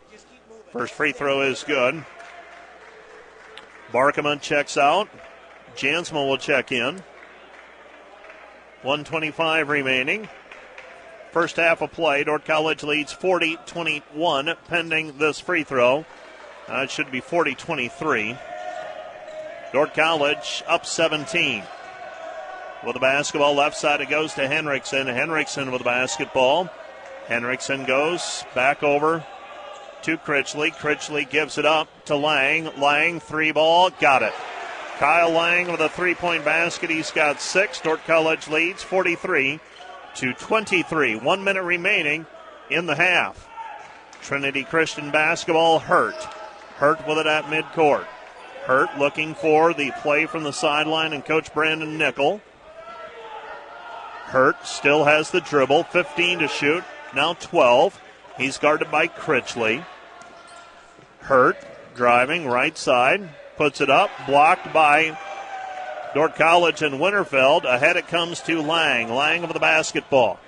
First 0.77 0.93
free 0.93 1.11
throw 1.11 1.41
is 1.41 1.63
good. 1.63 2.05
Barkema 3.91 4.39
checks 4.39 4.77
out. 4.77 5.09
Jansma 5.75 6.27
will 6.27 6.37
check 6.37 6.71
in. 6.71 7.01
125 8.83 9.69
remaining. 9.69 10.29
First 11.31 11.55
half 11.55 11.81
of 11.81 11.91
play. 11.91 12.23
Dordt 12.23 12.45
College 12.45 12.83
leads 12.83 13.11
40 13.11 13.57
21 13.65 14.53
pending 14.67 15.17
this 15.17 15.39
free 15.39 15.63
throw. 15.63 16.05
Uh, 16.69 16.81
it 16.81 16.91
should 16.91 17.09
be 17.09 17.21
40 17.21 17.55
23. 17.55 18.37
Dordt 19.73 19.95
College 19.95 20.63
up 20.67 20.85
17. 20.85 21.63
With 22.85 22.93
the 22.93 22.99
basketball 22.99 23.55
left 23.55 23.77
side, 23.77 24.01
it 24.01 24.09
goes 24.09 24.35
to 24.35 24.47
Henriksen. 24.47 25.07
Henriksen 25.07 25.71
with 25.71 25.79
the 25.79 25.85
basketball. 25.85 26.69
Henriksen 27.25 27.85
goes 27.85 28.45
back 28.53 28.83
over 28.83 29.25
to 30.03 30.17
Critchley. 30.17 30.73
Critchley 30.73 31.29
gives 31.29 31.57
it 31.57 31.65
up 31.65 31.87
to 32.05 32.15
Lang. 32.15 32.69
Lang, 32.79 33.19
three 33.19 33.51
ball, 33.51 33.89
got 33.99 34.23
it. 34.23 34.33
Kyle 34.97 35.29
Lang 35.29 35.71
with 35.71 35.79
a 35.79 35.89
three 35.89 36.15
point 36.15 36.43
basket. 36.43 36.89
He's 36.89 37.11
got 37.11 37.39
six. 37.39 37.79
Dordt 37.79 38.03
College 38.05 38.47
leads 38.47 38.83
43 38.83 39.59
to 40.15 40.33
23. 40.33 41.17
One 41.17 41.43
minute 41.43 41.63
remaining 41.63 42.25
in 42.69 42.87
the 42.87 42.95
half. 42.95 43.47
Trinity 44.21 44.63
Christian 44.63 45.11
basketball 45.11 45.79
hurt. 45.79 46.15
Hurt 46.77 47.07
with 47.07 47.19
it 47.19 47.27
at 47.27 47.45
midcourt. 47.45 48.05
Hurt 48.65 48.97
looking 48.97 49.35
for 49.35 49.73
the 49.73 49.91
play 50.01 50.25
from 50.25 50.43
the 50.43 50.51
sideline 50.51 51.13
and 51.13 51.23
Coach 51.23 51.53
Brandon 51.53 51.97
Nickel. 51.97 52.41
Hurt 54.25 54.65
still 54.65 55.05
has 55.05 55.31
the 55.31 55.39
dribble, 55.39 55.83
15 55.83 56.39
to 56.39 56.47
shoot, 56.49 56.83
now 57.15 57.33
12. 57.35 58.01
He's 58.37 58.57
guarded 58.57 58.91
by 58.91 59.07
Critchley. 59.07 59.85
Hurt 61.21 61.57
driving 61.95 62.47
right 62.47 62.77
side, 62.77 63.29
puts 63.57 63.81
it 63.81 63.89
up, 63.89 64.11
blocked 64.27 64.71
by 64.71 65.17
Dordt 66.13 66.35
College 66.35 66.81
and 66.81 66.95
Winterfeld. 66.95 67.65
Ahead 67.65 67.97
it 67.97 68.07
comes 68.07 68.39
to 68.41 68.61
Lang. 68.61 69.13
Lang 69.13 69.43
of 69.43 69.53
the 69.53 69.59
basketball. 69.59 70.39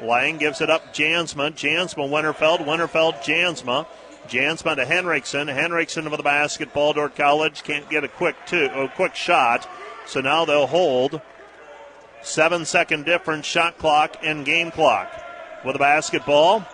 Lang 0.00 0.36
gives 0.36 0.60
it 0.60 0.68
up. 0.68 0.92
Jansma. 0.94 1.52
Jansma, 1.52 2.08
Winterfeld. 2.08 2.66
Winterfeld, 2.66 3.14
Jansma. 3.22 3.86
Jansma 4.28 4.76
to 4.76 4.84
Henriksen. 4.84 5.48
Henriksen 5.48 6.10
with 6.10 6.18
the 6.18 6.22
basketball. 6.22 6.92
Dordt 6.92 7.16
College 7.16 7.62
can't 7.62 7.88
get 7.88 8.04
a 8.04 8.08
quick 8.08 8.36
two, 8.46 8.66
a 8.66 8.88
quick 8.88 9.14
shot. 9.14 9.68
So 10.06 10.20
now 10.20 10.44
they'll 10.44 10.66
hold. 10.66 11.20
Seven 12.22 12.64
second 12.64 13.06
difference, 13.06 13.46
shot 13.46 13.78
clock 13.78 14.16
and 14.22 14.44
game 14.44 14.70
clock. 14.70 15.10
With 15.64 15.74
the 15.74 15.78
basketball, 15.78 16.66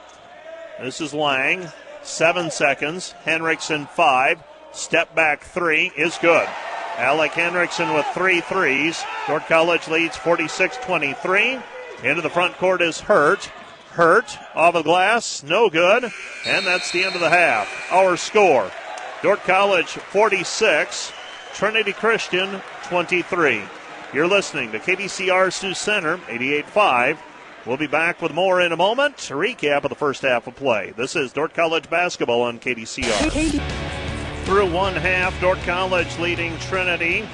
this 0.81 1.01
is 1.01 1.15
Lang. 1.15 1.69
Seven 2.03 2.51
seconds. 2.51 3.13
Henriksen 3.25 3.87
five. 3.87 4.43
Step 4.73 5.15
back 5.15 5.43
three 5.43 5.93
is 5.97 6.19
good. 6.19 6.49
Alec 6.97 7.33
Henriksen 7.33 7.95
with 7.95 8.07
three 8.15 8.41
threes. 8.41 9.03
Dordt 9.27 9.47
College 9.47 9.89
leads 9.89 10.17
46 10.17 10.77
23. 10.79 11.59
Into 12.05 12.23
the 12.23 12.31
front 12.31 12.57
court 12.57 12.83
is 12.83 13.01
Hurt. 13.01 13.51
Hurt 13.93 14.39
off 14.55 14.75
the 14.75 14.83
glass, 14.83 15.43
no 15.43 15.69
good. 15.69 16.05
And 16.47 16.67
that's 16.67 16.91
the 16.93 17.05
end 17.05 17.15
of 17.15 17.21
the 17.21 17.29
half. 17.29 17.69
Our 17.93 18.17
score 18.17 18.71
Dordt 19.23 19.45
College 19.45 19.87
46, 19.87 21.13
Trinity 21.55 21.93
Christian 21.93 22.61
23. 22.85 23.63
You're 24.13 24.27
listening 24.27 24.73
to 24.73 24.79
KDCR 24.79 25.53
Sioux 25.53 25.75
Center 25.75 26.17
88.5. 26.27 27.19
We'll 27.65 27.77
be 27.77 27.87
back 27.87 28.21
with 28.21 28.35
more 28.35 28.61
in 28.61 28.73
a 28.73 28.77
moment. 28.77 29.31
A 29.31 29.35
recap 29.35 29.85
of 29.85 29.91
the 29.91 29.95
first 29.95 30.23
half 30.23 30.49
of 30.49 30.57
play. 30.57 30.93
This 30.97 31.15
is 31.15 31.33
Dordt 31.33 31.55
College 31.55 31.89
basketball 31.89 32.43
on 32.43 32.59
KDCR. 32.59 33.61
Through 34.45 34.73
one 34.73 34.97
half, 34.97 35.41
Dordt 35.41 35.61
College 35.61 36.19
leading 36.19 36.59
Trinity 36.59 37.25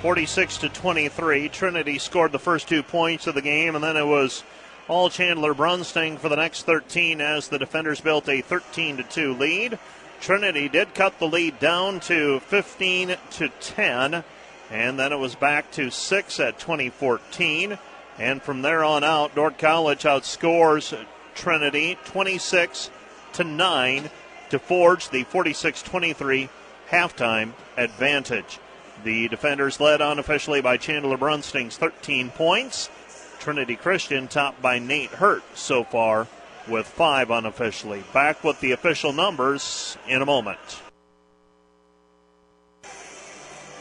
46 0.00 0.58
to 0.58 0.68
23. 0.68 1.48
Trinity 1.48 1.98
scored 1.98 2.30
the 2.30 2.38
first 2.38 2.68
two 2.68 2.84
points 2.84 3.26
of 3.26 3.34
the 3.34 3.42
game, 3.42 3.74
and 3.74 3.82
then 3.82 3.96
it 3.96 4.06
was 4.06 4.44
all 4.86 5.10
Chandler 5.10 5.54
Brunsting 5.54 6.16
for 6.16 6.28
the 6.28 6.36
next 6.36 6.62
13 6.62 7.20
as 7.20 7.48
the 7.48 7.58
defenders 7.58 8.00
built 8.00 8.28
a 8.28 8.42
13 8.42 8.98
to 8.98 9.02
2 9.02 9.34
lead. 9.34 9.76
Trinity 10.20 10.68
did 10.68 10.94
cut 10.94 11.18
the 11.18 11.26
lead 11.26 11.58
down 11.58 11.98
to 12.00 12.38
15 12.40 13.16
to 13.30 13.48
10, 13.60 14.22
and 14.70 14.98
then 14.98 15.12
it 15.12 15.18
was 15.18 15.34
back 15.34 15.68
to 15.72 15.90
6 15.90 16.40
at 16.40 16.60
2014. 16.60 17.76
And 18.18 18.42
from 18.42 18.62
there 18.62 18.82
on 18.82 19.04
out, 19.04 19.34
Dordt 19.34 19.58
College 19.58 20.02
outscores 20.02 21.06
Trinity 21.34 21.96
26 22.04 22.90
to 23.34 23.44
9 23.44 24.10
to 24.50 24.58
forge 24.58 25.10
the 25.10 25.24
46 25.24 25.82
23 25.82 26.48
halftime 26.90 27.52
advantage. 27.76 28.58
The 29.04 29.28
defenders 29.28 29.78
led 29.78 30.00
unofficially 30.00 30.60
by 30.60 30.76
Chandler 30.76 31.16
Brunsting's 31.16 31.76
13 31.76 32.30
points. 32.30 32.90
Trinity 33.38 33.76
Christian 33.76 34.26
topped 34.26 34.60
by 34.60 34.80
Nate 34.80 35.10
Hurt 35.10 35.44
so 35.56 35.84
far 35.84 36.26
with 36.66 36.86
five 36.86 37.30
unofficially. 37.30 38.02
Back 38.12 38.42
with 38.42 38.60
the 38.60 38.72
official 38.72 39.12
numbers 39.12 39.96
in 40.08 40.22
a 40.22 40.26
moment. 40.26 40.58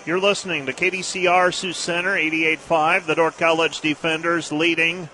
You're 0.08 0.22
listening 0.22 0.68
to 0.68 0.72
KDCR 0.72 1.54
Sioux 1.54 1.74
Center 1.74 2.12
88.5. 2.12 3.08
The 3.08 3.16
Dordt 3.16 3.38
College 3.38 3.82
defenders 3.82 4.54
leading 4.54 5.10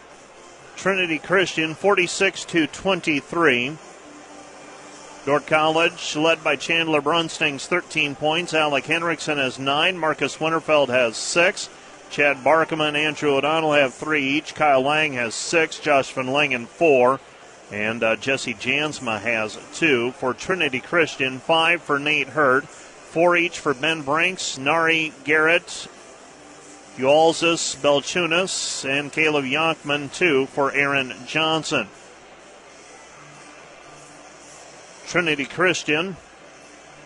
Trinity 0.75 1.17
Christian 1.17 1.73
46 1.73 2.45
to 2.45 2.67
23. 2.67 3.75
Dordt 5.25 5.47
College 5.47 6.15
led 6.15 6.43
by 6.43 6.57
Chandler 6.57 7.01
Brunsting's 7.01 7.65
13 7.65 8.13
points. 8.13 8.53
Alec 8.53 8.85
Henriksen 8.85 9.39
has 9.39 9.57
nine. 9.57 9.97
Marcus 9.97 10.37
Winterfeld 10.37 10.89
has 10.89 11.17
six. 11.17 11.71
Chad 12.11 12.37
Barkema 12.43 12.89
and 12.89 12.97
Andrew 12.97 13.31
O'Donnell 13.31 13.73
have 13.73 13.95
three 13.95 14.23
each. 14.23 14.53
Kyle 14.53 14.83
Lang 14.83 15.13
has 15.13 15.33
six. 15.33 15.79
Josh 15.79 16.11
Van 16.11 16.27
Langen 16.27 16.67
four. 16.67 17.19
And 17.71 18.03
uh, 18.03 18.15
Jesse 18.17 18.53
Jansma 18.53 19.19
has 19.21 19.57
two. 19.73 20.11
For 20.11 20.35
Trinity 20.35 20.81
Christian, 20.81 21.39
five 21.39 21.81
for 21.81 21.97
Nate 21.97 22.27
Hurt 22.27 22.65
four 23.13 23.37
each 23.37 23.59
for 23.59 23.75
Ben 23.75 24.01
Brinks, 24.01 24.57
Nari 24.57 25.13
Garrett, 25.23 25.87
Ualzis, 26.97 27.77
Belchunas, 27.77 28.89
and 28.89 29.13
Caleb 29.13 29.45
Yonkman, 29.45 30.11
two 30.11 30.47
for 30.47 30.71
Aaron 30.71 31.13
Johnson. 31.27 31.87
Trinity 35.05 35.45
Christian, 35.45 36.17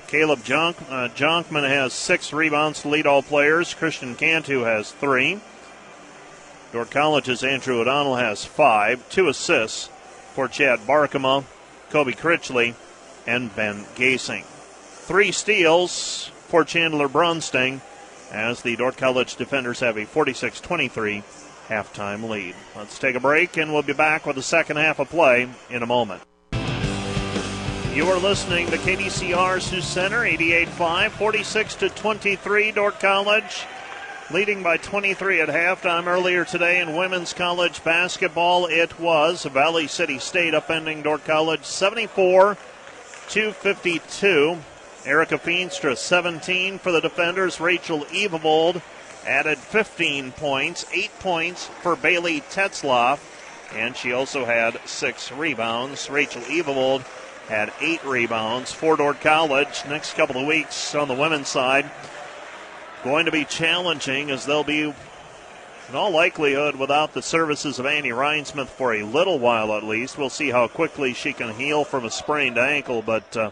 Caleb 0.07 0.39
Jonk, 0.45 0.75
uh, 0.89 1.09
Yonkman 1.09 1.67
has 1.67 1.91
six 1.91 2.31
rebounds 2.31 2.83
to 2.83 2.87
lead 2.87 3.05
all 3.05 3.21
players. 3.21 3.73
Christian 3.73 4.15
Cantu 4.15 4.61
has 4.61 4.93
three. 4.93 5.41
Dordt 6.71 6.89
College's 6.89 7.43
Andrew 7.43 7.81
O'Donnell 7.81 8.15
has 8.15 8.45
five. 8.45 9.03
Two 9.09 9.27
assists 9.27 9.89
for 10.33 10.47
Chad 10.47 10.79
Barkema, 10.87 11.43
Kobe 11.89 12.13
Critchley, 12.13 12.75
and 13.25 13.53
Ben 13.53 13.83
Gasink. 13.97 14.45
Three 15.07 15.31
steals 15.31 16.29
for 16.49 16.65
Chandler 16.65 17.07
Brunsting 17.07 17.79
as 18.29 18.61
the 18.61 18.75
Dordt 18.75 18.97
College 18.97 19.37
defenders 19.37 19.79
have 19.79 19.97
a 19.97 20.03
46 20.03 20.59
23 20.59 21.23
halftime 21.69 22.29
lead. 22.29 22.55
Let's 22.75 22.99
take 22.99 23.15
a 23.15 23.21
break 23.21 23.55
and 23.55 23.71
we'll 23.71 23.83
be 23.83 23.93
back 23.93 24.25
with 24.25 24.35
the 24.35 24.43
second 24.43 24.75
half 24.75 24.99
of 24.99 25.07
play 25.07 25.47
in 25.69 25.81
a 25.81 25.85
moment. 25.85 26.23
You 27.93 28.09
are 28.09 28.19
listening 28.19 28.67
to 28.67 28.75
KDCR 28.75 29.61
Sioux 29.61 29.79
Center 29.79 30.23
88.5, 30.23 31.11
46 31.11 31.75
to 31.75 31.87
23. 31.87 32.71
Dordt 32.73 32.99
College 32.99 33.63
leading 34.29 34.61
by 34.61 34.75
23 34.75 35.39
at 35.39 35.47
halftime 35.47 36.07
earlier 36.07 36.43
today 36.43 36.81
in 36.81 36.97
women's 36.97 37.31
college 37.31 37.81
basketball. 37.81 38.65
It 38.65 38.99
was 38.99 39.45
Valley 39.45 39.87
City 39.87 40.19
State 40.19 40.53
upending 40.53 41.01
Dordt 41.01 41.23
College 41.23 41.63
74 41.63 42.57
to 43.29 43.51
52. 43.53 44.57
Erica 45.07 45.37
Feenstra, 45.37 45.95
17 45.95 46.79
for 46.79 46.91
the 46.91 46.99
defenders. 46.99 47.61
Rachel 47.61 48.01
Evavold 48.11 48.81
added 49.25 49.57
15 49.57 50.33
points, 50.33 50.85
8 50.91 51.09
points 51.19 51.67
for 51.81 51.95
Bailey 51.95 52.41
Tetzloff, 52.41 53.19
and 53.73 53.95
she 53.95 54.11
also 54.11 54.43
had 54.43 54.77
6 54.85 55.31
rebounds. 55.31 56.09
Rachel 56.09 56.41
Evavold 56.41 57.05
had 57.47 57.71
8 57.79 58.03
rebounds 58.03 58.73
for 58.73 58.97
Dordt 58.97 59.21
College. 59.21 59.81
Next 59.87 60.13
couple 60.15 60.41
of 60.41 60.45
weeks 60.45 60.93
on 60.93 61.07
the 61.07 61.15
women's 61.15 61.47
side 61.47 61.89
going 63.01 63.27
to 63.27 63.31
be 63.31 63.45
challenging 63.45 64.29
as 64.29 64.45
they'll 64.45 64.65
be 64.65 64.81
in 64.81 65.95
all 65.95 66.11
likelihood 66.11 66.75
without 66.75 67.13
the 67.13 67.21
services 67.21 67.79
of 67.79 67.85
Annie 67.85 68.09
Rhinesmith 68.09 68.67
for 68.67 68.93
a 68.93 69.03
little 69.03 69.39
while 69.39 69.71
at 69.71 69.85
least. 69.85 70.17
We'll 70.17 70.29
see 70.29 70.49
how 70.49 70.67
quickly 70.67 71.13
she 71.13 71.31
can 71.31 71.53
heal 71.53 71.85
from 71.85 72.03
a 72.03 72.11
sprained 72.11 72.57
ankle, 72.57 73.01
but 73.01 73.37
uh, 73.37 73.51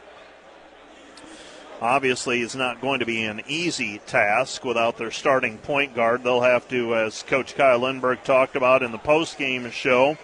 obviously 1.82 2.42
is 2.42 2.56
not 2.56 2.82
going 2.82 3.00
to 3.00 3.06
be 3.06 3.24
an 3.24 3.42
easy 3.48 4.00
task 4.08 4.64
without 4.64 4.98
their 4.98 5.12
starting 5.12 5.58
point 5.58 5.96
guard. 5.96 6.24
They'll 6.24 6.42
have 6.42 6.68
to, 6.70 6.96
as 6.96 7.24
Coach 7.24 7.56
Kyle 7.56 7.80
Lindberg 7.80 8.24
talked 8.24 8.56
about 8.56 8.84
in 8.84 8.92
the 8.92 8.98
post-game 8.98 9.70
show, 9.72 10.18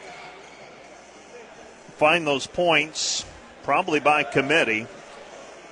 find 1.98 2.26
those 2.26 2.48
points 2.48 3.26
probably 3.64 4.00
by 4.00 4.24
committee. 4.24 4.88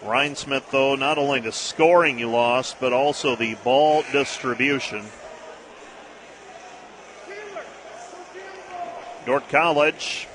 Rhinesmith, 0.04 0.72
though, 0.72 0.96
not 0.96 1.18
only 1.18 1.42
the 1.42 1.52
scoring 1.52 2.20
you 2.20 2.30
lost, 2.30 2.78
but 2.80 2.94
also 2.94 3.36
the 3.36 3.56
ball 3.56 4.04
distribution. 4.14 5.06
Dordt 9.26 9.50
College 9.50 10.29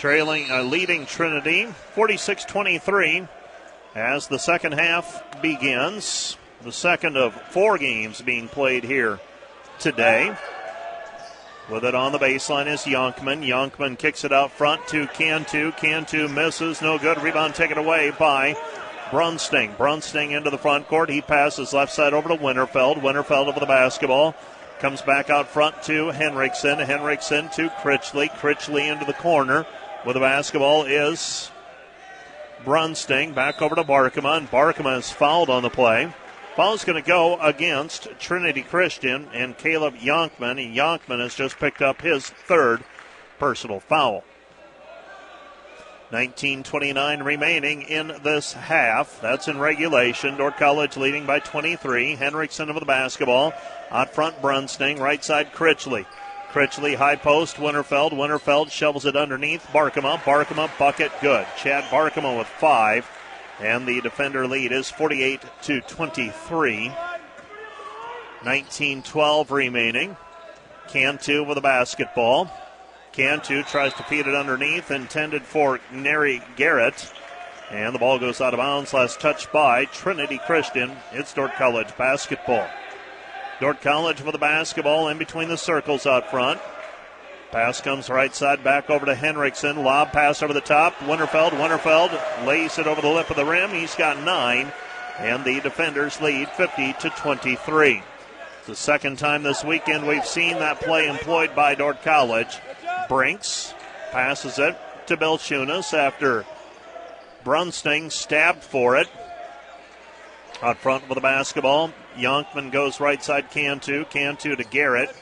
trailing, 0.00 0.50
uh, 0.50 0.62
leading 0.62 1.04
Trinity 1.04 1.66
46 1.94 2.46
23 2.46 3.28
as 3.94 4.28
the 4.28 4.38
second 4.38 4.72
half 4.72 5.42
begins. 5.42 6.38
The 6.62 6.72
second 6.72 7.18
of 7.18 7.34
four 7.50 7.76
games 7.76 8.22
being 8.22 8.48
played 8.48 8.82
here 8.82 9.20
today. 9.78 10.34
With 11.70 11.84
it 11.84 11.94
on 11.94 12.12
the 12.12 12.18
baseline 12.18 12.66
is 12.66 12.84
Yonkman. 12.84 13.46
Yonkman 13.46 13.98
kicks 13.98 14.24
it 14.24 14.32
out 14.32 14.50
front 14.52 14.88
to 14.88 15.06
Cantu. 15.08 15.72
Cantu 15.72 16.28
misses. 16.28 16.80
No 16.80 16.98
good. 16.98 17.22
Rebound 17.22 17.54
taken 17.54 17.76
away 17.76 18.10
by 18.18 18.56
Brunsting. 19.10 19.76
Brunsting 19.76 20.30
into 20.30 20.48
the 20.48 20.58
front 20.58 20.88
court. 20.88 21.10
He 21.10 21.20
passes 21.20 21.74
left 21.74 21.92
side 21.92 22.14
over 22.14 22.30
to 22.30 22.36
Winterfeld. 22.36 23.02
Winterfeld 23.02 23.48
over 23.48 23.60
the 23.60 23.66
basketball. 23.66 24.34
Comes 24.78 25.02
back 25.02 25.28
out 25.28 25.46
front 25.46 25.82
to 25.84 26.10
Henriksen. 26.10 26.78
Henriksen 26.78 27.50
to 27.50 27.68
Critchley. 27.82 28.30
Critchley 28.30 28.90
into 28.90 29.04
the 29.04 29.12
corner 29.12 29.66
with 30.04 30.14
the 30.14 30.20
basketball 30.20 30.84
is 30.84 31.50
Brunsting. 32.64 33.34
Back 33.34 33.62
over 33.62 33.74
to 33.74 33.84
Barkema, 33.84 34.38
and 34.38 34.50
Barkema 34.50 34.98
is 34.98 35.10
fouled 35.10 35.50
on 35.50 35.62
the 35.62 35.70
play. 35.70 36.12
Foul's 36.56 36.84
going 36.84 37.00
to 37.00 37.06
go 37.06 37.38
against 37.40 38.08
Trinity 38.18 38.62
Christian 38.62 39.28
and 39.32 39.56
Caleb 39.56 39.94
Yonkman. 39.94 40.62
And 40.62 40.76
Yonkman 40.76 41.20
has 41.20 41.34
just 41.34 41.58
picked 41.58 41.80
up 41.80 42.02
his 42.02 42.28
third 42.28 42.82
personal 43.38 43.80
foul. 43.80 44.24
19.29 46.10 47.24
remaining 47.24 47.82
in 47.82 48.12
this 48.24 48.52
half. 48.52 49.20
That's 49.20 49.46
in 49.46 49.60
regulation. 49.60 50.36
Dordt 50.36 50.56
College 50.56 50.96
leading 50.96 51.24
by 51.24 51.38
23. 51.38 52.16
Henriksen 52.16 52.68
over 52.68 52.80
the 52.80 52.86
basketball. 52.86 53.54
Out 53.90 54.12
front, 54.12 54.42
Brunsting. 54.42 54.98
Right 54.98 55.24
side, 55.24 55.52
Critchley. 55.52 56.04
Critchley 56.52 56.96
high 56.96 57.16
post, 57.16 57.56
Winterfeld. 57.56 58.12
Winterfeld 58.12 58.70
shovels 58.70 59.06
it 59.06 59.16
underneath. 59.16 59.64
Barkema. 59.72 60.18
Barkema 60.18 60.68
bucket 60.78 61.12
good. 61.20 61.46
Chad 61.56 61.84
Barkema 61.84 62.36
with 62.36 62.48
five. 62.48 63.08
And 63.60 63.86
the 63.86 64.00
defender 64.00 64.46
lead 64.46 64.72
is 64.72 64.90
48 64.90 65.42
to 65.62 65.80
23. 65.82 66.92
19-12 68.40 69.50
remaining. 69.50 70.16
Cantu 70.88 71.44
with 71.44 71.54
the 71.54 71.60
basketball. 71.60 72.50
Cantu 73.12 73.62
tries 73.62 73.92
to 73.94 74.02
feed 74.04 74.26
it 74.26 74.34
underneath, 74.34 74.90
intended 74.90 75.42
for 75.42 75.80
Neri 75.92 76.42
Garrett. 76.56 77.12
And 77.70 77.94
the 77.94 77.98
ball 77.98 78.18
goes 78.18 78.40
out 78.40 78.54
of 78.54 78.58
bounds. 78.58 78.92
Last 78.92 79.20
touch 79.20 79.50
by 79.52 79.84
Trinity 79.84 80.38
Christian. 80.46 80.96
It's 81.12 81.32
Dordt 81.32 81.52
College 81.54 81.96
basketball. 81.96 82.68
Dordt 83.60 83.82
College 83.82 84.22
with 84.22 84.32
the 84.32 84.38
basketball 84.38 85.08
in 85.08 85.18
between 85.18 85.50
the 85.50 85.58
circles 85.58 86.06
out 86.06 86.30
front. 86.30 86.60
Pass 87.52 87.80
comes 87.82 88.08
right 88.08 88.34
side 88.34 88.64
back 88.64 88.88
over 88.88 89.04
to 89.04 89.14
Henriksen. 89.14 89.82
Lob 89.82 90.12
pass 90.12 90.42
over 90.42 90.54
the 90.54 90.62
top. 90.62 90.94
Winterfeld. 91.00 91.50
Winterfeld 91.50 92.46
lays 92.46 92.78
it 92.78 92.86
over 92.86 93.02
the 93.02 93.08
lip 93.08 93.28
of 93.28 93.36
the 93.36 93.44
rim. 93.44 93.70
He's 93.70 93.94
got 93.94 94.22
nine. 94.22 94.72
And 95.18 95.44
the 95.44 95.60
defenders 95.60 96.20
lead 96.22 96.48
50 96.50 96.94
to 96.94 97.10
23. 97.10 98.02
It's 98.58 98.66
the 98.66 98.74
second 98.74 99.18
time 99.18 99.42
this 99.42 99.62
weekend 99.62 100.06
we've 100.06 100.24
seen 100.24 100.54
that 100.54 100.80
play 100.80 101.06
employed 101.06 101.54
by 101.54 101.74
Dordt 101.74 102.02
College. 102.02 102.58
Brinks 103.08 103.74
passes 104.10 104.58
it 104.58 104.78
to 105.06 105.18
Belchunas 105.18 105.92
after 105.92 106.46
Brunsting 107.44 108.10
stabbed 108.10 108.62
for 108.62 108.96
it. 108.96 109.08
Out 110.62 110.78
front 110.78 111.08
with 111.08 111.16
the 111.16 111.22
basketball. 111.22 111.90
Yonkman 112.16 112.70
goes 112.70 113.00
right 113.00 113.22
side, 113.22 113.50
Cantu. 113.50 114.04
Cantu 114.06 114.56
to 114.56 114.64
Garrett. 114.64 115.14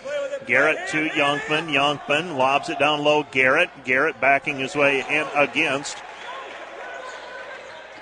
Garrett 0.47 0.89
to 0.89 1.09
Yonkman. 1.11 1.73
Yonkman 1.73 2.37
lobs 2.37 2.69
it 2.69 2.79
down 2.79 3.03
low. 3.03 3.25
Garrett. 3.25 3.71
Garrett 3.85 4.21
backing 4.21 4.59
his 4.59 4.75
way 4.75 5.01
in 5.09 5.27
against 5.35 5.99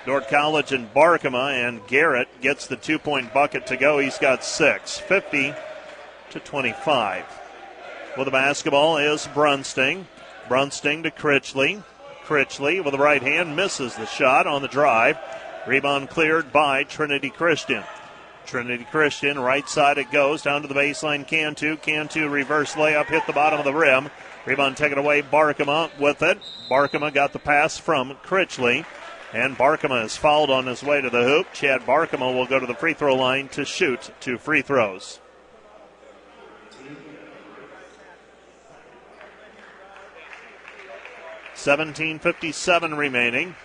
Dordt 0.05 0.29
College 0.29 0.71
and 0.71 0.93
Barkema, 0.93 1.67
and 1.67 1.85
Garrett 1.87 2.29
gets 2.39 2.67
the 2.67 2.77
two 2.77 2.97
point 2.97 3.33
bucket 3.33 3.67
to 3.67 3.77
go. 3.77 3.99
He's 3.99 4.17
got 4.17 4.43
six. 4.43 4.97
50 4.97 5.53
to 6.29 6.39
25. 6.39 7.25
With 8.17 8.25
the 8.25 8.31
basketball 8.31 8.97
is 8.97 9.27
Brunsting. 9.27 10.05
Brunsting 10.47 11.03
to 11.03 11.11
Critchley. 11.11 11.83
Critchley 12.25 12.83
with 12.83 12.93
the 12.93 12.99
right 12.99 13.21
hand 13.21 13.55
misses 13.55 13.95
the 13.95 14.05
shot 14.05 14.47
on 14.47 14.61
the 14.61 14.67
drive. 14.67 15.17
Rebound 15.67 16.09
cleared 16.09 16.53
by 16.53 16.83
Trinity 16.83 17.29
Christian. 17.29 17.83
Trinity 18.47 18.85
Christian, 18.85 19.37
right 19.37 19.67
side 19.67 19.97
it 19.97 20.09
goes, 20.09 20.41
down 20.41 20.61
to 20.61 20.67
the 20.67 20.73
baseline. 20.73 21.27
Cantu. 21.27 21.77
Cantu 21.77 22.29
reverse 22.29 22.73
layup, 22.73 23.05
hit 23.07 23.27
the 23.27 23.33
bottom 23.33 23.59
of 23.59 23.65
the 23.65 23.73
rim. 23.73 24.09
Rebound 24.45 24.77
taken 24.77 24.97
away, 24.97 25.21
Barkema 25.21 25.91
with 25.99 26.21
it. 26.21 26.39
Barkema 26.69 27.13
got 27.13 27.33
the 27.33 27.39
pass 27.39 27.77
from 27.77 28.15
Critchley. 28.23 28.85
And 29.33 29.57
Barkema 29.57 30.05
is 30.05 30.15
fouled 30.15 30.49
on 30.49 30.67
his 30.67 30.81
way 30.81 31.01
to 31.01 31.09
the 31.09 31.23
hoop. 31.23 31.47
Chad 31.53 31.81
Barkema 31.81 32.33
will 32.33 32.47
go 32.47 32.59
to 32.59 32.65
the 32.65 32.73
free 32.73 32.93
throw 32.93 33.13
line 33.13 33.49
to 33.49 33.65
shoot 33.65 34.09
two 34.21 34.37
free 34.37 34.61
throws. 34.61 35.19
Seventeen 41.53 42.19
fifty-seven 42.19 42.95
remaining. 42.95 43.55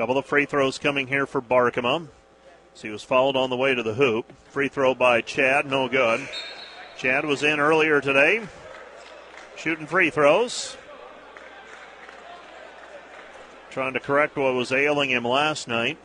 Couple 0.00 0.16
of 0.16 0.24
free 0.24 0.46
throws 0.46 0.78
coming 0.78 1.08
here 1.08 1.26
for 1.26 1.42
Barkema. 1.42 2.08
So 2.72 2.88
he 2.88 2.90
was 2.90 3.02
fouled 3.02 3.36
on 3.36 3.50
the 3.50 3.56
way 3.58 3.74
to 3.74 3.82
the 3.82 3.92
hoop. 3.92 4.32
Free 4.48 4.68
throw 4.68 4.94
by 4.94 5.20
Chad, 5.20 5.66
no 5.66 5.90
good. 5.90 6.26
Chad 6.96 7.26
was 7.26 7.42
in 7.42 7.60
earlier 7.60 8.00
today, 8.00 8.46
shooting 9.56 9.86
free 9.86 10.08
throws. 10.08 10.78
Trying 13.68 13.92
to 13.92 14.00
correct 14.00 14.38
what 14.38 14.54
was 14.54 14.72
ailing 14.72 15.10
him 15.10 15.26
last 15.26 15.68
night. 15.68 15.98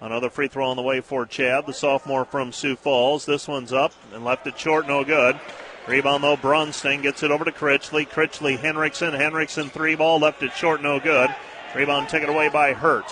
Another 0.00 0.28
free 0.28 0.48
throw 0.48 0.68
on 0.68 0.76
the 0.76 0.82
way 0.82 1.00
for 1.00 1.24
Chad, 1.24 1.66
the 1.66 1.72
sophomore 1.72 2.24
from 2.24 2.50
Sioux 2.50 2.74
Falls. 2.74 3.26
This 3.26 3.46
one's 3.46 3.72
up 3.72 3.92
and 4.12 4.24
left 4.24 4.44
it 4.48 4.58
short, 4.58 4.88
no 4.88 5.04
good. 5.04 5.38
Rebound 5.86 6.24
though, 6.24 6.36
Brunsting 6.36 7.02
gets 7.02 7.22
it 7.22 7.30
over 7.30 7.44
to 7.44 7.52
Critchley. 7.52 8.08
Critchley, 8.08 8.58
Henriksen. 8.58 9.14
Henriksen, 9.14 9.70
three 9.70 9.94
ball, 9.94 10.18
left 10.18 10.42
it 10.42 10.52
short, 10.52 10.82
no 10.82 10.98
good. 10.98 11.32
Rebound 11.74 12.08
taken 12.08 12.28
away 12.28 12.48
by 12.48 12.72
Hurt. 12.72 13.10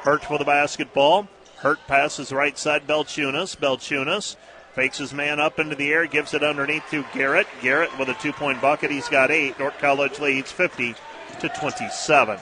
Hurt 0.00 0.24
for 0.24 0.38
the 0.38 0.44
basketball. 0.44 1.28
Hurt 1.56 1.78
passes 1.86 2.32
right 2.32 2.56
side, 2.56 2.86
Belchunas. 2.86 3.56
Belchunas 3.56 4.36
fakes 4.74 4.98
his 4.98 5.14
man 5.14 5.40
up 5.40 5.58
into 5.58 5.74
the 5.74 5.92
air, 5.92 6.06
gives 6.06 6.34
it 6.34 6.44
underneath 6.44 6.84
to 6.90 7.04
Garrett. 7.14 7.46
Garrett 7.62 7.98
with 7.98 8.08
a 8.08 8.14
two 8.14 8.32
point 8.32 8.60
bucket. 8.60 8.90
He's 8.90 9.08
got 9.08 9.30
eight. 9.30 9.58
Dordt 9.58 9.78
College 9.78 10.20
leads 10.20 10.52
50 10.52 10.94
to 11.40 11.48
27. 11.48 12.38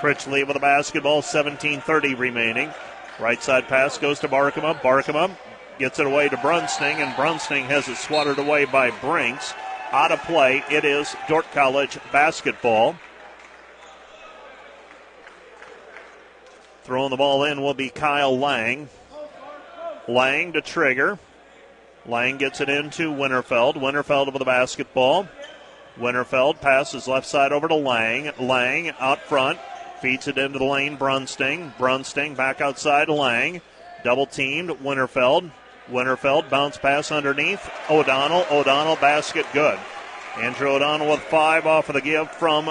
Critchley 0.00 0.46
with 0.46 0.54
the 0.54 0.60
basketball, 0.60 1.22
17:30 1.22 2.14
remaining. 2.14 2.72
Right 3.18 3.42
side 3.42 3.68
pass 3.68 3.98
goes 3.98 4.20
to 4.20 4.28
Barkema. 4.28 4.80
Barkema 4.80 5.36
gets 5.78 5.98
it 5.98 6.06
away 6.06 6.28
to 6.28 6.36
Brunsting, 6.36 7.00
and 7.00 7.14
Brunsting 7.14 7.64
has 7.64 7.88
it 7.88 7.96
swatted 7.96 8.38
away 8.38 8.64
by 8.64 8.90
Brinks. 8.90 9.54
Out 9.90 10.12
of 10.12 10.22
play, 10.22 10.62
it 10.70 10.84
is 10.84 11.16
Dordt 11.28 11.50
College 11.52 11.98
basketball. 12.12 12.96
Throwing 16.88 17.10
the 17.10 17.18
ball 17.18 17.44
in 17.44 17.60
will 17.60 17.74
be 17.74 17.90
Kyle 17.90 18.38
Lang. 18.38 18.88
Lang 20.08 20.54
to 20.54 20.62
Trigger. 20.62 21.18
Lang 22.06 22.38
gets 22.38 22.62
it 22.62 22.70
into 22.70 23.12
Winterfeld. 23.12 23.74
Winterfeld 23.74 24.26
over 24.26 24.38
the 24.38 24.46
basketball. 24.46 25.28
Winterfeld 25.98 26.62
passes 26.62 27.06
left 27.06 27.26
side 27.26 27.52
over 27.52 27.68
to 27.68 27.74
Lang. 27.74 28.32
Lang 28.40 28.92
out 29.00 29.20
front. 29.20 29.58
Feeds 30.00 30.28
it 30.28 30.38
into 30.38 30.58
the 30.58 30.64
lane. 30.64 30.96
Brunsting. 30.96 31.74
Brunsting 31.76 32.34
back 32.34 32.62
outside 32.62 33.10
Lang. 33.10 33.60
Double 34.02 34.24
teamed. 34.24 34.70
Winterfeld. 34.70 35.50
Winterfeld 35.90 36.48
bounce 36.48 36.78
pass 36.78 37.12
underneath. 37.12 37.70
O'Donnell. 37.90 38.46
O'Donnell 38.50 38.96
basket 38.96 39.44
good. 39.52 39.78
Andrew 40.38 40.70
O'Donnell 40.70 41.10
with 41.10 41.20
five 41.20 41.66
off 41.66 41.90
of 41.90 41.96
the 41.96 42.00
give 42.00 42.30
from 42.30 42.70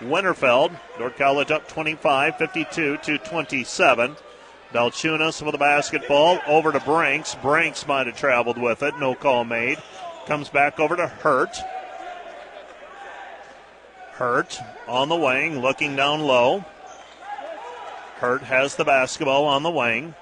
Winterfeld. 0.00 0.72
Dordt 0.98 1.16
College 1.16 1.50
up 1.50 1.68
25, 1.68 2.36
52 2.36 2.96
to 2.98 3.18
27. 3.18 4.16
Belchunas 4.72 5.42
with 5.42 5.52
the 5.52 5.58
basketball 5.58 6.38
over 6.46 6.72
to 6.72 6.80
Brinks. 6.80 7.34
Brinks 7.36 7.86
might 7.86 8.06
have 8.06 8.16
traveled 8.16 8.58
with 8.58 8.82
it. 8.82 8.98
No 8.98 9.14
call 9.14 9.44
made. 9.44 9.78
Comes 10.26 10.48
back 10.48 10.78
over 10.78 10.96
to 10.96 11.06
Hurt. 11.06 11.56
Hurt 14.12 14.58
on 14.86 15.08
the 15.08 15.16
wing, 15.16 15.60
looking 15.60 15.96
down 15.96 16.20
low. 16.20 16.64
Hurt 18.16 18.42
has 18.42 18.76
the 18.76 18.84
basketball 18.84 19.46
on 19.46 19.62
the 19.62 19.70
wing. 19.70 20.14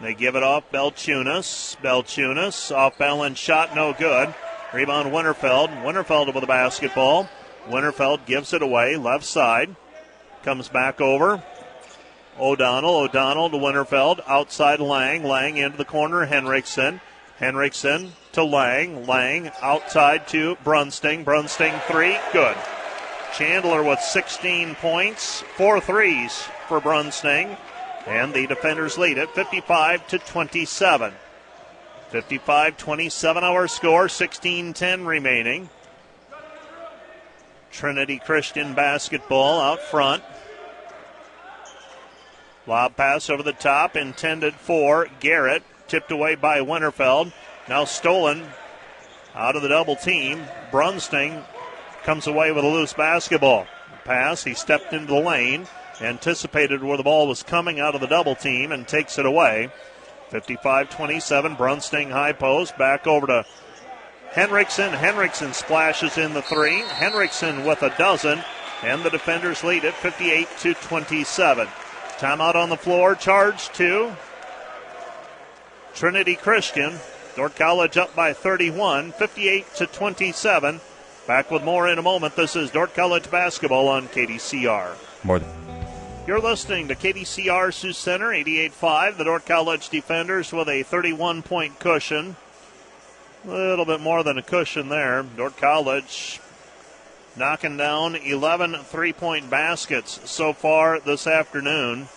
They 0.00 0.14
give 0.14 0.36
it 0.36 0.44
off 0.44 0.70
Belchunas. 0.72 1.76
Belchunas 1.82 2.74
off 2.74 2.96
balance 2.98 3.38
shot, 3.38 3.74
no 3.74 3.92
good. 3.92 4.32
Rebound 4.72 5.12
Winterfeld. 5.12 5.70
Winterfeld 5.82 6.32
with 6.32 6.40
the 6.40 6.46
basketball. 6.46 7.28
Winterfeld 7.68 8.26
gives 8.26 8.52
it 8.52 8.62
away, 8.62 8.96
left 8.96 9.24
side. 9.24 9.76
Comes 10.42 10.68
back 10.68 11.00
over. 11.00 11.42
O'Donnell, 12.38 12.96
O'Donnell 12.96 13.50
to 13.50 13.56
Winterfeld, 13.56 14.20
outside 14.26 14.80
Lang, 14.80 15.24
Lang 15.24 15.56
into 15.56 15.76
the 15.76 15.84
corner, 15.84 16.24
Henriksen. 16.24 17.00
Henriksen 17.38 18.12
to 18.32 18.42
Lang, 18.42 19.06
Lang 19.06 19.50
outside 19.62 20.26
to 20.28 20.56
Brunsting, 20.64 21.24
Brunsting 21.24 21.78
three, 21.86 22.16
good. 22.32 22.56
Chandler 23.36 23.82
with 23.82 24.00
16 24.00 24.74
points, 24.76 25.42
four 25.56 25.80
threes 25.80 26.42
for 26.66 26.80
Brunsting, 26.80 27.56
and 28.06 28.32
the 28.32 28.46
defenders 28.46 28.98
lead 28.98 29.18
it 29.18 29.30
55 29.30 30.06
to 30.08 30.18
27. 30.18 31.12
55 32.10 32.76
27 32.76 33.44
our 33.44 33.68
score, 33.68 34.08
16 34.08 34.72
10 34.72 35.04
remaining. 35.04 35.68
Trinity 37.78 38.18
Christian 38.18 38.74
basketball 38.74 39.60
out 39.60 39.80
front. 39.80 40.24
Lob 42.66 42.96
pass 42.96 43.30
over 43.30 43.44
the 43.44 43.52
top, 43.52 43.96
intended 43.96 44.54
for 44.54 45.06
Garrett. 45.20 45.62
Tipped 45.86 46.10
away 46.10 46.34
by 46.34 46.58
Winterfeld. 46.58 47.32
Now 47.68 47.84
stolen 47.84 48.48
out 49.32 49.54
of 49.54 49.62
the 49.62 49.68
double 49.68 49.94
team. 49.94 50.42
Brunsting 50.72 51.44
comes 52.02 52.26
away 52.26 52.50
with 52.50 52.64
a 52.64 52.68
loose 52.68 52.94
basketball. 52.94 53.64
Pass, 54.04 54.42
he 54.42 54.54
stepped 54.54 54.92
into 54.92 55.14
the 55.14 55.20
lane, 55.20 55.68
anticipated 56.00 56.82
where 56.82 56.96
the 56.96 57.04
ball 57.04 57.28
was 57.28 57.44
coming 57.44 57.78
out 57.78 57.94
of 57.94 58.00
the 58.00 58.08
double 58.08 58.34
team, 58.34 58.72
and 58.72 58.88
takes 58.88 59.18
it 59.18 59.24
away. 59.24 59.70
55 60.30 60.90
27. 60.90 61.54
Brunsting 61.54 62.10
high 62.10 62.32
post. 62.32 62.76
Back 62.76 63.06
over 63.06 63.28
to 63.28 63.44
Henriksen. 64.32 64.92
Henriksen 64.92 65.52
splashes 65.52 66.18
in 66.18 66.34
the 66.34 66.42
three. 66.42 66.80
Henriksen 66.80 67.64
with 67.64 67.82
a 67.82 67.94
dozen, 67.96 68.42
and 68.82 69.02
the 69.02 69.10
defenders 69.10 69.64
lead 69.64 69.84
it 69.84 69.94
58 69.94 70.48
to 70.60 70.74
27. 70.74 71.66
Timeout 72.18 72.54
on 72.54 72.68
the 72.68 72.76
floor. 72.76 73.14
Charge 73.14 73.68
to 73.70 74.14
Trinity 75.94 76.36
Christian. 76.36 76.98
Dordt 77.36 77.56
College 77.56 77.96
up 77.96 78.14
by 78.16 78.32
31, 78.32 79.12
58 79.12 79.74
to 79.76 79.86
27. 79.86 80.80
Back 81.26 81.50
with 81.50 81.62
more 81.62 81.88
in 81.88 81.98
a 81.98 82.02
moment. 82.02 82.34
This 82.34 82.56
is 82.56 82.70
Dordt 82.70 82.94
College 82.94 83.30
basketball 83.30 83.88
on 83.88 84.08
KDCR. 84.08 84.96
More. 85.24 85.40
You're 86.26 86.40
listening 86.40 86.88
to 86.88 86.94
KDCR 86.94 87.72
Sioux 87.72 87.92
Center 87.92 88.28
88.5. 88.28 89.16
The 89.16 89.24
Dordt 89.24 89.46
College 89.46 89.88
defenders 89.88 90.52
with 90.52 90.68
a 90.68 90.82
31 90.82 91.42
point 91.42 91.78
cushion. 91.78 92.36
A 93.48 93.50
little 93.50 93.86
bit 93.86 94.02
more 94.02 94.22
than 94.22 94.36
a 94.36 94.42
cushion 94.42 94.90
there. 94.90 95.22
Dordt 95.22 95.56
College 95.56 96.38
knocking 97.34 97.78
down 97.78 98.14
11 98.14 98.74
three 98.84 99.14
point 99.14 99.48
baskets 99.48 100.20
so 100.30 100.52
far 100.52 101.00
this 101.00 101.26
afternoon. 101.26 102.08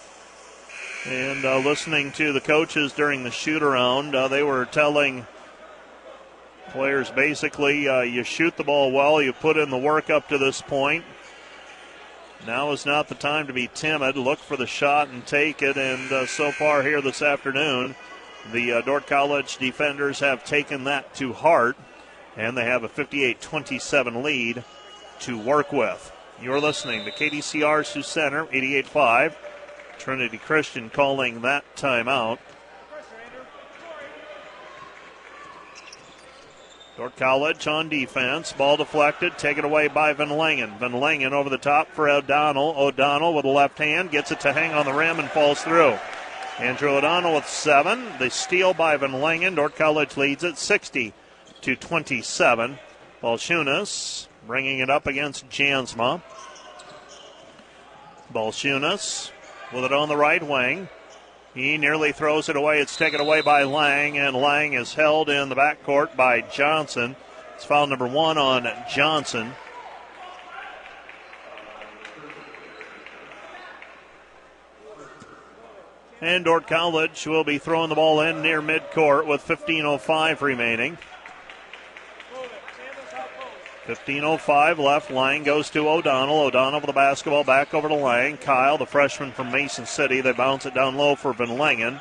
And 1.06 1.46
uh, 1.46 1.60
listening 1.60 2.12
to 2.14 2.34
the 2.34 2.42
coaches 2.42 2.92
during 2.92 3.24
the 3.24 3.32
shoot 3.32 3.64
around, 3.64 4.14
uh, 4.14 4.28
they 4.28 4.44
were 4.44 4.66
telling 4.66 5.26
players 6.72 7.10
basically 7.10 7.88
uh, 7.88 8.02
you 8.02 8.26
shoot 8.26 8.58
the 8.58 8.66
ball 8.66 8.92
well, 8.92 9.22
you 9.22 9.32
put 9.32 9.56
in 9.56 9.70
the 9.70 9.78
work 9.78 10.10
up 10.10 10.28
to 10.28 10.38
this 10.38 10.62
point. 10.62 11.06
Now 12.46 12.74
is 12.74 12.86
not 12.86 13.08
the 13.08 13.16
time 13.16 13.48
to 13.48 13.54
be 13.54 13.70
timid. 13.74 14.18
Look 14.18 14.40
for 14.40 14.58
the 14.58 14.68
shot 14.68 15.08
and 15.08 15.26
take 15.26 15.62
it. 15.62 15.78
And 15.78 16.12
uh, 16.12 16.26
so 16.26 16.52
far 16.52 16.84
here 16.84 17.02
this 17.02 17.22
afternoon, 17.22 17.96
the 18.52 18.74
uh, 18.74 18.82
Dordt 18.82 19.08
College 19.08 19.58
defenders 19.58 20.20
have 20.20 20.44
taken 20.44 20.86
that 20.86 21.14
to 21.16 21.34
heart, 21.34 21.78
and 22.36 22.58
they 22.58 22.66
have 22.66 22.84
a 22.84 22.90
58 22.90 23.42
27 23.42 24.24
lead 24.24 24.64
to 25.22 25.38
work 25.38 25.72
with. 25.72 26.12
You're 26.42 26.60
listening 26.60 27.06
to 27.06 27.12
KDCR 27.12 27.86
Sioux 27.86 28.02
Center 28.02 28.46
88.5. 28.46 29.36
Trinity 30.00 30.40
Christian 30.40 30.90
calling 30.90 31.42
that 31.42 31.64
timeout. 31.76 32.40
Dordt 36.98 37.16
College 37.16 37.68
on 37.68 37.90
defense. 37.90 38.52
Ball 38.54 38.78
deflected, 38.78 39.38
taken 39.38 39.64
away 39.64 39.88
by 39.88 40.14
Van 40.14 40.30
Langen. 40.30 40.74
Van 40.80 40.94
Langen 40.94 41.34
over 41.34 41.50
the 41.50 41.58
top 41.58 41.88
for 41.90 42.10
O'Donnell. 42.10 42.76
O'Donnell 42.78 43.34
with 43.34 43.46
a 43.46 43.50
left 43.50 43.78
hand 43.78 44.12
gets 44.12 44.32
it 44.32 44.40
to 44.42 44.54
hang 44.54 44.74
on 44.74 44.86
the 44.86 44.94
rim 44.94 45.20
and 45.20 45.30
falls 45.30 45.62
through. 45.62 45.98
Andrew 46.62 46.92
O'Donnell 46.92 47.34
with 47.34 47.48
seven. 47.48 48.06
The 48.20 48.30
steal 48.30 48.76
by 48.76 48.96
Van 48.96 49.20
Langen. 49.20 49.56
Dordt 49.56 49.76
College 49.76 50.16
leads 50.16 50.44
at 50.44 50.60
60 50.60 51.12
to 51.62 51.76
27. 51.76 52.78
Belchunas 53.24 54.28
bringing 54.46 54.78
it 54.78 54.88
up 54.88 55.08
against 55.08 55.50
Jansma. 55.50 56.22
Belchunas 58.32 59.32
with 59.74 59.86
it 59.86 59.92
on 59.92 60.08
the 60.08 60.16
right 60.16 60.48
wing. 60.48 60.88
He 61.56 61.80
nearly 61.80 62.12
throws 62.12 62.48
it 62.48 62.56
away. 62.56 62.80
It's 62.80 62.96
taken 62.96 63.20
away 63.20 63.42
by 63.42 63.64
Lang, 63.64 64.20
and 64.20 64.36
Lang 64.36 64.74
is 64.74 64.94
held 64.94 65.30
in 65.30 65.50
the 65.50 65.56
backcourt 65.56 66.16
by 66.16 66.42
Johnson. 66.42 67.16
It's 67.56 67.66
foul 67.66 67.88
number 67.88 68.08
one 68.08 68.38
on 68.38 68.68
Johnson. 68.88 69.54
And 76.22 76.46
Dordt 76.46 76.68
College 76.68 77.26
will 77.26 77.44
be 77.44 77.58
throwing 77.58 77.90
the 77.90 77.96
ball 77.96 78.22
in 78.22 78.44
near 78.44 78.62
midcourt 78.62 79.26
with 79.26 79.46
15.05 79.46 80.42
remaining. 80.42 81.00
15.05 83.88 84.78
left. 84.78 85.10
Lang 85.10 85.44
goes 85.44 85.72
to 85.72 85.90
O'Donnell. 85.90 86.42
O'Donnell 86.42 86.80
with 86.80 86.86
the 86.86 86.94
basketball 86.94 87.44
back 87.44 87.74
over 87.74 87.90
to 87.90 87.96
Lang. 87.96 88.38
Kyle, 88.38 88.78
the 88.78 88.86
freshman 88.86 89.32
from 89.32 89.52
Mason 89.52 89.88
City. 89.88 90.22
They 90.22 90.32
bounce 90.32 90.68
it 90.68 90.76
down 90.76 90.96
low 90.96 91.16
for 91.16 91.34
Van 91.34 91.58
Langen. 91.58 92.00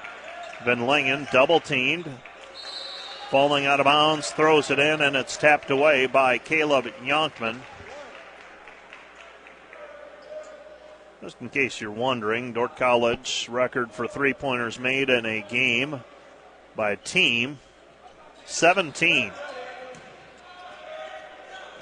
Van 0.64 0.86
Langen 0.86 1.26
double 1.32 1.58
teamed. 1.58 2.10
Falling 3.30 3.64
out 3.64 3.80
of 3.80 3.84
bounds, 3.84 4.30
throws 4.32 4.70
it 4.70 4.78
in, 4.78 5.00
and 5.00 5.16
it's 5.16 5.38
tapped 5.38 5.70
away 5.70 6.04
by 6.06 6.36
Caleb 6.36 6.86
Yonkman. 7.02 7.60
Just 11.22 11.40
in 11.42 11.50
case 11.50 11.82
you're 11.82 11.90
wondering, 11.90 12.54
Dordt 12.54 12.76
College 12.76 13.46
record 13.50 13.92
for 13.92 14.08
three 14.08 14.32
pointers 14.32 14.78
made 14.78 15.10
in 15.10 15.26
a 15.26 15.42
game 15.42 16.00
by 16.74 16.92
a 16.92 16.96
team 16.96 17.58
17. 18.46 19.30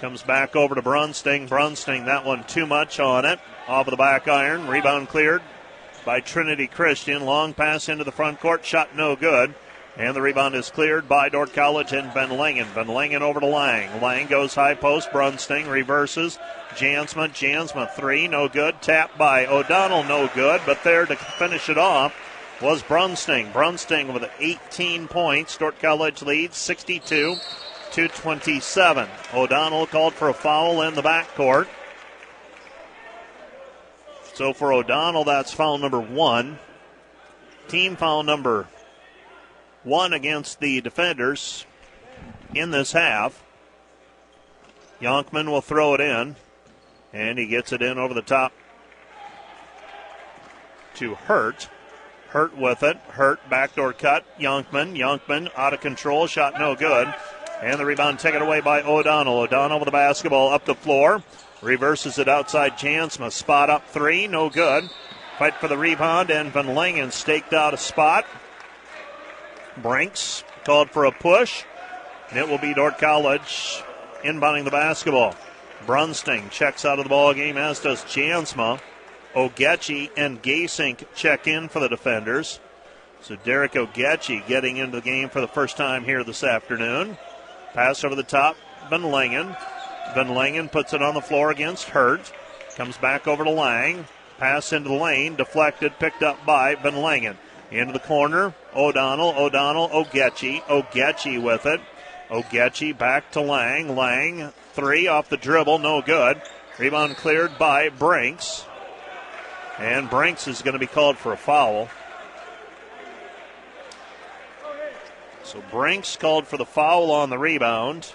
Comes 0.00 0.22
back 0.22 0.56
over 0.56 0.74
to 0.74 0.82
Brunsting. 0.82 1.48
Brunsting, 1.48 2.06
that 2.06 2.24
one 2.24 2.42
too 2.44 2.66
much 2.66 2.98
on 2.98 3.24
it. 3.24 3.38
Off 3.68 3.86
of 3.86 3.92
the 3.92 3.96
back 3.96 4.26
iron. 4.26 4.66
Rebound 4.66 5.08
cleared 5.08 5.42
by 6.04 6.20
Trinity 6.20 6.66
Christian. 6.66 7.24
Long 7.24 7.54
pass 7.54 7.88
into 7.88 8.02
the 8.02 8.12
front 8.12 8.40
court. 8.40 8.64
Shot 8.64 8.96
no 8.96 9.14
good. 9.14 9.54
And 9.96 10.14
the 10.14 10.22
rebound 10.22 10.54
is 10.54 10.70
cleared 10.70 11.08
by 11.08 11.28
Dordt 11.28 11.52
College 11.52 11.92
and 11.92 12.12
Van 12.12 12.36
Langen. 12.36 12.66
Van 12.66 12.86
Langen 12.86 13.22
over 13.22 13.40
to 13.40 13.46
Lang. 13.46 14.00
Lang 14.00 14.26
goes 14.26 14.54
high 14.54 14.74
post. 14.74 15.10
Brunsting 15.12 15.68
reverses. 15.68 16.38
Jansma. 16.78 17.28
Jansma 17.28 17.92
three. 17.94 18.28
No 18.28 18.48
good. 18.48 18.80
Tap 18.80 19.18
by 19.18 19.46
O'Donnell. 19.46 20.04
No 20.04 20.30
good. 20.34 20.60
But 20.64 20.84
there 20.84 21.06
to 21.06 21.16
finish 21.16 21.68
it 21.68 21.78
off 21.78 22.14
was 22.62 22.82
Brunsting. 22.82 23.52
Brunsting 23.52 24.12
with 24.12 24.30
18 24.38 25.08
points. 25.08 25.56
Dordt 25.56 25.80
College 25.80 26.22
leads 26.22 26.56
62 26.56 27.36
to 27.92 28.08
27. 28.08 29.08
O'Donnell 29.34 29.86
called 29.86 30.14
for 30.14 30.28
a 30.28 30.34
foul 30.34 30.82
in 30.82 30.94
the 30.94 31.02
backcourt. 31.02 31.66
So 34.34 34.52
for 34.52 34.72
O'Donnell, 34.72 35.24
that's 35.24 35.52
foul 35.52 35.78
number 35.78 36.00
one. 36.00 36.58
Team 37.66 37.96
foul 37.96 38.22
number 38.22 38.68
one 39.82 40.12
against 40.12 40.60
the 40.60 40.80
defenders 40.80 41.66
in 42.54 42.70
this 42.70 42.92
half. 42.92 43.42
Yonkman 45.00 45.50
will 45.50 45.60
throw 45.60 45.94
it 45.94 46.00
in, 46.00 46.36
and 47.12 47.38
he 47.38 47.46
gets 47.46 47.72
it 47.72 47.82
in 47.82 47.98
over 47.98 48.14
the 48.14 48.22
top 48.22 48.52
to 50.96 51.14
Hurt. 51.14 51.68
Hurt 52.28 52.56
with 52.56 52.82
it. 52.82 52.96
Hurt 53.08 53.40
backdoor 53.48 53.94
cut. 53.94 54.24
Yonkman. 54.38 54.96
Yonkman 54.96 55.50
out 55.56 55.72
of 55.72 55.80
control. 55.80 56.26
Shot 56.26 56.58
no 56.58 56.74
good. 56.74 57.12
And 57.62 57.80
the 57.80 57.86
rebound 57.86 58.18
taken 58.18 58.42
away 58.42 58.60
by 58.60 58.82
O'Donnell. 58.82 59.38
O'Donnell 59.38 59.78
with 59.78 59.86
the 59.86 59.92
basketball 59.92 60.52
up 60.52 60.64
the 60.64 60.74
floor. 60.74 61.22
Reverses 61.62 62.18
it 62.18 62.28
outside 62.28 62.72
Jansma. 62.72 63.32
Spot 63.32 63.70
up 63.70 63.88
three. 63.88 64.26
No 64.26 64.50
good. 64.50 64.90
Fight 65.38 65.54
for 65.54 65.68
the 65.68 65.78
rebound, 65.78 66.30
and 66.30 66.52
Van 66.52 66.74
Langen 66.74 67.12
staked 67.12 67.52
out 67.52 67.72
a 67.72 67.76
spot. 67.76 68.26
Brinks 69.76 70.42
called 70.64 70.90
for 70.90 71.04
a 71.04 71.12
push, 71.12 71.62
and 72.30 72.38
it 72.38 72.48
will 72.48 72.58
be 72.58 72.74
Dordt 72.74 72.98
College 72.98 73.82
inbounding 74.24 74.64
the 74.64 74.72
basketball. 74.72 75.36
Brunsting 75.86 76.50
checks 76.50 76.84
out 76.84 76.98
of 76.98 77.04
the 77.04 77.08
ball 77.08 77.34
game, 77.34 77.56
as 77.56 77.80
does 77.80 78.04
Jansma. 78.04 78.80
Ogechi 79.34 80.10
and 80.16 80.42
Gasink 80.42 81.04
check 81.14 81.46
in 81.46 81.68
for 81.68 81.80
the 81.80 81.88
defenders. 81.88 82.60
So 83.20 83.36
Derek 83.36 83.72
Ogechi 83.72 84.46
getting 84.46 84.76
into 84.76 84.96
the 84.96 85.02
game 85.02 85.28
for 85.28 85.40
the 85.40 85.48
first 85.48 85.76
time 85.76 86.04
here 86.04 86.24
this 86.24 86.44
afternoon. 86.44 87.18
Pass 87.74 88.04
over 88.04 88.14
the 88.14 88.22
top, 88.22 88.56
Van 88.90 89.02
Langen. 89.02 89.56
Van 90.14 90.34
Langen 90.34 90.68
puts 90.68 90.94
it 90.94 91.02
on 91.02 91.14
the 91.14 91.20
floor 91.20 91.50
against 91.50 91.90
Hurt. 91.90 92.32
Comes 92.76 92.96
back 92.96 93.26
over 93.26 93.44
to 93.44 93.50
Lang. 93.50 94.06
Pass 94.38 94.72
into 94.72 94.88
the 94.88 94.94
lane, 94.94 95.34
deflected, 95.34 95.98
picked 95.98 96.22
up 96.22 96.46
by 96.46 96.76
Van 96.76 96.96
Langen. 96.96 97.36
Into 97.70 97.92
the 97.92 97.98
corner, 97.98 98.54
O'Donnell, 98.74 99.34
O'Donnell, 99.36 99.88
Ogechi, 99.88 100.62
Ogechi 100.62 101.42
with 101.42 101.66
it. 101.66 101.80
Ogechi 102.30 102.96
back 102.96 103.30
to 103.32 103.40
Lang. 103.40 103.94
Lang, 103.96 104.52
three 104.78 105.08
off 105.08 105.28
the 105.28 105.36
dribble, 105.36 105.80
no 105.80 106.00
good. 106.00 106.40
Rebound 106.78 107.16
cleared 107.16 107.58
by 107.58 107.88
Brinks. 107.88 108.64
And 109.76 110.08
Brinks 110.08 110.46
is 110.46 110.62
going 110.62 110.74
to 110.74 110.78
be 110.78 110.86
called 110.86 111.18
for 111.18 111.32
a 111.32 111.36
foul. 111.36 111.88
So 115.42 115.60
Brinks 115.72 116.16
called 116.16 116.46
for 116.46 116.56
the 116.56 116.64
foul 116.64 117.10
on 117.10 117.28
the 117.28 117.38
rebound. 117.38 118.12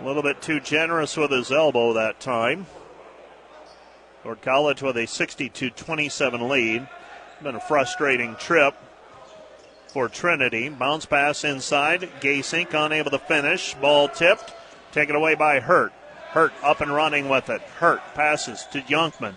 A 0.00 0.04
little 0.04 0.22
bit 0.22 0.40
too 0.40 0.60
generous 0.60 1.16
with 1.16 1.32
his 1.32 1.50
elbow 1.50 1.94
that 1.94 2.20
time. 2.20 2.66
Dordt 4.22 4.42
College 4.42 4.80
with 4.80 4.96
a 4.96 5.08
62 5.08 5.70
27 5.70 6.48
lead. 6.48 6.88
Been 7.42 7.56
a 7.56 7.60
frustrating 7.60 8.36
trip 8.36 8.76
for 9.88 10.08
Trinity. 10.08 10.68
Bounce 10.68 11.04
pass 11.04 11.42
inside. 11.42 12.02
Gasink 12.20 12.74
unable 12.74 13.10
to 13.10 13.18
finish. 13.18 13.74
Ball 13.74 14.08
tipped. 14.08 14.54
Taken 14.92 15.16
away 15.16 15.34
by 15.34 15.60
Hurt. 15.60 15.92
Hurt 16.30 16.52
up 16.62 16.80
and 16.80 16.92
running 16.92 17.28
with 17.28 17.48
it. 17.48 17.60
Hurt 17.62 18.00
passes 18.14 18.64
to 18.72 18.82
Yonkman. 18.82 19.34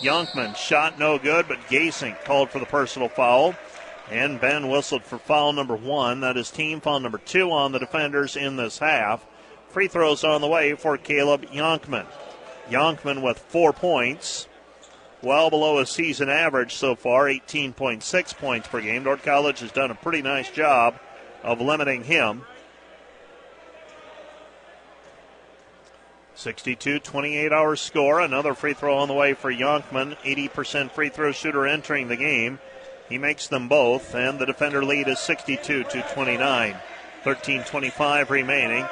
Yonkman 0.00 0.56
shot 0.56 0.98
no 0.98 1.18
good, 1.18 1.46
but 1.48 1.60
Gasink 1.68 2.24
called 2.24 2.50
for 2.50 2.58
the 2.58 2.66
personal 2.66 3.08
foul. 3.08 3.54
And 4.10 4.40
Ben 4.40 4.68
whistled 4.68 5.04
for 5.04 5.18
foul 5.18 5.52
number 5.52 5.76
one. 5.76 6.20
That 6.20 6.36
is 6.36 6.50
team 6.50 6.80
foul 6.80 7.00
number 7.00 7.18
two 7.18 7.52
on 7.52 7.72
the 7.72 7.78
defenders 7.78 8.36
in 8.36 8.56
this 8.56 8.78
half. 8.78 9.24
Free 9.68 9.86
throws 9.86 10.24
on 10.24 10.40
the 10.40 10.48
way 10.48 10.74
for 10.74 10.96
Caleb 10.96 11.46
Yonkman. 11.46 12.06
Yonkman 12.68 13.22
with 13.22 13.38
four 13.38 13.72
points, 13.72 14.48
well 15.22 15.50
below 15.50 15.78
his 15.78 15.90
season 15.90 16.28
average 16.28 16.74
so 16.74 16.94
far, 16.94 17.26
18.6 17.26 18.36
points 18.38 18.68
per 18.68 18.80
game. 18.80 19.04
Dordt 19.04 19.22
College 19.22 19.60
has 19.60 19.72
done 19.72 19.90
a 19.90 19.94
pretty 19.94 20.22
nice 20.22 20.50
job 20.50 20.98
of 21.42 21.60
limiting 21.60 22.04
him. 22.04 22.42
62 26.40 27.00
28 27.00 27.52
hour 27.52 27.76
score. 27.76 28.20
Another 28.20 28.54
free 28.54 28.72
throw 28.72 28.96
on 28.96 29.08
the 29.08 29.14
way 29.14 29.34
for 29.34 29.52
Yonkman. 29.52 30.16
80% 30.24 30.90
free 30.90 31.10
throw 31.10 31.32
shooter 31.32 31.66
entering 31.66 32.08
the 32.08 32.16
game. 32.16 32.58
He 33.10 33.18
makes 33.18 33.48
them 33.48 33.68
both, 33.68 34.14
and 34.14 34.38
the 34.38 34.46
defender 34.46 34.82
lead 34.82 35.08
is 35.08 35.18
62 35.18 35.84
to 35.84 36.02
29. 36.14 36.76
13 37.24 37.64
25 37.64 38.30
remaining. 38.30 38.86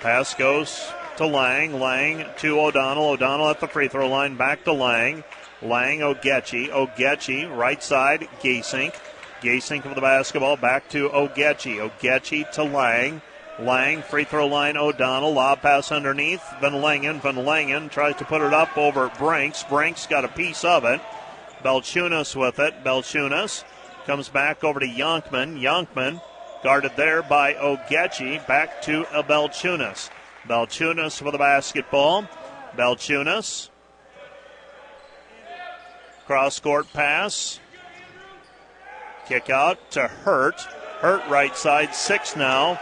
Pass 0.00 0.34
goes 0.34 0.90
to 1.16 1.26
Lang. 1.26 1.78
Lang 1.78 2.24
to 2.38 2.60
O'Donnell. 2.60 3.10
O'Donnell 3.10 3.50
at 3.50 3.60
the 3.60 3.68
free 3.68 3.88
throw 3.88 4.08
line. 4.08 4.36
Back 4.36 4.64
to 4.64 4.72
Lang. 4.72 5.22
Lang 5.62 6.00
Ogechi. 6.00 6.68
Ogechi, 6.68 7.56
right 7.56 7.82
side, 7.82 8.28
Gasink. 8.42 8.94
Gasink 9.40 9.84
with 9.84 9.94
the 9.94 10.00
basketball. 10.00 10.56
Back 10.56 10.88
to 10.90 11.08
Ogechi. 11.10 11.78
Ogechi 11.78 12.50
to 12.52 12.64
Lang. 12.64 13.22
Lang, 13.58 14.02
free 14.02 14.22
throw 14.22 14.46
line, 14.46 14.76
O'Donnell, 14.76 15.32
lob 15.32 15.62
pass 15.62 15.90
underneath. 15.90 16.42
Van 16.60 16.80
Langen. 16.80 17.20
Van 17.20 17.44
Langen 17.44 17.88
tries 17.88 18.14
to 18.16 18.24
put 18.24 18.40
it 18.40 18.54
up 18.54 18.78
over 18.78 19.10
Brinks. 19.18 19.64
Brinks 19.64 20.06
got 20.06 20.24
a 20.24 20.28
piece 20.28 20.64
of 20.64 20.84
it. 20.84 21.00
Belchunas 21.64 22.36
with 22.36 22.60
it. 22.60 22.84
Belchunas 22.84 23.64
comes 24.06 24.28
back 24.28 24.62
over 24.62 24.78
to 24.78 24.86
Yonkman. 24.86 25.60
Yonkman 25.60 26.22
guarded 26.62 26.92
there 26.96 27.20
by 27.20 27.54
Ogechi. 27.54 28.46
Back 28.46 28.80
to 28.82 29.02
Belchunas. 29.04 30.08
Belchunas 30.46 31.20
with 31.20 31.32
the 31.32 31.38
basketball. 31.38 32.28
Belchunas. 32.76 33.70
Cross 36.26 36.60
court 36.60 36.86
pass. 36.92 37.58
Kick 39.26 39.50
out 39.50 39.90
to 39.90 40.06
Hurt. 40.06 40.60
Hurt 41.00 41.28
right 41.28 41.56
side, 41.56 41.92
six 41.92 42.36
now 42.36 42.78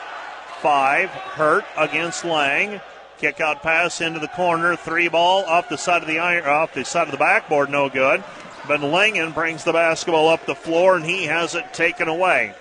five. 0.60 1.10
Hurt 1.10 1.64
against 1.76 2.24
Lang. 2.24 2.80
Kick 3.18 3.40
out 3.40 3.62
pass 3.62 4.00
into 4.00 4.20
the 4.20 4.28
corner. 4.28 4.76
Three 4.76 5.08
ball 5.08 5.44
off 5.44 5.68
the 5.68 5.78
side 5.78 6.02
of 6.02 6.08
the 6.08 6.18
iron, 6.18 6.44
off 6.44 6.74
the 6.74 6.84
side 6.84 7.06
of 7.06 7.12
the 7.12 7.18
backboard. 7.18 7.70
No 7.70 7.88
good. 7.88 8.22
But 8.68 8.80
Langen 8.80 9.32
brings 9.32 9.64
the 9.64 9.72
basketball 9.72 10.28
up 10.28 10.44
the 10.44 10.54
floor 10.54 10.96
and 10.96 11.04
he 11.04 11.24
has 11.24 11.54
it 11.54 11.72
taken 11.72 12.08
away. 12.08 12.54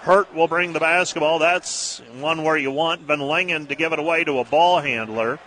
Hurt 0.00 0.32
will 0.34 0.48
bring 0.48 0.72
the 0.72 0.80
basketball. 0.80 1.38
That's 1.38 2.00
one 2.18 2.44
where 2.44 2.56
you 2.56 2.70
want 2.70 3.02
Van 3.02 3.20
Langen 3.20 3.66
to 3.66 3.74
give 3.74 3.92
it 3.92 3.98
away 3.98 4.24
to 4.24 4.38
a 4.38 4.44
ball 4.44 4.80
handler. 4.80 5.38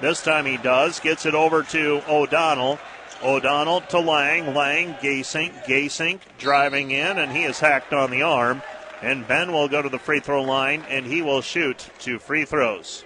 This 0.00 0.22
time 0.22 0.46
he 0.46 0.56
does. 0.56 1.00
Gets 1.00 1.26
it 1.26 1.34
over 1.34 1.62
to 1.64 2.02
O'Donnell. 2.08 2.78
O'Donnell 3.22 3.80
to 3.82 3.98
Lang. 3.98 4.54
Lang, 4.54 4.94
Gasink. 4.94 5.64
Gasink 5.64 6.20
driving 6.38 6.90
in, 6.90 7.18
and 7.18 7.32
he 7.32 7.42
is 7.42 7.60
hacked 7.60 7.92
on 7.92 8.10
the 8.10 8.22
arm. 8.22 8.62
And 9.02 9.28
Ben 9.28 9.52
will 9.52 9.68
go 9.68 9.82
to 9.82 9.88
the 9.88 9.98
free 9.98 10.20
throw 10.20 10.42
line 10.42 10.82
and 10.88 11.06
he 11.06 11.22
will 11.22 11.42
shoot 11.42 11.90
two 11.98 12.18
free 12.18 12.44
throws. 12.44 13.04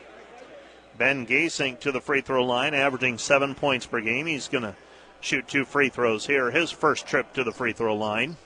Ben 0.96 1.26
Gasink 1.26 1.80
to 1.80 1.92
the 1.92 2.00
free 2.00 2.20
throw 2.20 2.44
line, 2.44 2.74
averaging 2.74 3.18
seven 3.18 3.54
points 3.54 3.86
per 3.86 4.00
game. 4.00 4.26
He's 4.26 4.48
going 4.48 4.64
to 4.64 4.76
shoot 5.20 5.48
two 5.48 5.64
free 5.64 5.88
throws 5.88 6.26
here. 6.26 6.50
His 6.50 6.70
first 6.70 7.06
trip 7.06 7.32
to 7.32 7.44
the 7.44 7.52
free 7.52 7.72
throw 7.72 7.96
line. 7.96 8.36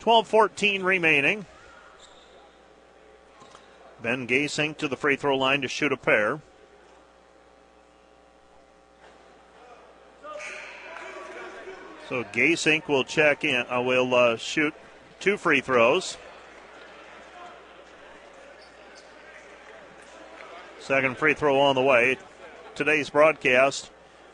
12 0.00 0.26
14 0.26 0.82
remaining. 0.82 1.46
Ben 4.02 4.26
Gasink 4.26 4.78
to 4.78 4.88
the 4.88 4.96
free 4.96 5.16
throw 5.16 5.36
line 5.36 5.62
to 5.62 5.68
shoot 5.68 5.92
a 5.92 5.96
pair. 5.96 6.40
So 12.08 12.24
Gasink 12.24 12.88
will 12.88 13.04
check 13.04 13.44
in. 13.44 13.64
Uh, 13.70 13.80
will 13.80 14.12
uh, 14.14 14.36
shoot 14.36 14.74
two 15.20 15.36
free 15.36 15.60
throws. 15.60 16.16
Second 20.82 21.16
free 21.16 21.34
throw 21.34 21.60
on 21.60 21.76
the 21.76 21.80
way. 21.80 22.18
Today's 22.74 23.08
broadcast 23.08 23.92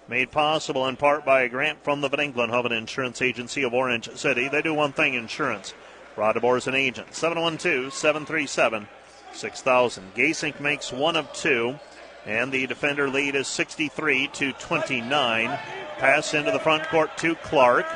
made 0.08 0.30
possible 0.30 0.86
in 0.88 0.96
part 0.96 1.22
by 1.22 1.42
a 1.42 1.48
grant 1.48 1.84
from 1.84 2.00
the 2.00 2.08
Van 2.08 2.32
Engelenhoven 2.32 2.70
Insurance 2.72 3.20
Agency 3.20 3.62
of 3.64 3.74
Orange 3.74 4.08
City. 4.16 4.48
They 4.48 4.62
do 4.62 4.72
one 4.72 4.92
thing 4.92 5.12
insurance. 5.12 5.74
Rod 6.16 6.36
DeBoer 6.36 6.56
is 6.56 6.66
an 6.66 6.74
agent. 6.74 7.14
712 7.14 7.92
737 7.92 8.88
6000. 9.34 10.14
Gasink 10.14 10.58
makes 10.58 10.90
one 10.90 11.16
of 11.16 11.30
two, 11.34 11.78
and 12.24 12.50
the 12.50 12.66
defender 12.66 13.10
lead 13.10 13.34
is 13.34 13.46
63 13.46 14.28
to 14.28 14.52
29. 14.52 15.58
Pass 15.98 16.32
into 16.32 16.50
the 16.50 16.58
front 16.58 16.84
court 16.84 17.14
to 17.18 17.34
Clark. 17.34 17.86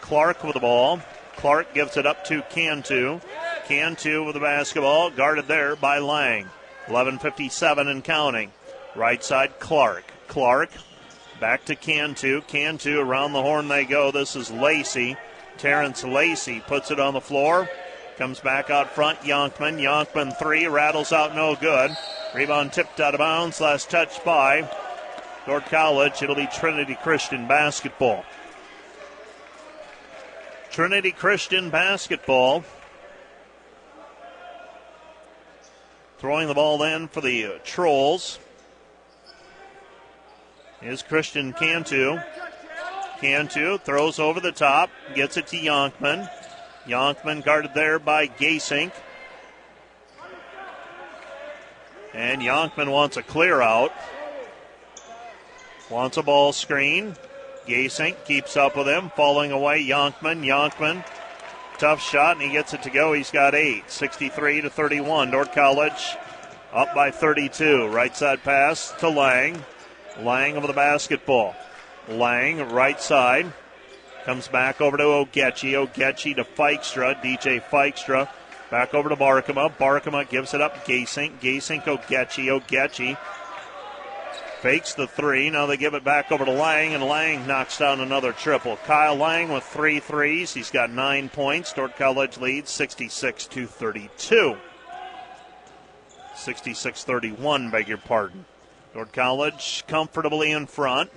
Clark 0.00 0.42
with 0.42 0.54
the 0.54 0.60
ball. 0.60 1.00
Clark 1.36 1.72
gives 1.72 1.96
it 1.96 2.06
up 2.06 2.24
to 2.24 2.42
Cantu. 2.50 3.20
Cantu 3.68 4.24
with 4.24 4.34
the 4.34 4.40
basketball, 4.40 5.10
guarded 5.10 5.46
there 5.46 5.76
by 5.76 5.98
Lang. 5.98 6.50
11.57 6.86 7.88
and 7.88 8.04
counting. 8.04 8.52
Right 8.94 9.22
side, 9.22 9.58
Clark. 9.58 10.04
Clark 10.28 10.70
back 11.40 11.64
to 11.66 11.76
Cantu. 11.76 12.42
Cantu 12.42 12.98
around 12.98 13.32
the 13.32 13.42
horn 13.42 13.68
they 13.68 13.84
go. 13.84 14.10
This 14.10 14.36
is 14.36 14.50
Lacey. 14.50 15.16
Terrence 15.58 16.04
Lacey 16.04 16.60
puts 16.60 16.90
it 16.90 17.00
on 17.00 17.14
the 17.14 17.20
floor. 17.20 17.68
Comes 18.16 18.40
back 18.40 18.70
out 18.70 18.90
front. 18.90 19.20
Yonkman. 19.20 19.80
Yonkman 19.80 20.38
three. 20.38 20.66
Rattles 20.66 21.12
out 21.12 21.34
no 21.34 21.56
good. 21.56 21.90
Rebound 22.34 22.72
tipped 22.72 23.00
out 23.00 23.14
of 23.14 23.18
bounds. 23.18 23.60
Last 23.60 23.90
touch 23.90 24.24
by 24.24 24.68
Dordt 25.46 25.66
College. 25.66 26.22
It'll 26.22 26.34
be 26.34 26.46
Trinity 26.46 26.96
Christian 27.02 27.46
basketball. 27.46 28.24
Trinity 30.70 31.12
Christian 31.12 31.70
basketball 31.70 32.64
Throwing 36.24 36.48
the 36.48 36.54
ball 36.54 36.78
then 36.78 37.06
for 37.08 37.20
the 37.20 37.60
Trolls 37.64 38.38
is 40.80 41.02
Christian 41.02 41.52
Cantu. 41.52 42.16
Cantu 43.20 43.76
throws 43.76 44.18
over 44.18 44.40
the 44.40 44.50
top, 44.50 44.88
gets 45.14 45.36
it 45.36 45.46
to 45.48 45.56
Yonkman. 45.56 46.30
Yonkman 46.86 47.44
guarded 47.44 47.74
there 47.74 47.98
by 47.98 48.26
Gasink. 48.26 48.92
And 52.14 52.40
Yonkman 52.40 52.90
wants 52.90 53.18
a 53.18 53.22
clear 53.22 53.60
out. 53.60 53.92
Wants 55.90 56.16
a 56.16 56.22
ball 56.22 56.54
screen. 56.54 57.16
Gasink 57.66 58.24
keeps 58.24 58.56
up 58.56 58.78
with 58.78 58.88
him, 58.88 59.10
falling 59.14 59.52
away. 59.52 59.86
Yonkman, 59.86 60.42
Yonkman 60.42 61.04
Tough 61.78 62.00
shot, 62.00 62.36
and 62.36 62.42
he 62.42 62.50
gets 62.50 62.72
it 62.72 62.82
to 62.84 62.90
go. 62.90 63.12
He's 63.12 63.30
got 63.30 63.54
eight. 63.54 63.90
63 63.90 64.62
to 64.62 64.70
31. 64.70 65.30
Dordt 65.30 65.52
College 65.52 66.16
up 66.72 66.94
by 66.94 67.10
32. 67.10 67.88
Right 67.88 68.16
side 68.16 68.42
pass 68.42 68.92
to 68.98 69.08
Lang. 69.08 69.62
Lang 70.20 70.56
over 70.56 70.66
the 70.66 70.72
basketball. 70.72 71.54
Lang, 72.08 72.70
right 72.70 73.00
side. 73.00 73.52
Comes 74.24 74.48
back 74.48 74.80
over 74.80 74.96
to 74.96 75.02
Ogechi. 75.02 75.72
Ogechi 75.72 76.36
to 76.36 76.44
Feikstra. 76.44 77.20
DJ 77.20 77.62
Feikstra. 77.62 78.28
Back 78.70 78.94
over 78.94 79.08
to 79.08 79.16
Barkema. 79.16 79.76
Barkema 79.76 80.28
gives 80.28 80.54
it 80.54 80.60
up. 80.60 80.84
Gasink. 80.86 81.40
Gasink, 81.40 81.84
Ogechi. 81.84 82.46
Ogechi 82.46 83.16
Fakes 84.64 84.94
the 84.94 85.06
three. 85.06 85.50
Now 85.50 85.66
they 85.66 85.76
give 85.76 85.92
it 85.92 86.04
back 86.04 86.32
over 86.32 86.46
to 86.46 86.50
Lang, 86.50 86.94
and 86.94 87.04
Lang 87.04 87.46
knocks 87.46 87.76
down 87.76 88.00
another 88.00 88.32
triple. 88.32 88.78
Kyle 88.86 89.14
Lang 89.14 89.52
with 89.52 89.62
three 89.62 90.00
threes. 90.00 90.54
He's 90.54 90.70
got 90.70 90.88
nine 90.88 91.28
points. 91.28 91.74
Dordt 91.74 91.98
College 91.98 92.38
leads 92.38 92.70
66 92.70 93.44
to 93.48 93.66
32. 93.66 94.56
66 96.34 97.04
31, 97.04 97.70
beg 97.70 97.88
your 97.88 97.98
pardon. 97.98 98.46
Dordt 98.94 99.12
College 99.12 99.84
comfortably 99.86 100.50
in 100.50 100.64
front. 100.64 101.10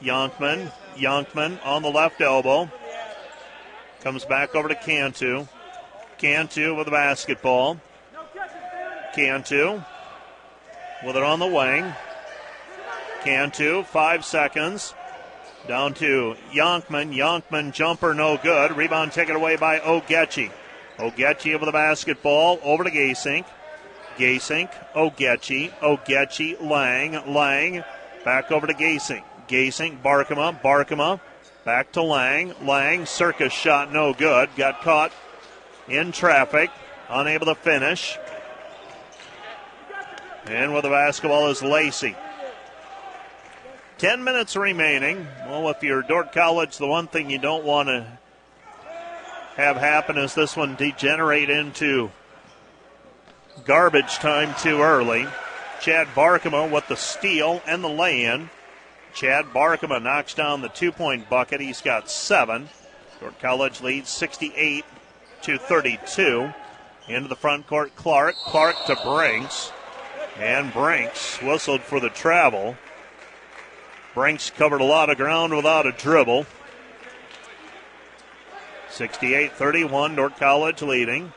Yonkman. 0.00 0.70
Yonkman 0.94 1.58
on 1.66 1.82
the 1.82 1.90
left 1.90 2.20
elbow. 2.20 2.70
Comes 4.02 4.24
back 4.24 4.54
over 4.54 4.68
to 4.68 4.76
Cantu. 4.76 5.48
Cantu 6.18 6.76
with 6.76 6.84
the 6.84 6.92
basketball. 6.92 7.80
Cantu 9.16 9.82
with 11.04 11.16
it 11.16 11.22
on 11.24 11.40
the 11.40 11.46
wing. 11.48 11.92
Cantu, 13.28 13.82
five 13.82 14.24
seconds. 14.24 14.94
Down 15.66 15.92
to 15.94 16.34
Yonkman. 16.50 17.14
Yonkman 17.14 17.74
jumper 17.74 18.14
no 18.14 18.38
good. 18.38 18.74
Rebound 18.74 19.12
taken 19.12 19.36
away 19.36 19.56
by 19.56 19.80
Ogechi. 19.80 20.50
Ogechi 20.96 21.54
over 21.54 21.66
the 21.66 21.72
basketball. 21.72 22.58
Over 22.62 22.84
to 22.84 22.90
Gasink. 22.90 23.44
Gasink, 24.16 24.70
Ogechi, 24.94 25.70
Ogechi, 25.80 26.58
Lang, 26.58 27.30
Lang. 27.30 27.84
Back 28.24 28.50
over 28.50 28.66
to 28.66 28.72
Gasink. 28.72 29.24
Gasink, 29.46 30.00
Barkema, 30.00 30.58
Barkema. 30.62 31.20
Back 31.66 31.92
to 31.92 32.02
Lang. 32.02 32.54
Lang, 32.64 33.04
circus 33.04 33.52
shot 33.52 33.92
no 33.92 34.14
good. 34.14 34.48
Got 34.56 34.80
caught 34.80 35.12
in 35.86 36.12
traffic, 36.12 36.70
unable 37.10 37.44
to 37.44 37.54
finish. 37.54 38.16
And 40.46 40.72
with 40.72 40.84
the 40.84 40.88
basketball 40.88 41.48
is 41.48 41.62
Lacey. 41.62 42.16
10 43.98 44.22
minutes 44.22 44.54
remaining. 44.54 45.26
Well, 45.48 45.68
if 45.70 45.82
you're 45.82 46.02
Dordt 46.02 46.30
College, 46.30 46.78
the 46.78 46.86
one 46.86 47.08
thing 47.08 47.30
you 47.30 47.38
don't 47.38 47.64
want 47.64 47.88
to 47.88 48.06
have 49.56 49.76
happen 49.76 50.16
is 50.16 50.34
this 50.34 50.56
one 50.56 50.76
degenerate 50.76 51.50
into 51.50 52.12
garbage 53.64 54.18
time 54.18 54.54
too 54.60 54.82
early. 54.82 55.26
Chad 55.80 56.06
Barkema 56.14 56.70
with 56.70 56.86
the 56.86 56.96
steal 56.96 57.60
and 57.66 57.82
the 57.82 57.88
lay 57.88 58.24
in. 58.24 58.50
Chad 59.14 59.46
Barkema 59.46 60.00
knocks 60.00 60.32
down 60.32 60.62
the 60.62 60.68
two 60.68 60.92
point 60.92 61.28
bucket. 61.28 61.60
He's 61.60 61.80
got 61.80 62.08
seven. 62.08 62.68
Dordt 63.18 63.40
College 63.40 63.80
leads 63.80 64.10
68 64.10 64.84
to 65.42 65.58
32. 65.58 66.52
Into 67.08 67.28
the 67.28 67.34
front 67.34 67.66
court, 67.66 67.96
Clark. 67.96 68.36
Clark 68.36 68.76
to 68.86 68.96
Brinks. 69.04 69.72
And 70.38 70.72
Brinks 70.72 71.42
whistled 71.42 71.80
for 71.80 71.98
the 71.98 72.10
travel. 72.10 72.76
Brinks 74.14 74.50
covered 74.50 74.80
a 74.80 74.84
lot 74.84 75.10
of 75.10 75.16
ground 75.16 75.54
without 75.54 75.86
a 75.86 75.92
dribble. 75.92 76.46
68 78.90 79.52
31, 79.52 80.16
Dordt 80.16 80.36
College 80.38 80.82
leading. 80.82 81.32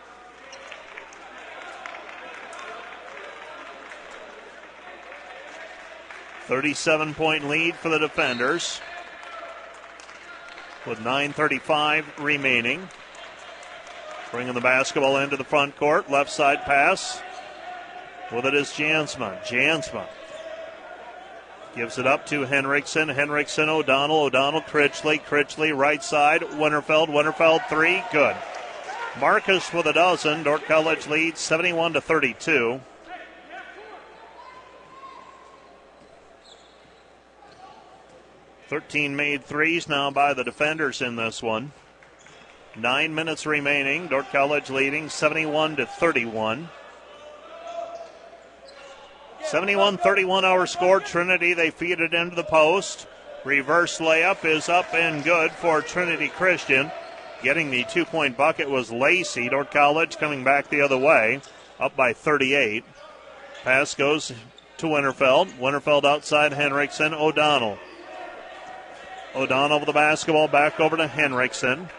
Thirty-seven 6.48 7.14
point 7.14 7.48
lead 7.48 7.76
for 7.76 7.90
the 7.90 8.00
defenders 8.00 8.82
with 10.86 11.00
9.35 11.00 12.04
remaining. 12.20 12.90
Bringing 14.32 14.54
the 14.54 14.62
basketball 14.62 15.18
into 15.18 15.38
the 15.38 15.44
front 15.44 15.78
court. 15.78 16.10
Left 16.10 16.30
side 16.30 16.64
pass. 16.64 17.22
With 18.32 18.46
it 18.46 18.54
is 18.54 18.70
Jansma. 18.70 19.42
Jansma 19.44 20.08
gives 21.76 21.98
it 21.98 22.08
up 22.08 22.26
to 22.28 22.42
Henriksen. 22.42 23.10
Henriksen, 23.10 23.70
O'Donnell. 23.70 24.24
O'Donnell, 24.24 24.62
Critchley. 24.62 25.22
Critchley, 25.22 25.76
right 25.76 26.04
side. 26.04 26.42
Winterfeld. 26.42 27.08
Winterfeld, 27.08 27.62
three. 27.70 28.04
Good. 28.12 28.36
Marcus 29.20 29.74
with 29.74 29.86
a 29.86 29.94
dozen. 29.94 30.44
Dordt 30.44 30.66
College 30.66 31.08
leads 31.08 31.40
71 31.40 31.94
to 31.94 32.02
32. 32.02 32.80
13 38.68 39.16
made 39.18 39.44
threes 39.44 39.90
now 39.90 40.10
by 40.10 40.34
the 40.34 40.46
defenders 40.46 41.02
in 41.02 41.18
this 41.18 41.44
one. 41.44 41.74
Nine 42.78 43.14
minutes 43.14 43.46
remaining. 43.46 44.08
Dordt 44.08 44.32
College 44.32 44.70
leading 44.70 45.10
71 45.10 45.76
to 45.76 45.86
31. 45.86 46.70
71 49.44 49.98
31 49.98 50.46
our 50.46 50.66
score. 50.68 51.00
Trinity, 51.00 51.54
they 51.54 51.72
feed 51.72 52.00
it 52.00 52.14
into 52.14 52.36
the 52.36 52.44
post. 52.44 53.08
Reverse 53.44 54.00
layup 54.00 54.46
is 54.46 54.70
up 54.70 54.94
and 54.94 55.24
good 55.24 55.52
for 55.52 55.82
Trinity 55.82 56.28
Christian. 56.30 56.92
Getting 57.44 57.72
the 57.72 57.84
two 57.86 58.06
point 58.06 58.38
bucket 58.38 58.70
was 58.70 58.92
Lacey. 58.92 59.50
Dordt 59.50 59.72
College 59.72 60.18
coming 60.18 60.44
back 60.44 60.70
the 60.70 60.82
other 60.82 60.98
way, 60.98 61.42
up 61.80 61.96
by 61.96 62.14
38. 62.14 62.84
Pass 63.64 63.96
goes 63.96 64.32
to 64.78 64.86
Winterfeld. 64.86 65.58
Winterfeld 65.60 66.06
outside 66.06 66.54
Henriksen. 66.54 67.14
O'Donnell. 67.14 67.80
O'Donnell 69.36 69.80
with 69.80 69.88
the 69.88 69.94
basketball 69.94 70.48
back 70.48 70.80
over 70.80 70.98
to 70.98 71.08
Henriksen. 71.08 71.90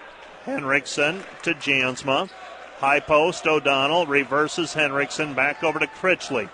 Henriksen 0.44 1.22
to 1.42 1.54
Jansma. 1.54 2.30
High 2.78 3.00
post, 3.00 3.46
O'Donnell 3.46 4.06
reverses 4.06 4.74
Henriksen 4.74 5.34
back 5.34 5.62
over 5.62 5.78
to 5.78 5.86
Critchley. 5.86 6.48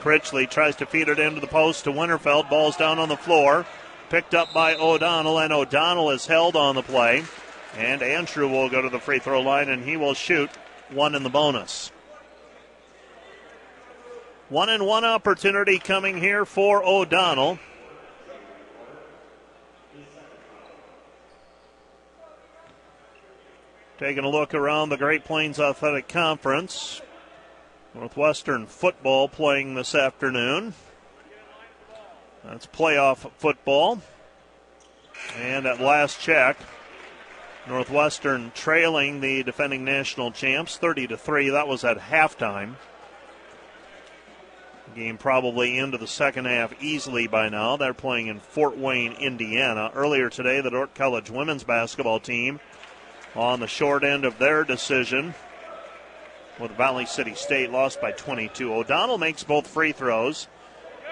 Critchley 0.00 0.48
tries 0.48 0.76
to 0.76 0.86
feed 0.86 1.08
it 1.08 1.18
into 1.18 1.40
the 1.40 1.46
post 1.46 1.84
to 1.84 1.92
Winterfeld. 1.92 2.48
Ball's 2.48 2.76
down 2.76 2.98
on 2.98 3.08
the 3.08 3.16
floor. 3.16 3.66
Picked 4.08 4.34
up 4.34 4.52
by 4.52 4.74
O'Donnell, 4.74 5.38
and 5.38 5.52
O'Donnell 5.52 6.10
is 6.10 6.26
held 6.26 6.56
on 6.56 6.74
the 6.74 6.82
play. 6.82 7.22
And 7.76 8.02
Andrew 8.02 8.48
will 8.48 8.68
go 8.68 8.82
to 8.82 8.88
the 8.88 8.98
free 8.98 9.18
throw 9.18 9.40
line, 9.40 9.68
and 9.68 9.84
he 9.84 9.96
will 9.96 10.14
shoot 10.14 10.50
one 10.88 11.14
in 11.14 11.22
the 11.22 11.30
bonus. 11.30 11.92
One 14.48 14.68
and 14.68 14.84
one 14.84 15.04
opportunity 15.04 15.78
coming 15.78 16.18
here 16.18 16.44
for 16.44 16.84
O'Donnell. 16.84 17.58
Taking 23.98 24.24
a 24.24 24.30
look 24.30 24.54
around 24.54 24.88
the 24.88 24.96
Great 24.96 25.24
Plains 25.24 25.60
Athletic 25.60 26.08
Conference. 26.08 27.02
Northwestern 27.94 28.66
football 28.66 29.28
playing 29.28 29.74
this 29.74 29.94
afternoon. 29.94 30.74
That's 32.44 32.66
playoff 32.66 33.30
football. 33.32 34.00
And 35.36 35.66
at 35.66 35.80
last 35.80 36.20
check, 36.20 36.56
Northwestern 37.68 38.52
trailing 38.54 39.20
the 39.20 39.42
defending 39.42 39.84
national 39.84 40.30
champs 40.30 40.76
30 40.76 41.08
to 41.08 41.16
3. 41.16 41.50
That 41.50 41.68
was 41.68 41.84
at 41.84 41.98
halftime. 41.98 42.76
Game 44.94 45.18
probably 45.18 45.76
into 45.78 45.98
the 45.98 46.06
second 46.06 46.46
half 46.46 46.72
easily 46.82 47.26
by 47.26 47.48
now. 47.48 47.76
They're 47.76 47.94
playing 47.94 48.28
in 48.28 48.40
Fort 48.40 48.76
Wayne, 48.76 49.12
Indiana. 49.12 49.90
Earlier 49.94 50.30
today, 50.30 50.60
the 50.60 50.70
Dordt 50.70 50.94
College 50.94 51.30
women's 51.30 51.64
basketball 51.64 52.18
team 52.18 52.60
on 53.36 53.60
the 53.60 53.68
short 53.68 54.02
end 54.02 54.24
of 54.24 54.38
their 54.38 54.64
decision 54.64 55.34
with 56.60 56.70
Valley 56.72 57.06
City 57.06 57.34
State 57.34 57.70
lost 57.70 58.00
by 58.00 58.12
22. 58.12 58.72
O'Donnell 58.72 59.18
makes 59.18 59.42
both 59.42 59.66
free 59.66 59.92
throws. 59.92 60.46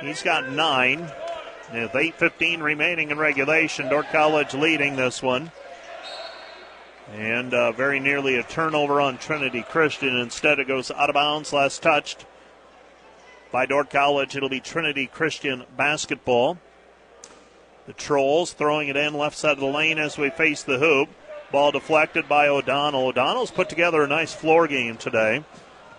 He's 0.00 0.22
got 0.22 0.50
nine. 0.50 1.10
With 1.72 1.92
8.15 1.92 2.62
remaining 2.62 3.10
in 3.10 3.18
regulation, 3.18 3.88
Dordt 3.88 4.10
College 4.10 4.54
leading 4.54 4.96
this 4.96 5.22
one. 5.22 5.50
And 7.12 7.52
uh, 7.52 7.72
very 7.72 8.00
nearly 8.00 8.36
a 8.36 8.42
turnover 8.42 9.00
on 9.00 9.18
Trinity 9.18 9.62
Christian. 9.62 10.16
Instead, 10.16 10.58
it 10.58 10.68
goes 10.68 10.90
out 10.90 11.10
of 11.10 11.14
bounds, 11.14 11.52
last 11.52 11.82
touched 11.82 12.26
by 13.50 13.66
Dordt 13.66 13.90
College. 13.90 14.36
It'll 14.36 14.48
be 14.48 14.60
Trinity 14.60 15.06
Christian 15.06 15.64
basketball. 15.76 16.58
The 17.86 17.92
Trolls 17.94 18.52
throwing 18.52 18.88
it 18.88 18.96
in 18.96 19.14
left 19.14 19.36
side 19.36 19.52
of 19.52 19.60
the 19.60 19.66
lane 19.66 19.98
as 19.98 20.18
we 20.18 20.30
face 20.30 20.62
the 20.62 20.78
hoop. 20.78 21.08
Ball 21.50 21.72
deflected 21.72 22.28
by 22.28 22.48
O'Donnell. 22.48 23.06
O'Donnell's 23.06 23.50
put 23.50 23.70
together 23.70 24.02
a 24.02 24.08
nice 24.08 24.34
floor 24.34 24.68
game 24.68 24.98
today. 24.98 25.44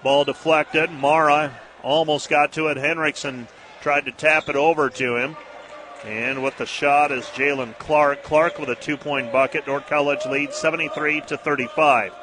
Ball 0.03 0.23
deflected. 0.23 0.91
Mara 0.91 1.59
almost 1.81 2.29
got 2.29 2.53
to 2.53 2.67
it. 2.67 2.77
Henriksen 2.77 3.47
tried 3.81 4.05
to 4.05 4.11
tap 4.11 4.47
it 4.47 4.55
over 4.55 4.89
to 4.91 5.15
him. 5.15 5.35
And 6.05 6.43
with 6.43 6.57
the 6.57 6.65
shot 6.65 7.11
is 7.11 7.25
Jalen 7.25 7.77
Clark. 7.79 8.23
Clark 8.23 8.59
with 8.59 8.69
a 8.69 8.75
two 8.75 8.95
point 8.95 9.31
bucket. 9.31 9.65
Dordt 9.65 9.87
College 9.87 10.25
leads 10.27 10.55
73 10.55 11.21
to 11.21 11.37
35. 11.37 12.13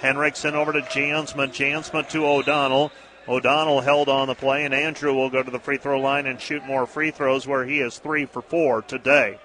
Henriksen 0.00 0.54
over 0.54 0.72
to 0.72 0.82
Jansma. 0.82 1.48
Jansma 1.48 2.08
to 2.10 2.26
O'Donnell. 2.26 2.92
O'Donnell 3.26 3.80
held 3.80 4.10
on 4.10 4.28
the 4.28 4.34
play, 4.34 4.66
and 4.66 4.74
Andrew 4.74 5.14
will 5.14 5.30
go 5.30 5.42
to 5.42 5.50
the 5.50 5.58
free 5.58 5.78
throw 5.78 5.98
line 5.98 6.26
and 6.26 6.38
shoot 6.38 6.62
more 6.66 6.86
free 6.86 7.10
throws 7.10 7.46
where 7.46 7.64
he 7.64 7.80
is 7.80 7.98
three 7.98 8.26
for 8.26 8.42
four 8.42 8.82
today. 8.82 9.38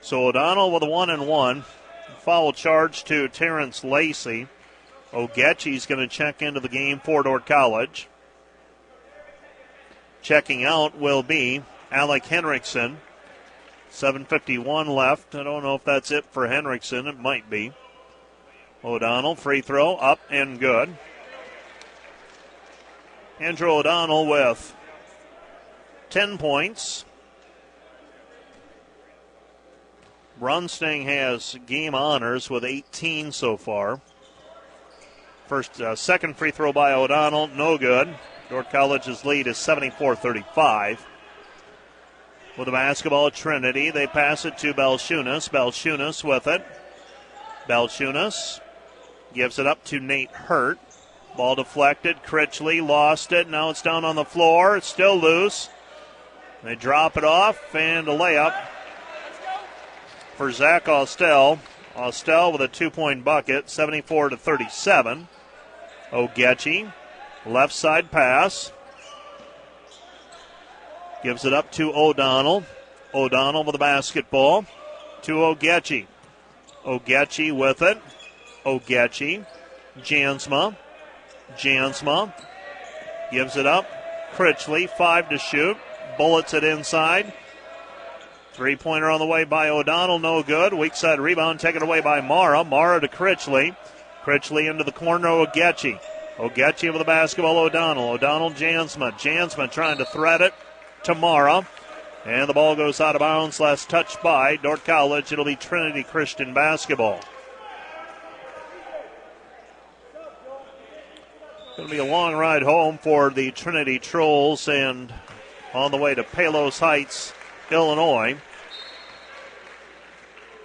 So 0.00 0.28
O'Donnell 0.28 0.70
with 0.70 0.82
a 0.82 0.86
one 0.86 1.10
and 1.10 1.26
one. 1.26 1.64
Foul 2.20 2.52
charge 2.52 3.04
to 3.04 3.28
Terrence 3.28 3.84
Lacey. 3.84 4.48
Ogechi's 5.12 5.86
going 5.86 6.00
to 6.00 6.06
check 6.06 6.42
into 6.42 6.60
the 6.60 6.68
game 6.68 7.00
for 7.00 7.22
Dordt 7.22 7.46
College. 7.46 8.08
Checking 10.20 10.64
out 10.64 10.98
will 10.98 11.22
be 11.22 11.62
Alec 11.90 12.26
Henriksen. 12.26 12.98
7.51 13.90 14.94
left. 14.94 15.34
I 15.34 15.42
don't 15.42 15.62
know 15.62 15.74
if 15.74 15.84
that's 15.84 16.10
it 16.10 16.26
for 16.26 16.46
Henriksen. 16.46 17.06
It 17.06 17.18
might 17.18 17.48
be. 17.48 17.72
O'Donnell, 18.84 19.34
free 19.34 19.60
throw, 19.60 19.96
up 19.96 20.20
and 20.30 20.60
good. 20.60 20.96
Andrew 23.40 23.70
O'Donnell 23.72 24.26
with 24.26 24.74
10 26.10 26.38
points, 26.38 27.04
Brunsting 30.38 31.04
has 31.04 31.56
game 31.66 31.94
honors 31.94 32.48
with 32.48 32.64
18 32.64 33.32
so 33.32 33.56
far. 33.56 34.00
First, 35.46 35.80
uh, 35.80 35.96
second 35.96 36.36
free 36.36 36.52
throw 36.52 36.72
by 36.72 36.92
O'Donnell, 36.92 37.48
no 37.48 37.76
good. 37.76 38.14
Dordt 38.48 38.70
College's 38.70 39.24
lead 39.24 39.46
is 39.46 39.56
74-35. 39.56 40.98
With 42.56 42.66
the 42.66 42.72
basketball, 42.72 43.30
Trinity, 43.30 43.90
they 43.90 44.06
pass 44.06 44.44
it 44.44 44.58
to 44.58 44.74
Belchunas. 44.74 45.50
Belchunas 45.50 46.22
with 46.22 46.46
it. 46.46 46.64
Belchunas 47.68 48.60
gives 49.34 49.58
it 49.58 49.66
up 49.66 49.84
to 49.84 50.00
Nate 50.00 50.30
Hurt. 50.30 50.78
Ball 51.36 51.56
deflected. 51.56 52.22
Critchley 52.24 52.86
lost 52.86 53.32
it. 53.32 53.48
Now 53.48 53.70
it's 53.70 53.82
down 53.82 54.04
on 54.04 54.16
the 54.16 54.24
floor. 54.24 54.76
It's 54.76 54.86
still 54.86 55.16
loose. 55.16 55.68
They 56.62 56.74
drop 56.74 57.16
it 57.16 57.24
off 57.24 57.74
and 57.74 58.08
a 58.08 58.16
layup 58.16 58.54
for 60.38 60.52
Zach 60.52 60.88
Austell 60.88 61.58
Austell 61.96 62.52
with 62.52 62.60
a 62.60 62.68
two 62.68 62.90
point 62.90 63.24
bucket, 63.24 63.68
74 63.68 64.28
to 64.30 64.36
37. 64.36 65.26
Ogechi, 66.12 66.92
left 67.44 67.72
side 67.74 68.12
pass. 68.12 68.72
Gives 71.24 71.44
it 71.44 71.52
up 71.52 71.72
to 71.72 71.92
O'Donnell. 71.92 72.62
O'Donnell 73.12 73.64
with 73.64 73.72
the 73.72 73.78
basketball 73.78 74.64
to 75.22 75.32
Ogechi. 75.32 76.06
Ogechi 76.84 77.54
with 77.54 77.82
it. 77.82 78.00
Ogechi. 78.64 79.44
Jansma. 79.98 80.76
Jansma 81.56 82.32
gives 83.32 83.56
it 83.56 83.66
up. 83.66 83.86
Critchley, 84.36 84.88
five 84.88 85.28
to 85.30 85.38
shoot. 85.38 85.76
Bullets 86.16 86.54
it 86.54 86.62
inside. 86.62 87.32
Three 88.58 88.74
pointer 88.74 89.08
on 89.08 89.20
the 89.20 89.26
way 89.26 89.44
by 89.44 89.68
O'Donnell, 89.68 90.18
no 90.18 90.42
good. 90.42 90.74
Weak 90.74 90.96
side 90.96 91.20
rebound 91.20 91.60
taken 91.60 91.80
away 91.80 92.00
by 92.00 92.20
Mara. 92.20 92.64
Mara 92.64 93.00
to 93.00 93.06
Critchley. 93.06 93.76
Critchley 94.24 94.68
into 94.68 94.82
the 94.82 94.90
corner, 94.90 95.28
Ogechi. 95.28 96.00
Ogechi 96.38 96.90
with 96.90 96.98
the 96.98 97.04
basketball, 97.04 97.56
O'Donnell. 97.56 98.08
O'Donnell, 98.08 98.50
Jansma. 98.50 99.12
Jansma 99.12 99.70
trying 99.70 99.98
to 99.98 100.04
thread 100.04 100.40
it 100.40 100.52
to 101.04 101.14
Mara. 101.14 101.68
And 102.26 102.48
the 102.48 102.52
ball 102.52 102.74
goes 102.74 103.00
out 103.00 103.14
of 103.14 103.20
bounds. 103.20 103.60
Last 103.60 103.88
touched 103.88 104.20
by 104.24 104.56
Dordt 104.56 104.84
College. 104.84 105.30
It'll 105.30 105.44
be 105.44 105.54
Trinity 105.54 106.02
Christian 106.02 106.52
basketball. 106.52 107.20
To 111.76 111.86
be 111.88 111.98
a 111.98 112.04
long 112.04 112.34
ride 112.34 112.64
home 112.64 112.98
for 112.98 113.30
the 113.30 113.52
Trinity 113.52 114.00
Trolls 114.00 114.66
and 114.66 115.14
on 115.72 115.92
the 115.92 115.96
way 115.96 116.16
to 116.16 116.24
Palos 116.24 116.80
Heights, 116.80 117.32
Illinois. 117.70 118.36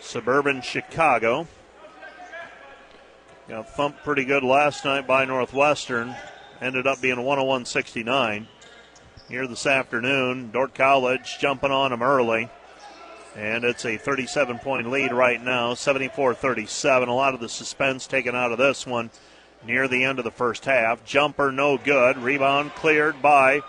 Suburban 0.04 0.62
Chicago. 0.62 1.48
Got 3.48 3.70
thumped 3.70 4.04
pretty 4.04 4.26
good 4.26 4.44
last 4.44 4.86
night 4.86 5.08
by 5.08 5.26
Northwestern. 5.26 6.16
Ended 6.62 6.86
up 6.86 7.02
being 7.02 7.18
101 7.18 7.66
69. 7.66 8.48
Here 9.30 9.48
this 9.48 9.66
afternoon, 9.66 10.52
Dordt 10.52 10.76
College 10.76 11.38
jumping 11.40 11.72
on 11.72 11.92
them 11.92 12.04
early. 12.04 12.50
And 13.36 13.64
it's 13.64 13.86
a 13.86 13.98
37 13.98 14.60
point 14.60 14.92
lead 14.92 15.12
right 15.12 15.42
now, 15.42 15.74
74 15.74 16.36
37. 16.36 17.10
A 17.10 17.16
lot 17.16 17.34
of 17.34 17.40
the 17.40 17.50
suspense 17.50 18.06
taken 18.06 18.36
out 18.36 18.52
of 18.52 18.58
this 18.60 18.86
one 18.86 19.10
near 19.66 19.88
the 19.88 20.04
end 20.04 20.20
of 20.20 20.26
the 20.26 20.32
first 20.32 20.66
half. 20.66 21.04
Jumper 21.06 21.52
no 21.52 21.78
good. 21.78 22.18
Rebound 22.18 22.76
cleared 22.76 23.22
by 23.22 23.62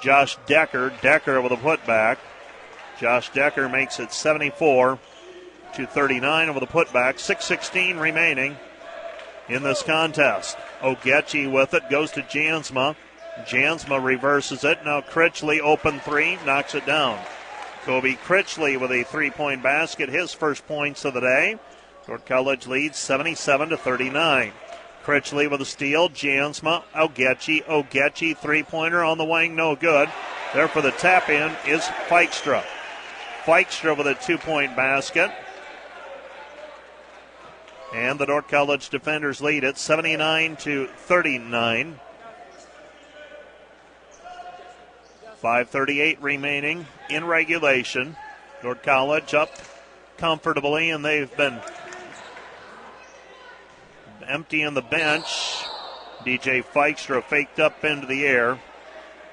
Josh 0.00 0.38
Decker. 0.46 0.92
Decker 1.02 1.40
with 1.40 1.52
a 1.52 1.56
putback. 1.56 2.16
Josh 2.98 3.30
Decker 3.32 3.68
makes 3.68 4.00
it 4.00 4.12
74 4.12 4.98
to 5.76 5.86
39 5.86 6.48
over 6.48 6.58
the 6.58 6.66
putback. 6.66 7.16
6.16 7.16 8.00
remaining 8.00 8.56
in 9.48 9.62
this 9.62 9.82
contest. 9.82 10.56
Ogechi 10.80 11.50
with 11.50 11.74
it 11.74 11.88
goes 11.90 12.10
to 12.12 12.22
Jansma. 12.22 12.96
Jansma 13.40 14.02
reverses 14.02 14.64
it. 14.64 14.78
Now 14.84 15.02
Critchley 15.02 15.60
open 15.60 16.00
three, 16.00 16.38
knocks 16.46 16.74
it 16.74 16.86
down. 16.86 17.18
Kobe 17.84 18.14
Critchley 18.14 18.80
with 18.80 18.90
a 18.90 19.04
three 19.04 19.30
point 19.30 19.62
basket, 19.62 20.08
his 20.08 20.32
first 20.32 20.66
points 20.66 21.04
of 21.04 21.12
the 21.12 21.20
day. 21.20 21.58
Dordt 22.06 22.24
College 22.24 22.66
leads 22.66 22.98
77 22.98 23.68
to 23.68 23.76
39. 23.76 24.52
Critchley 25.04 25.50
with 25.50 25.60
a 25.60 25.66
steal. 25.66 26.08
Jansma, 26.08 26.84
Ogechi, 26.94 27.64
Ogechi, 27.64 28.36
three 28.36 28.62
pointer 28.62 29.04
on 29.04 29.18
the 29.18 29.24
wing, 29.24 29.54
no 29.54 29.76
good. 29.76 30.08
There 30.54 30.68
for 30.68 30.80
the 30.80 30.92
tap 30.92 31.28
in 31.28 31.52
is 31.66 31.82
Feikstra. 32.08 32.64
Feikstra 33.44 33.96
with 33.96 34.06
a 34.06 34.14
two 34.14 34.38
point 34.38 34.74
basket. 34.74 35.30
And 37.96 38.18
the 38.18 38.26
Dordt 38.26 38.48
College 38.48 38.90
defenders 38.90 39.40
lead 39.40 39.64
at 39.64 39.78
79 39.78 40.56
to 40.56 40.86
39. 40.86 41.98
5.38 45.42 46.18
remaining 46.20 46.86
in 47.08 47.24
regulation. 47.24 48.14
Dordt 48.60 48.82
College 48.82 49.32
up 49.32 49.48
comfortably, 50.18 50.90
and 50.90 51.02
they've 51.02 51.34
been 51.38 51.58
emptying 54.28 54.74
the 54.74 54.82
bench. 54.82 55.64
DJ 56.20 56.62
Feikstra 56.62 57.24
faked 57.24 57.58
up 57.58 57.82
into 57.82 58.06
the 58.06 58.26
air. 58.26 58.60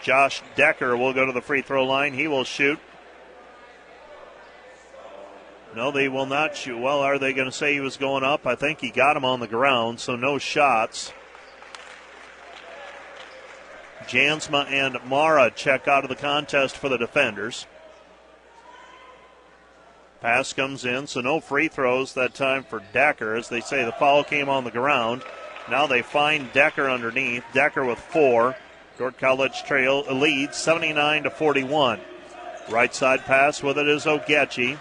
Josh 0.02 0.42
Decker 0.56 0.96
will 0.96 1.12
go 1.12 1.26
to 1.26 1.34
the 1.34 1.42
free 1.42 1.64
throw 1.64 1.84
line. 1.84 2.14
He 2.14 2.30
will 2.30 2.46
shoot. 2.46 2.80
No, 5.76 5.92
they 5.92 6.08
will 6.08 6.28
not 6.28 6.56
shoot. 6.56 6.78
Well, 6.78 7.00
are 7.00 7.18
they 7.18 7.34
going 7.34 7.50
to 7.50 7.52
say 7.52 7.74
he 7.74 7.80
was 7.80 7.98
going 7.98 8.24
up? 8.24 8.46
I 8.46 8.56
think 8.56 8.80
he 8.80 8.92
got 8.92 9.18
him 9.18 9.26
on 9.26 9.40
the 9.40 9.48
ground, 9.48 10.00
so 10.00 10.16
no 10.16 10.38
shots. 10.38 11.12
Jansma 14.04 14.70
and 14.70 14.98
Mara 15.06 15.50
check 15.50 15.88
out 15.88 16.04
of 16.04 16.10
the 16.10 16.16
contest 16.16 16.78
for 16.78 16.90
the 16.90 16.98
defenders. 16.98 17.66
Pass 20.22 20.54
comes 20.54 20.86
in, 20.86 21.08
so 21.08 21.22
no 21.22 21.40
free 21.40 21.68
throws 21.68 22.14
that 22.14 22.34
time 22.34 22.64
for 22.64 22.82
Decker. 22.94 23.36
As 23.36 23.50
they 23.50 23.60
say, 23.60 23.84
the 23.84 23.92
foul 23.92 24.24
came 24.24 24.50
on 24.50 24.64
the 24.64 24.72
ground. 24.72 25.24
Now 25.70 25.88
they 25.88 26.02
find 26.02 26.52
Decker 26.54 26.90
underneath. 26.90 27.44
Decker 27.54 27.84
with 27.84 28.00
four. 28.00 28.56
Dordt 28.98 29.18
College 29.18 29.64
trail 29.64 30.04
leads 30.04 30.58
79 30.58 31.24
to 31.24 31.30
41. 31.30 32.00
Right 32.70 32.94
side 32.94 33.22
pass 33.26 33.64
with 33.64 33.78
it 33.78 33.88
is 33.88 34.06
Ogechi. 34.06 34.78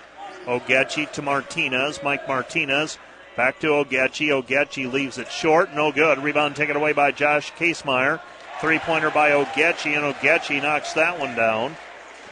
Ogechi 0.46 1.10
to 1.12 1.22
Martinez. 1.22 2.02
Mike 2.02 2.26
Martinez 2.26 2.98
back 3.36 3.60
to 3.60 3.68
Ogechi. 3.68 4.28
Ogechi 4.28 4.90
leaves 4.90 5.18
it 5.18 5.30
short. 5.30 5.72
No 5.74 5.92
good. 5.92 6.18
Rebound 6.18 6.56
taken 6.56 6.76
away 6.76 6.92
by 6.92 7.12
Josh 7.12 7.52
Casemeyer. 7.52 8.20
Three 8.60 8.78
pointer 8.78 9.10
by 9.10 9.30
Ogechi, 9.30 9.96
and 9.96 10.14
Ogechi 10.14 10.62
knocks 10.62 10.92
that 10.92 11.18
one 11.18 11.34
down. 11.34 11.76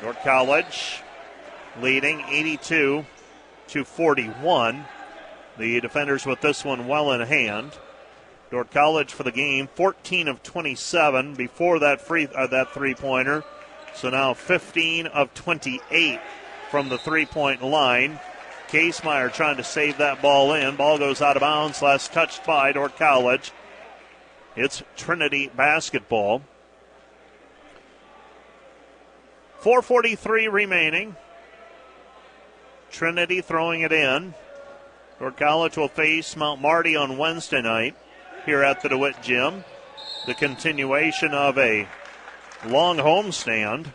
Dordt 0.00 0.22
College 0.22 1.02
leading 1.80 2.20
82 2.28 3.04
to 3.68 3.84
41. 3.84 4.84
The 5.58 5.80
defenders 5.80 6.24
with 6.24 6.40
this 6.40 6.64
one 6.64 6.86
well 6.86 7.12
in 7.12 7.20
hand. 7.20 7.72
Dordt 8.50 8.70
College 8.70 9.12
for 9.12 9.22
the 9.22 9.32
game, 9.32 9.68
14 9.74 10.28
of 10.28 10.42
27 10.42 11.34
before 11.34 11.78
that 11.80 12.00
free 12.00 12.28
uh, 12.34 12.46
that 12.48 12.72
three 12.72 12.94
pointer. 12.94 13.44
So 13.94 14.10
now 14.10 14.34
15 14.34 15.06
of 15.06 15.34
28 15.34 16.20
from 16.70 16.88
the 16.88 16.98
three 16.98 17.26
point 17.26 17.62
line. 17.62 18.18
Casemeyer 18.68 19.32
trying 19.32 19.56
to 19.56 19.64
save 19.64 19.98
that 19.98 20.22
ball 20.22 20.54
in. 20.54 20.76
Ball 20.76 20.98
goes 20.98 21.20
out 21.20 21.36
of 21.36 21.40
bounds. 21.40 21.82
Last 21.82 22.12
touched 22.12 22.44
by 22.46 22.70
Dordt 22.70 22.96
College. 22.96 23.52
It's 24.54 24.82
Trinity 24.96 25.50
basketball. 25.54 26.42
443 29.58 30.48
remaining. 30.48 31.16
Trinity 32.90 33.40
throwing 33.40 33.82
it 33.82 33.92
in. 33.92 34.34
Dordt 35.18 35.36
College 35.36 35.76
will 35.76 35.88
face 35.88 36.36
Mount 36.36 36.60
Marty 36.60 36.96
on 36.96 37.18
Wednesday 37.18 37.60
night 37.60 37.96
here 38.46 38.62
at 38.62 38.82
the 38.82 38.88
DeWitt 38.88 39.20
Gym. 39.20 39.64
The 40.26 40.34
continuation 40.34 41.34
of 41.34 41.58
a 41.58 41.88
long 42.64 42.98
homestand. 42.98 43.92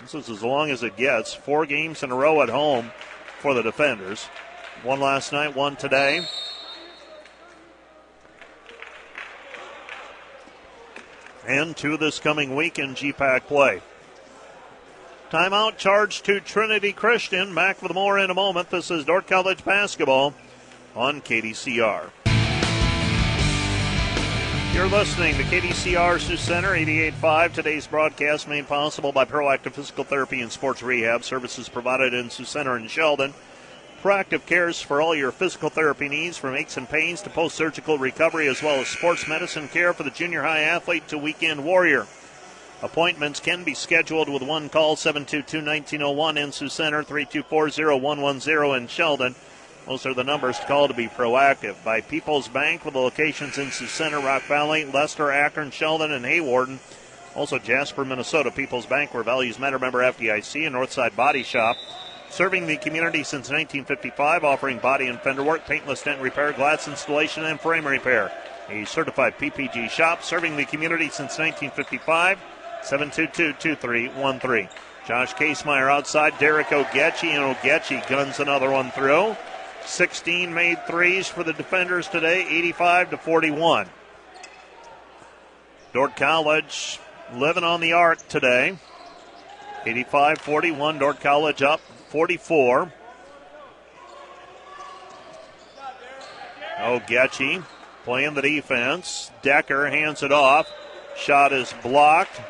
This 0.00 0.14
is 0.14 0.30
as 0.30 0.42
long 0.42 0.70
as 0.70 0.82
it 0.82 0.96
gets. 0.96 1.34
Four 1.34 1.66
games 1.66 2.02
in 2.02 2.10
a 2.10 2.14
row 2.14 2.42
at 2.42 2.48
home 2.48 2.92
for 3.40 3.54
the 3.54 3.62
defenders. 3.62 4.26
One 4.82 5.00
last 5.00 5.32
night, 5.32 5.56
one 5.56 5.76
today. 5.76 6.26
And 11.46 11.76
two 11.76 11.96
this 11.96 12.18
coming 12.18 12.54
week 12.54 12.78
in 12.78 12.94
GPAC 12.94 13.46
play. 13.46 13.80
Timeout 15.30 15.76
charge 15.76 16.22
to 16.22 16.40
Trinity 16.40 16.92
Christian. 16.92 17.54
Back 17.54 17.82
with 17.82 17.92
more 17.92 18.18
in 18.18 18.30
a 18.30 18.34
moment. 18.34 18.70
This 18.70 18.90
is 18.90 19.04
Dordt 19.04 19.26
College 19.26 19.64
basketball 19.64 20.32
on 20.94 21.20
KDCR. 21.20 22.10
You're 24.74 24.86
listening 24.86 25.34
to 25.36 25.42
KDCR 25.44 26.20
Sioux 26.20 26.36
Center 26.36 26.68
88.5. 26.68 27.54
Today's 27.54 27.86
broadcast 27.86 28.46
made 28.46 28.68
possible 28.68 29.12
by 29.12 29.24
Proactive 29.24 29.72
Physical 29.72 30.04
Therapy 30.04 30.40
and 30.40 30.52
Sports 30.52 30.82
Rehab 30.82 31.24
services 31.24 31.68
provided 31.68 32.12
in 32.14 32.30
Sioux 32.30 32.44
Center 32.44 32.76
and 32.76 32.88
Sheldon. 32.88 33.32
Proactive 34.02 34.46
cares 34.46 34.80
for 34.80 35.00
all 35.00 35.14
your 35.14 35.32
physical 35.32 35.70
therapy 35.70 36.08
needs 36.08 36.36
from 36.36 36.54
aches 36.54 36.76
and 36.76 36.88
pains 36.88 37.22
to 37.22 37.30
post 37.30 37.56
surgical 37.56 37.98
recovery, 37.98 38.46
as 38.46 38.62
well 38.62 38.80
as 38.80 38.88
sports 38.88 39.26
medicine 39.26 39.68
care 39.68 39.92
for 39.92 40.04
the 40.04 40.10
junior 40.10 40.42
high 40.42 40.60
athlete 40.60 41.08
to 41.08 41.18
weekend 41.18 41.64
warrior. 41.64 42.06
Appointments 42.80 43.40
can 43.40 43.64
be 43.64 43.74
scheduled 43.74 44.28
with 44.28 44.42
one 44.42 44.68
call 44.68 44.94
722 44.94 45.66
1901 45.66 46.38
in 46.38 46.52
Sioux 46.52 46.68
Center, 46.68 47.02
324 47.02 47.70
0110 47.98 48.82
in 48.82 48.86
Sheldon. 48.86 49.34
Those 49.88 50.04
are 50.04 50.12
the 50.12 50.22
numbers 50.22 50.58
to 50.58 50.66
call 50.66 50.86
to 50.86 50.92
be 50.92 51.06
proactive. 51.06 51.82
By 51.82 52.02
People's 52.02 52.46
Bank 52.46 52.84
with 52.84 52.94
locations 52.94 53.56
in 53.56 53.70
Sioux 53.70 53.86
Center, 53.86 54.20
Rock 54.20 54.42
Valley, 54.42 54.84
Lester, 54.84 55.32
Akron, 55.32 55.70
Sheldon, 55.70 56.12
and 56.12 56.26
Hawarden. 56.26 56.78
Also 57.34 57.58
Jasper, 57.58 58.04
Minnesota. 58.04 58.50
People's 58.50 58.84
Bank, 58.84 59.14
where 59.14 59.22
values 59.22 59.58
matter. 59.58 59.78
Member 59.78 60.00
FDIC 60.00 60.66
and 60.66 60.76
Northside 60.76 61.16
Body 61.16 61.42
Shop. 61.42 61.78
Serving 62.28 62.66
the 62.66 62.76
community 62.76 63.20
since 63.20 63.48
1955, 63.48 64.44
offering 64.44 64.78
body 64.78 65.06
and 65.06 65.18
fender 65.20 65.42
work, 65.42 65.64
paintless 65.64 66.02
dent 66.02 66.20
repair, 66.20 66.52
glass 66.52 66.86
installation, 66.86 67.46
and 67.46 67.58
frame 67.58 67.86
repair. 67.86 68.30
A 68.68 68.84
certified 68.84 69.38
PPG 69.38 69.88
shop 69.88 70.22
serving 70.22 70.58
the 70.58 70.66
community 70.66 71.06
since 71.06 71.38
1955. 71.38 72.38
722 72.82 73.54
2313. 73.58 74.68
Josh 75.06 75.34
Casemeyer 75.34 75.90
outside. 75.90 76.38
Derek 76.38 76.66
Ogechi, 76.66 77.28
and 77.28 77.56
Ogechi 77.56 78.06
guns 78.06 78.38
another 78.38 78.70
one 78.70 78.90
through. 78.90 79.34
16 79.86 80.52
made 80.52 80.86
threes 80.86 81.28
for 81.28 81.42
the 81.42 81.52
defenders 81.52 82.08
today, 82.08 82.46
85 82.48 83.10
to 83.10 83.16
41. 83.16 83.88
Dordt 85.92 86.16
College 86.16 87.00
living 87.34 87.64
on 87.64 87.80
the 87.80 87.92
arc 87.92 88.26
today. 88.28 88.78
85 89.86 90.38
41. 90.38 90.98
Dordt 90.98 91.20
College 91.20 91.62
up 91.62 91.80
44. 92.08 92.92
Oh, 96.80 97.00
Ogechi 97.00 97.64
playing 98.04 98.34
the 98.34 98.42
defense. 98.42 99.30
Decker 99.42 99.88
hands 99.90 100.22
it 100.22 100.32
off. 100.32 100.70
Shot 101.16 101.52
is 101.52 101.74
blocked. 101.82 102.40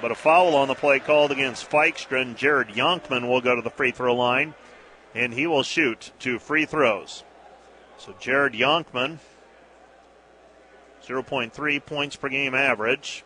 But 0.00 0.12
a 0.12 0.14
foul 0.14 0.54
on 0.54 0.68
the 0.68 0.74
play 0.74 0.98
called 1.00 1.32
against 1.32 1.70
Feikstra, 1.70 2.20
and 2.20 2.36
Jared 2.36 2.68
Yonkman 2.68 3.28
will 3.28 3.40
go 3.40 3.56
to 3.56 3.62
the 3.62 3.70
free 3.70 3.90
throw 3.90 4.14
line, 4.14 4.54
and 5.14 5.32
he 5.32 5.46
will 5.46 5.62
shoot 5.62 6.12
two 6.18 6.38
free 6.38 6.66
throws. 6.66 7.22
So 7.98 8.14
Jared 8.18 8.54
Yonkman, 8.54 9.18
0.3 11.06 11.86
points 11.86 12.16
per 12.16 12.28
game 12.28 12.54
average, 12.54 13.24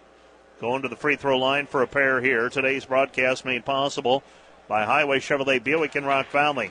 going 0.61 0.83
to 0.83 0.89
the 0.89 0.97
free 0.97 1.17
throw 1.17 1.39
line 1.39 1.67
for 1.67 1.83
a 1.83 1.87
pair 1.87 2.21
here. 2.21 2.49
Today's 2.49 2.85
broadcast 2.85 3.45
made 3.45 3.65
possible 3.65 4.23
by 4.69 4.85
Highway 4.85 5.21
Chevrolet 5.21 5.63
Buick 5.63 5.97
in 5.97 6.05
Rock 6.05 6.31
Valley. 6.31 6.71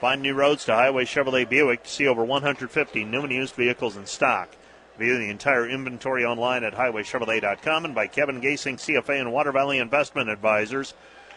Find 0.00 0.22
new 0.22 0.34
roads 0.34 0.64
to 0.64 0.74
Highway 0.74 1.04
Chevrolet 1.04 1.48
Buick 1.48 1.84
to 1.84 1.90
see 1.90 2.06
over 2.06 2.24
150 2.24 3.04
new 3.04 3.20
and 3.20 3.32
used 3.32 3.54
vehicles 3.54 3.96
in 3.96 4.06
stock. 4.06 4.56
View 4.98 5.16
the 5.16 5.30
entire 5.30 5.68
inventory 5.68 6.24
online 6.24 6.64
at 6.64 6.74
highwaychevrolet.com 6.74 7.84
and 7.84 7.94
by 7.94 8.06
Kevin 8.06 8.40
Gasink, 8.40 8.76
CFA 8.76 9.20
and 9.20 9.32
Water 9.32 9.52
Valley 9.52 9.78
Investment 9.78 10.28
Advisors. 10.28 10.94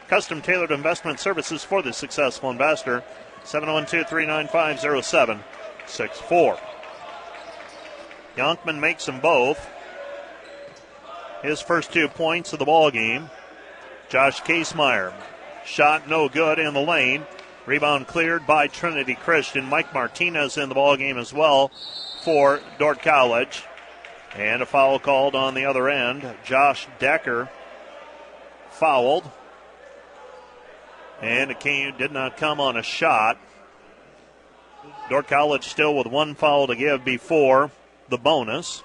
Custom 0.07 0.41
tailored 0.41 0.71
investment 0.71 1.19
services 1.19 1.63
for 1.63 1.81
the 1.81 1.93
successful 1.93 2.49
investor. 2.51 3.03
712 3.43 4.07
395 4.07 5.03
0764. 5.03 6.57
Yonkman 8.37 8.79
makes 8.79 9.05
them 9.05 9.19
both. 9.19 9.69
His 11.41 11.61
first 11.61 11.91
two 11.91 12.07
points 12.07 12.53
of 12.53 12.59
the 12.59 12.65
ball 12.65 12.89
game. 12.89 13.29
Josh 14.09 14.41
Casemeyer. 14.41 15.13
Shot 15.65 16.07
no 16.07 16.29
good 16.29 16.59
in 16.59 16.73
the 16.73 16.81
lane. 16.81 17.25
Rebound 17.65 18.07
cleared 18.07 18.45
by 18.45 18.67
Trinity 18.67 19.15
Christian. 19.15 19.65
Mike 19.65 19.93
Martinez 19.93 20.57
in 20.57 20.69
the 20.69 20.75
ball 20.75 20.97
game 20.97 21.17
as 21.17 21.33
well 21.33 21.71
for 22.23 22.61
Dordt 22.79 23.01
College. 23.01 23.63
And 24.35 24.61
a 24.61 24.65
foul 24.65 24.99
called 24.99 25.35
on 25.35 25.53
the 25.53 25.65
other 25.65 25.89
end. 25.89 26.35
Josh 26.43 26.87
Decker 26.99 27.49
fouled. 28.71 29.29
And 31.23 31.51
it 31.51 31.61
came, 31.61 31.95
did 31.97 32.11
not 32.11 32.35
come 32.35 32.59
on 32.59 32.75
a 32.75 32.83
shot. 32.83 33.37
Dordt 35.09 35.27
College 35.27 35.63
still 35.63 35.95
with 35.95 36.05
one 36.05 36.35
foul 36.35 36.67
to 36.67 36.75
give 36.75 37.05
before 37.05 37.71
the 38.09 38.17
bonus. 38.17 38.83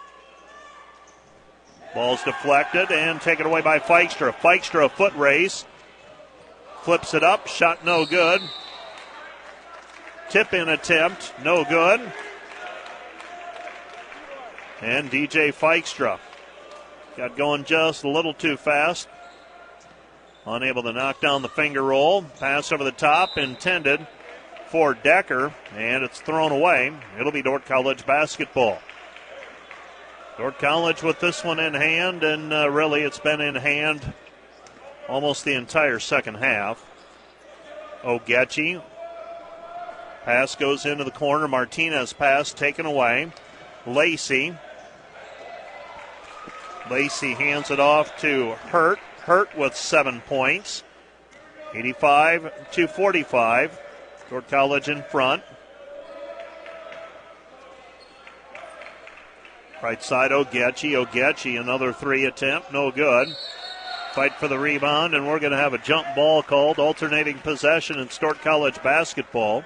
Ball's 1.94 2.22
deflected 2.22 2.92
and 2.92 3.20
taken 3.20 3.44
away 3.44 3.60
by 3.60 3.80
Feikstra. 3.80 4.32
Feikstra, 4.32 4.84
a 4.84 4.88
foot 4.88 5.16
race. 5.16 5.64
Flips 6.82 7.12
it 7.12 7.24
up. 7.24 7.48
Shot 7.48 7.84
no 7.84 8.06
good. 8.06 8.40
Tip 10.30 10.54
in 10.54 10.68
attempt. 10.68 11.34
No 11.42 11.64
good. 11.64 12.00
And 14.80 15.10
DJ 15.10 15.52
Feikstra 15.52 16.20
got 17.16 17.36
going 17.36 17.64
just 17.64 18.04
a 18.04 18.08
little 18.08 18.32
too 18.32 18.56
fast. 18.56 19.08
Unable 20.50 20.82
to 20.84 20.94
knock 20.94 21.20
down 21.20 21.42
the 21.42 21.48
finger 21.48 21.82
roll. 21.82 22.22
Pass 22.22 22.72
over 22.72 22.82
the 22.82 22.90
top 22.90 23.36
intended 23.36 24.06
for 24.70 24.94
Decker, 24.94 25.52
and 25.76 26.02
it's 26.02 26.22
thrown 26.22 26.52
away. 26.52 26.90
It'll 27.18 27.32
be 27.32 27.42
Dordt 27.42 27.66
College 27.66 28.06
basketball. 28.06 28.78
Dordt 30.38 30.58
College 30.58 31.02
with 31.02 31.20
this 31.20 31.44
one 31.44 31.58
in 31.58 31.74
hand, 31.74 32.24
and 32.24 32.50
uh, 32.50 32.70
really 32.70 33.02
it's 33.02 33.18
been 33.18 33.42
in 33.42 33.56
hand 33.56 34.14
almost 35.06 35.44
the 35.44 35.54
entire 35.54 35.98
second 35.98 36.36
half. 36.36 36.82
Ogechi. 38.02 38.82
Pass 40.24 40.54
goes 40.56 40.86
into 40.86 41.04
the 41.04 41.10
corner. 41.10 41.46
Martinez 41.46 42.14
pass 42.14 42.54
taken 42.54 42.86
away. 42.86 43.30
Lacey 43.86 44.56
Lacey 46.90 47.34
hands 47.34 47.70
it 47.70 47.80
off 47.80 48.18
to 48.20 48.52
Hurt. 48.70 48.98
Hurt 49.28 49.54
with 49.58 49.76
seven 49.76 50.22
points. 50.22 50.82
85 51.74 52.70
to 52.72 52.88
45. 52.88 53.78
Dordt 54.30 54.48
College 54.48 54.88
in 54.88 55.02
front. 55.02 55.42
Right 59.82 60.02
side, 60.02 60.30
Ogechi. 60.30 60.92
Ogechi, 60.92 61.60
another 61.60 61.92
three 61.92 62.24
attempt, 62.24 62.72
no 62.72 62.90
good. 62.90 63.28
Fight 64.14 64.32
for 64.36 64.48
the 64.48 64.58
rebound, 64.58 65.14
and 65.14 65.28
we're 65.28 65.40
going 65.40 65.52
to 65.52 65.58
have 65.58 65.74
a 65.74 65.78
jump 65.78 66.06
ball 66.14 66.42
called, 66.42 66.78
alternating 66.78 67.38
possession 67.40 67.98
in 67.98 68.08
Dordt 68.18 68.40
College 68.40 68.82
basketball. 68.82 69.62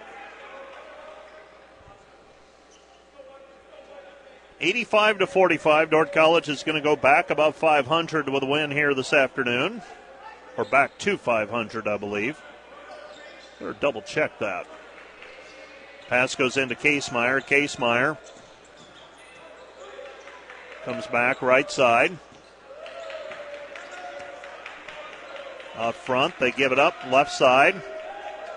85 4.62 5.18
to 5.18 5.26
45. 5.26 5.90
Dordt 5.90 6.12
College 6.12 6.48
is 6.48 6.62
going 6.62 6.76
to 6.76 6.80
go 6.80 6.94
back 6.94 7.30
about 7.30 7.56
500 7.56 8.28
with 8.28 8.44
a 8.44 8.46
win 8.46 8.70
here 8.70 8.94
this 8.94 9.12
afternoon, 9.12 9.82
or 10.56 10.64
back 10.64 10.96
to 10.98 11.18
500, 11.18 11.88
I 11.88 11.96
believe. 11.96 12.40
Better 13.58 13.72
double 13.74 14.02
check 14.02 14.38
that. 14.38 14.66
Pass 16.08 16.36
goes 16.36 16.56
into 16.56 16.76
Casemeyer. 16.76 17.44
Casemeyer 17.44 18.16
comes 20.84 21.06
back 21.08 21.42
right 21.42 21.70
side. 21.70 22.16
Out 25.74 25.94
front, 25.96 26.38
they 26.38 26.52
give 26.52 26.70
it 26.70 26.78
up 26.78 26.94
left 27.10 27.32
side 27.32 27.82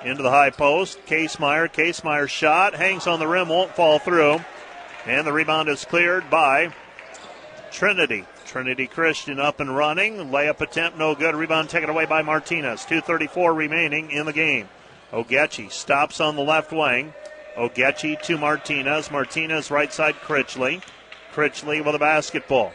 into 0.03 0.21
the 0.21 0.29
high 0.29 0.51
post. 0.51 0.99
Casemeyer. 1.07 1.71
Casemeyer 1.71 2.29
shot 2.29 2.75
hangs 2.75 3.07
on 3.07 3.19
the 3.19 3.27
rim, 3.27 3.49
won't 3.49 3.75
fall 3.75 3.97
through. 3.97 4.39
And 5.05 5.25
the 5.25 5.33
rebound 5.33 5.69
is 5.69 5.85
cleared 5.85 6.29
by 6.29 6.73
Trinity. 7.71 8.25
Trinity 8.45 8.87
Christian 8.87 9.39
up 9.39 9.59
and 9.59 9.75
running. 9.75 10.17
Layup 10.31 10.61
attempt, 10.61 10.97
no 10.97 11.13
good. 11.13 11.35
Rebound 11.35 11.69
taken 11.69 11.89
away 11.89 12.05
by 12.05 12.21
Martinez. 12.21 12.85
2.34 12.85 13.55
remaining 13.55 14.09
in 14.11 14.25
the 14.25 14.33
game. 14.33 14.67
Ogechi 15.11 15.71
stops 15.71 16.19
on 16.19 16.35
the 16.35 16.41
left 16.41 16.71
wing. 16.71 17.13
Ogechi 17.55 18.21
to 18.23 18.37
Martinez. 18.37 19.11
Martinez 19.11 19.69
right 19.69 19.93
side 19.93 20.15
Critchley. 20.15 20.81
Critchley 21.33 21.85
with 21.85 21.95
a 21.95 21.99
basketball. 21.99 22.71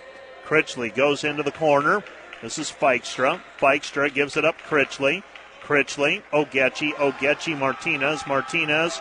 Critchley 0.47 0.95
goes 0.95 1.25
into 1.25 1.43
the 1.43 1.53
corner. 1.53 2.05
This 2.43 2.59
is 2.59 2.71
Feikstra. 2.71 3.41
Feikstra 3.59 4.13
gives 4.13 4.37
it 4.37 4.45
up 4.45 4.57
Critchley. 4.69 5.23
Critchley, 5.63 6.23
Ogechi, 6.33 6.93
Ogechi, 6.95 7.57
Martinez. 7.57 8.27
Martinez 8.27 9.01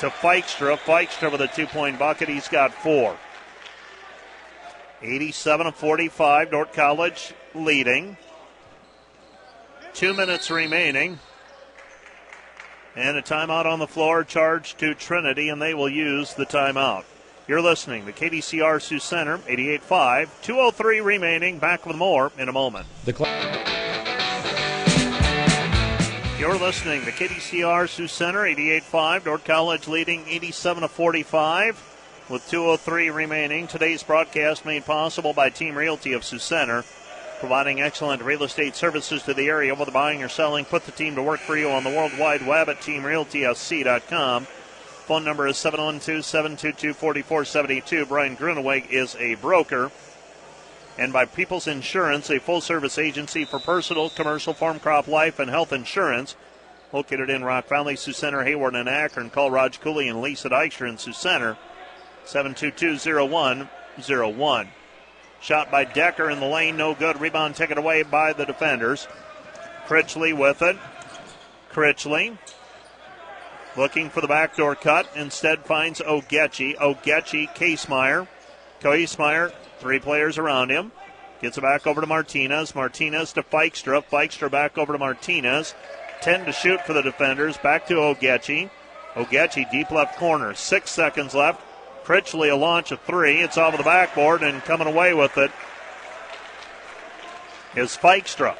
to 0.00 0.08
Feikstra. 0.08 0.78
Feikstra 0.78 1.30
with 1.30 1.42
a 1.42 1.48
two 1.48 1.66
point 1.66 1.98
bucket. 1.98 2.28
He's 2.28 2.48
got 2.48 2.72
four. 2.72 3.16
87 5.02 5.72
45. 5.72 6.50
Dordt 6.50 6.72
College 6.72 7.34
leading. 7.54 8.16
Two 9.92 10.14
minutes 10.14 10.50
remaining. 10.50 11.18
And 12.96 13.16
a 13.16 13.22
timeout 13.22 13.66
on 13.66 13.78
the 13.78 13.86
floor 13.86 14.24
charged 14.24 14.78
to 14.80 14.94
Trinity, 14.94 15.48
and 15.48 15.62
they 15.62 15.74
will 15.74 15.88
use 15.88 16.34
the 16.34 16.46
timeout. 16.46 17.04
You're 17.46 17.60
listening 17.60 18.06
to 18.06 18.12
KDCR 18.12 18.80
Sioux 18.80 18.98
Center, 18.98 19.38
88.5. 19.38 20.28
2.03 20.42 21.04
remaining. 21.04 21.58
Back 21.58 21.86
with 21.86 21.96
more 21.96 22.32
in 22.38 22.48
a 22.48 22.52
moment. 22.52 22.86
The 23.04 23.12
you're 26.40 26.58
listening 26.58 27.04
to 27.04 27.12
KDCR 27.12 27.86
Sioux 27.86 28.08
Center, 28.08 28.44
88.5. 28.44 29.24
Dordt 29.24 29.44
College 29.44 29.86
leading 29.88 30.26
87 30.26 30.80
to 30.80 30.88
45 30.88 32.26
with 32.30 32.50
2.03 32.50 33.14
remaining. 33.14 33.66
Today's 33.66 34.02
broadcast 34.02 34.64
made 34.64 34.86
possible 34.86 35.34
by 35.34 35.50
Team 35.50 35.76
Realty 35.76 36.14
of 36.14 36.24
Sioux 36.24 36.38
Center, 36.38 36.82
providing 37.40 37.82
excellent 37.82 38.22
real 38.22 38.42
estate 38.42 38.74
services 38.74 39.22
to 39.24 39.34
the 39.34 39.48
area, 39.48 39.74
whether 39.74 39.92
buying 39.92 40.22
or 40.22 40.30
selling. 40.30 40.64
Put 40.64 40.86
the 40.86 40.92
team 40.92 41.14
to 41.16 41.22
work 41.22 41.40
for 41.40 41.58
you 41.58 41.68
on 41.68 41.84
the 41.84 41.90
World 41.90 42.16
Wide 42.16 42.46
Web 42.46 42.70
at 42.70 42.80
teamrealtysc.com. 42.80 44.44
Phone 44.44 45.24
number 45.24 45.46
is 45.46 45.58
712 45.58 46.24
722 46.24 46.94
4472. 46.94 48.06
Brian 48.06 48.34
Gruneweg 48.34 48.88
is 48.88 49.14
a 49.16 49.34
broker 49.34 49.90
and 50.98 51.12
by 51.12 51.24
People's 51.24 51.66
Insurance, 51.66 52.30
a 52.30 52.38
full 52.38 52.60
service 52.60 52.98
agency 52.98 53.44
for 53.44 53.58
personal, 53.58 54.10
commercial, 54.10 54.54
farm 54.54 54.78
crop, 54.78 55.08
life, 55.08 55.38
and 55.38 55.50
health 55.50 55.72
insurance. 55.72 56.36
located 56.92 57.30
in 57.30 57.44
Rock 57.44 57.68
Valley, 57.68 57.94
Sioux 57.94 58.12
Center, 58.12 58.44
Hawarden, 58.44 58.80
and 58.80 58.88
Akron. 58.88 59.30
Call 59.30 59.50
Raj 59.50 59.80
Cooley 59.80 60.08
and 60.08 60.20
Lisa 60.20 60.50
Dykstra 60.50 60.88
in 60.88 60.98
Sioux 60.98 61.12
Center. 61.12 61.56
722-0101. 62.26 64.68
Shot 65.40 65.70
by 65.70 65.84
Decker 65.84 66.28
in 66.28 66.40
the 66.40 66.46
lane, 66.46 66.76
no 66.76 66.94
good. 66.94 67.20
Rebound 67.20 67.54
taken 67.54 67.78
away 67.78 68.02
by 68.02 68.32
the 68.32 68.44
defenders. 68.44 69.06
Critchley 69.86 70.36
with 70.36 70.62
it. 70.62 70.76
Critchley 71.72 72.36
looking 73.76 74.10
for 74.10 74.20
the 74.20 74.28
backdoor 74.28 74.74
cut. 74.74 75.08
Instead 75.14 75.64
finds 75.64 76.00
Ogechi. 76.00 76.76
Ogechi, 76.76 77.48
Casemeyer. 77.54 78.26
Casemeyer, 78.80 79.52
three 79.80 79.98
players 79.98 80.38
around 80.38 80.70
him. 80.70 80.92
Gets 81.40 81.58
it 81.58 81.62
back 81.62 81.86
over 81.86 82.00
to 82.00 82.06
Martinez. 82.06 82.74
Martinez 82.74 83.32
to 83.32 83.42
Feikstra. 83.42 84.04
Feikstra 84.04 84.50
back 84.50 84.76
over 84.76 84.92
to 84.92 84.98
Martinez. 84.98 85.74
10 86.20 86.44
to 86.44 86.52
shoot 86.52 86.84
for 86.84 86.92
the 86.92 87.02
defenders. 87.02 87.56
Back 87.56 87.86
to 87.86 87.94
Ogechi. 87.94 88.70
Ogechi 89.14 89.70
deep 89.70 89.90
left 89.90 90.18
corner. 90.18 90.54
Six 90.54 90.90
seconds 90.90 91.34
left. 91.34 91.62
Critchley 92.04 92.52
a 92.52 92.56
launch 92.56 92.92
of 92.92 93.00
three. 93.02 93.36
It's 93.40 93.58
off 93.58 93.74
of 93.74 93.78
the 93.78 93.84
backboard 93.84 94.42
and 94.42 94.62
coming 94.62 94.86
away 94.86 95.14
with 95.14 95.38
it 95.38 95.50
is 97.76 97.96
Feikstra. 97.96 98.56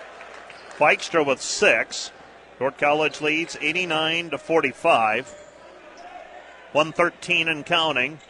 Feikstra 0.78 1.26
with 1.26 1.42
six. 1.42 2.12
Dordt 2.58 2.78
College 2.78 3.20
leads 3.20 3.56
89 3.60 4.30
to 4.30 4.38
45. 4.38 5.34
113 6.72 7.48
and 7.48 7.66
counting. 7.66 8.20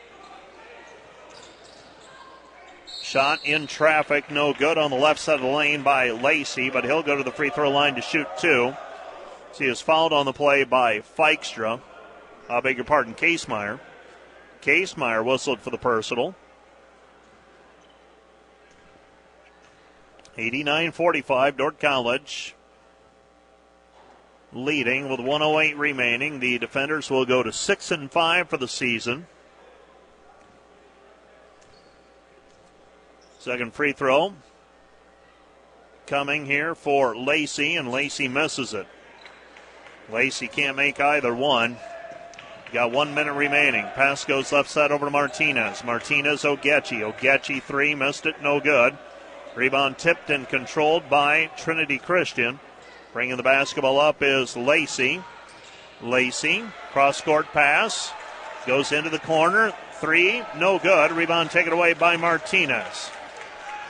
Shot 3.10 3.44
in 3.44 3.66
traffic, 3.66 4.30
no 4.30 4.52
good 4.52 4.78
on 4.78 4.92
the 4.92 4.96
left 4.96 5.18
side 5.18 5.34
of 5.34 5.40
the 5.40 5.48
lane 5.48 5.82
by 5.82 6.10
Lacey, 6.10 6.70
but 6.70 6.84
he'll 6.84 7.02
go 7.02 7.16
to 7.16 7.24
the 7.24 7.32
free 7.32 7.50
throw 7.50 7.68
line 7.68 7.96
to 7.96 8.00
shoot 8.00 8.28
two. 8.38 8.76
He 9.58 9.66
is 9.66 9.80
fouled 9.80 10.12
on 10.12 10.26
the 10.26 10.32
play 10.32 10.62
by 10.62 11.00
Feikstra. 11.00 11.80
I 12.48 12.60
beg 12.60 12.76
your 12.76 12.84
pardon, 12.84 13.14
Casemeyer. 13.14 13.80
Casemeyer 14.62 15.24
whistled 15.24 15.58
for 15.58 15.70
the 15.70 15.76
personal. 15.76 16.36
89 20.38 20.92
45, 20.92 21.56
Dordt 21.56 21.80
College 21.80 22.54
leading 24.52 25.08
with 25.08 25.18
108 25.18 25.76
remaining. 25.76 26.38
The 26.38 26.60
defenders 26.60 27.10
will 27.10 27.26
go 27.26 27.42
to 27.42 27.52
6 27.52 27.90
and 27.90 28.08
5 28.08 28.48
for 28.48 28.56
the 28.56 28.68
season. 28.68 29.26
Second 33.40 33.72
free 33.72 33.92
throw 33.94 34.34
coming 36.06 36.44
here 36.44 36.74
for 36.74 37.16
Lacey, 37.16 37.74
and 37.74 37.90
Lacey 37.90 38.28
misses 38.28 38.74
it. 38.74 38.86
Lacey 40.12 40.46
can't 40.46 40.76
make 40.76 41.00
either 41.00 41.34
one. 41.34 41.78
Got 42.70 42.92
one 42.92 43.14
minute 43.14 43.32
remaining. 43.32 43.86
Pass 43.94 44.26
goes 44.26 44.52
left 44.52 44.68
side 44.68 44.92
over 44.92 45.06
to 45.06 45.10
Martinez. 45.10 45.82
Martinez, 45.82 46.42
Ogechi. 46.42 47.00
Ogechi 47.00 47.62
three, 47.62 47.94
missed 47.94 48.26
it, 48.26 48.42
no 48.42 48.60
good. 48.60 48.98
Rebound 49.54 49.96
tipped 49.96 50.28
and 50.28 50.46
controlled 50.46 51.08
by 51.08 51.46
Trinity 51.56 51.96
Christian. 51.96 52.60
Bringing 53.14 53.38
the 53.38 53.42
basketball 53.42 53.98
up 53.98 54.16
is 54.20 54.54
Lacey. 54.54 55.22
Lacey, 56.02 56.62
cross 56.92 57.22
court 57.22 57.46
pass, 57.52 58.12
goes 58.66 58.92
into 58.92 59.08
the 59.08 59.18
corner. 59.18 59.72
Three, 59.94 60.42
no 60.58 60.78
good. 60.78 61.12
Rebound 61.12 61.50
taken 61.50 61.72
away 61.72 61.94
by 61.94 62.18
Martinez. 62.18 63.10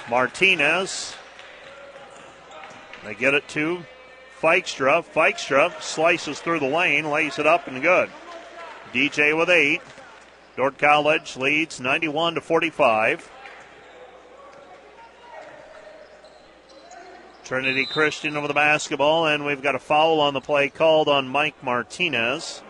Martinez. 0.09 1.14
They 3.05 3.14
get 3.14 3.35
it 3.35 3.48
to 3.48 3.85
Feikstra. 4.40 5.05
Feikstra 5.05 5.81
slices 5.82 6.40
through 6.40 6.60
the 6.60 6.66
lane, 6.66 7.10
lays 7.10 7.39
it 7.39 7.47
up 7.47 7.66
and 7.66 7.82
good. 7.82 8.10
DJ 8.93 9.36
with 9.36 9.51
eight. 9.51 9.81
Dordt 10.56 10.78
College 10.78 11.36
leads 11.36 11.81
91 11.81 12.35
to 12.35 12.40
45. 12.40 13.31
Trinity 17.44 17.85
Christian 17.86 18.36
over 18.36 18.47
the 18.47 18.55
basketball, 18.55 19.27
and 19.27 19.44
we've 19.44 19.62
got 19.62 19.74
a 19.74 19.78
foul 19.81 20.20
on 20.20 20.35
the 20.35 20.40
play 20.40 20.68
called 20.68 21.09
on 21.09 21.28
Mike 21.28 21.62
Martinez. 21.64 22.62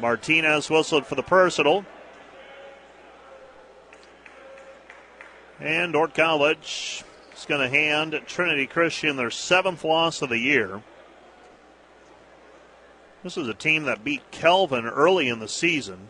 Martinez 0.00 0.68
whistled 0.68 1.06
for 1.06 1.14
the 1.14 1.22
personal. 1.22 1.84
And 5.62 5.92
Dordt 5.92 6.12
College 6.12 7.04
is 7.36 7.44
going 7.44 7.60
to 7.60 7.68
hand 7.68 8.20
Trinity 8.26 8.66
Christian 8.66 9.16
their 9.16 9.30
seventh 9.30 9.84
loss 9.84 10.20
of 10.20 10.28
the 10.28 10.38
year. 10.38 10.82
This 13.22 13.36
is 13.36 13.46
a 13.46 13.54
team 13.54 13.84
that 13.84 14.02
beat 14.02 14.28
Kelvin 14.32 14.86
early 14.86 15.28
in 15.28 15.38
the 15.38 15.46
season. 15.46 16.08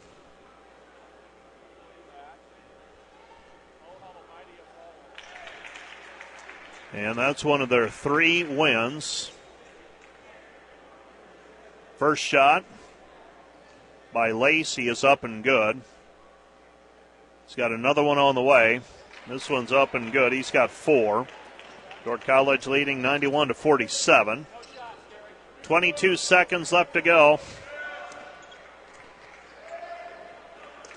And 6.94 7.18
that's 7.18 7.44
one 7.44 7.60
of 7.60 7.68
their 7.68 7.90
three 7.90 8.44
wins. 8.44 9.30
First 11.98 12.22
shot 12.22 12.64
by 14.14 14.30
Lacey 14.30 14.88
is 14.88 15.04
up 15.04 15.24
and 15.24 15.44
good. 15.44 15.82
He's 17.46 17.54
got 17.54 17.70
another 17.70 18.02
one 18.02 18.16
on 18.16 18.34
the 18.34 18.42
way. 18.42 18.80
This 19.28 19.48
one's 19.48 19.70
up 19.70 19.94
and 19.94 20.12
good. 20.12 20.32
He's 20.32 20.50
got 20.50 20.70
four. 20.70 21.26
Dordt 22.04 22.26
College 22.26 22.66
leading 22.66 23.00
91 23.00 23.48
to 23.48 23.54
47. 23.54 24.46
22 25.62 26.16
seconds 26.16 26.72
left 26.72 26.94
to 26.94 27.02
go. 27.02 27.38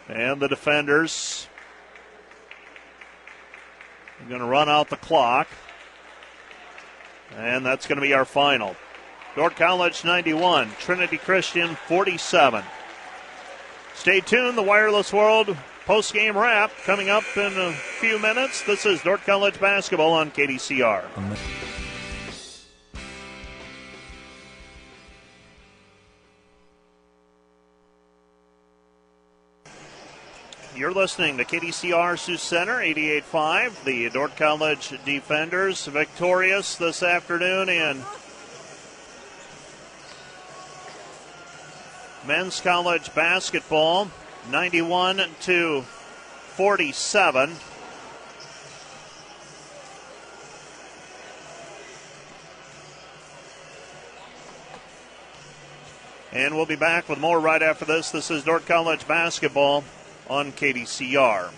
And 0.08 0.42
the 0.42 0.48
defenders 0.48 1.48
are 4.20 4.30
going 4.30 4.42
to 4.42 4.48
run 4.48 4.70
out 4.70 4.90
the 4.90 4.98
clock. 4.98 5.48
And 7.38 7.64
that's 7.64 7.86
going 7.86 7.98
to 7.98 8.02
be 8.02 8.14
our 8.14 8.26
final. 8.26 8.76
Dordt 9.36 9.56
College 9.56 10.04
91, 10.04 10.72
Trinity 10.80 11.18
Christian 11.18 11.76
47. 11.88 12.64
Stay 13.94 14.20
tuned, 14.20 14.58
the 14.58 14.64
Wireless 14.64 15.14
World 15.14 15.56
post 15.86 16.14
game 16.14 16.36
wrap 16.36 16.72
coming 16.84 17.10
up 17.10 17.24
in 17.38 17.58
a 17.58 17.72
few 17.72 18.18
minutes. 18.20 18.64
This 18.64 18.86
is 18.86 19.02
Dordt 19.02 19.22
College 19.22 19.60
basketball 19.60 20.14
on 20.14 20.32
KDCR. 20.32 21.04
You're 30.76 30.92
listening 30.92 31.38
to 31.38 31.46
KDCR 31.46 32.20
Sioux 32.20 32.36
Center, 32.36 32.80
88.5. 32.80 33.84
The 33.86 34.10
Dordt 34.10 34.36
College 34.36 34.94
defenders 35.06 35.86
victorious 35.86 36.76
this 36.76 37.02
afternoon 37.02 37.70
in 37.70 38.04
men's 42.28 42.60
college 42.60 43.14
basketball, 43.16 44.10
91 44.50 45.22
to 45.42 45.82
47. 45.82 47.56
And 56.32 56.56
we'll 56.56 56.66
be 56.66 56.76
back 56.76 57.08
with 57.08 57.18
more 57.18 57.40
right 57.40 57.62
after 57.62 57.86
this. 57.86 58.12
This 58.12 58.30
is 58.30 58.44
Dordt 58.44 58.66
College 58.66 59.08
basketball 59.08 59.84
on 60.30 60.52
KDCR. 60.52 61.50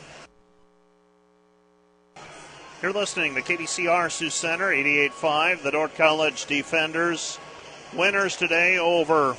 You're 2.84 2.94
listening 2.94 3.34
to 3.34 3.42
KDCR 3.42 4.12
Sioux 4.12 4.30
Center, 4.30 4.68
88.5. 4.68 5.64
The 5.64 5.72
Dordt 5.72 5.96
College 5.96 6.46
Defenders 6.46 7.40
winners 7.92 8.38
today 8.38 8.78
over 8.78 9.36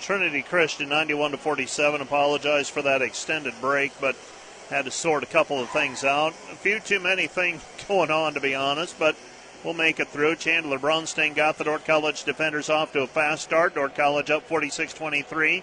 Trinity 0.00 0.42
Christian, 0.42 0.88
91 0.88 1.32
to 1.32 1.36
47. 1.36 2.00
Apologize 2.00 2.68
for 2.68 2.82
that 2.82 3.02
extended 3.02 3.54
break, 3.60 3.92
but 4.00 4.16
had 4.70 4.84
to 4.84 4.90
sort 4.90 5.22
a 5.22 5.26
couple 5.26 5.60
of 5.60 5.70
things 5.70 6.04
out. 6.04 6.32
A 6.52 6.56
few 6.56 6.80
too 6.80 7.00
many 7.00 7.26
things 7.26 7.64
going 7.88 8.10
on, 8.10 8.34
to 8.34 8.40
be 8.40 8.54
honest, 8.54 8.98
but 8.98 9.16
we'll 9.64 9.74
make 9.74 10.00
it 10.00 10.08
through. 10.08 10.36
Chandler 10.36 10.78
Brunsting 10.78 11.34
got 11.34 11.58
the 11.58 11.64
Dordt 11.64 11.84
College 11.84 12.24
defenders 12.24 12.68
off 12.68 12.92
to 12.92 13.02
a 13.02 13.06
fast 13.06 13.44
start. 13.44 13.74
Dordt 13.74 13.94
College 13.94 14.30
up 14.30 14.44
46 14.44 14.92
23. 14.94 15.62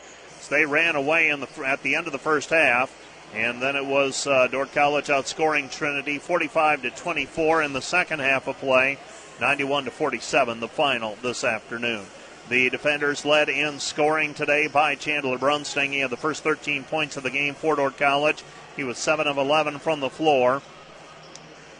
They 0.50 0.66
ran 0.66 0.96
away 0.96 1.30
in 1.30 1.40
the 1.40 1.48
at 1.66 1.84
the 1.84 1.96
end 1.96 2.08
of 2.08 2.14
the 2.14 2.20
first 2.20 2.50
half, 2.50 2.94
and 3.34 3.62
then 3.62 3.76
it 3.76 3.86
was 3.86 4.28
uh, 4.28 4.48
Dordt 4.48 4.74
College 4.74 5.08
outscoring 5.08 5.72
Trinity 5.72 6.20
45 6.20 6.82
to 6.82 6.90
24 6.92 7.64
in 7.64 7.74
the 7.74 7.82
second 7.82 8.20
half 8.20 8.48
of 8.48 8.58
play, 8.58 8.98
91 9.40 9.86
to 9.86 9.92
47 9.92 10.60
the 10.60 10.68
final 10.68 11.18
this 11.22 11.46
afternoon. 11.46 12.06
The 12.50 12.70
defenders 12.70 13.24
led 13.26 13.48
in 13.48 13.80
scoring 13.80 14.34
today 14.34 14.68
by 14.68 14.96
Chandler 14.96 15.38
Brunsting. 15.38 15.94
He 15.94 16.00
had 16.00 16.10
the 16.10 16.18
first 16.18 16.44
13 16.44 16.84
points 16.84 17.16
of 17.16 17.24
the 17.24 17.32
game 17.32 17.56
for 17.56 17.76
Dordt 17.76 17.98
College. 17.98 18.44
He 18.76 18.84
was 18.84 18.98
7 18.98 19.28
of 19.28 19.38
11 19.38 19.80
from 19.80 20.02
the 20.02 20.10
floor. 20.10 20.62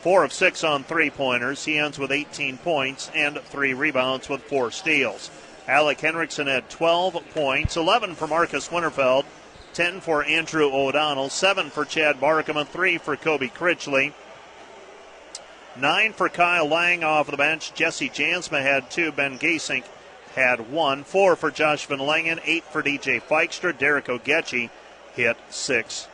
four 0.02 0.24
of 0.26 0.34
six 0.34 0.64
on 0.66 0.84
three 0.84 1.10
pointers. 1.10 1.64
He 1.64 1.78
ends 1.78 1.98
with 1.98 2.12
18 2.12 2.58
points 2.58 3.10
and 3.16 3.40
three 3.40 3.74
rebounds 3.74 4.28
with 4.28 4.44
four 4.44 4.70
steals. 4.70 5.32
Alec 5.68 6.02
Henriksen 6.02 6.48
had 6.48 6.70
12 6.70 7.24
points, 7.34 7.78
11 7.78 8.16
for 8.16 8.28
Marcus 8.28 8.68
Winterfeld, 8.68 9.24
10 9.74 10.02
for 10.02 10.24
Andrew 10.26 10.70
O'Donnell, 10.70 11.30
7 11.30 11.70
for 11.70 11.86
Chad 11.86 12.20
Barkema, 12.20 12.62
and 12.62 12.70
3 12.70 12.98
for 12.98 13.16
Kobe 13.16 13.48
Critchley. 13.48 14.12
9 15.78 16.14
for 16.14 16.28
Kyle 16.30 16.68
Lang 16.68 17.04
off 17.04 17.32
the 17.32 17.38
bench. 17.38 17.74
Jesse 17.74 18.10
Jansma 18.10 18.62
had 18.62 18.92
2. 18.92 19.14
Ben 19.14 19.40
Gasink 19.40 19.84
had 20.36 20.72
1. 20.72 21.04
4 21.04 21.36
for 21.36 21.52
Josh 21.52 21.86
Van 21.86 22.00
Langen, 22.00 22.40
8 22.44 22.64
for 22.66 22.82
DJ 22.84 23.22
Feikstra. 23.22 23.78
Derek 23.78 24.06
Ogechi 24.06 24.70
hit 25.16 25.38
6 25.50 26.08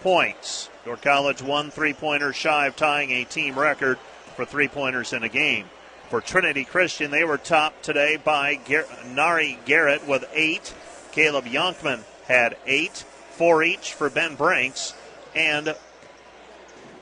points. 0.00 0.68
Your 0.86 0.96
College 0.96 1.42
one 1.42 1.70
three 1.70 1.92
pointer 1.92 2.32
shy 2.32 2.66
of 2.66 2.74
tying 2.74 3.10
a 3.10 3.24
team 3.24 3.58
record 3.58 3.98
for 4.34 4.44
three 4.44 4.68
pointers 4.68 5.12
in 5.12 5.22
a 5.22 5.28
game. 5.28 5.66
For 6.08 6.20
Trinity 6.20 6.64
Christian, 6.64 7.10
they 7.10 7.22
were 7.22 7.38
topped 7.38 7.84
today 7.84 8.16
by 8.16 8.56
Gar- 8.56 8.86
Nari 9.06 9.58
Garrett 9.64 10.06
with 10.08 10.24
eight. 10.32 10.74
Caleb 11.12 11.44
Yonkman 11.44 12.00
had 12.26 12.56
eight, 12.66 13.04
four 13.32 13.62
each 13.62 13.92
for 13.92 14.08
Ben 14.08 14.34
Branks, 14.36 14.94
and 15.34 15.74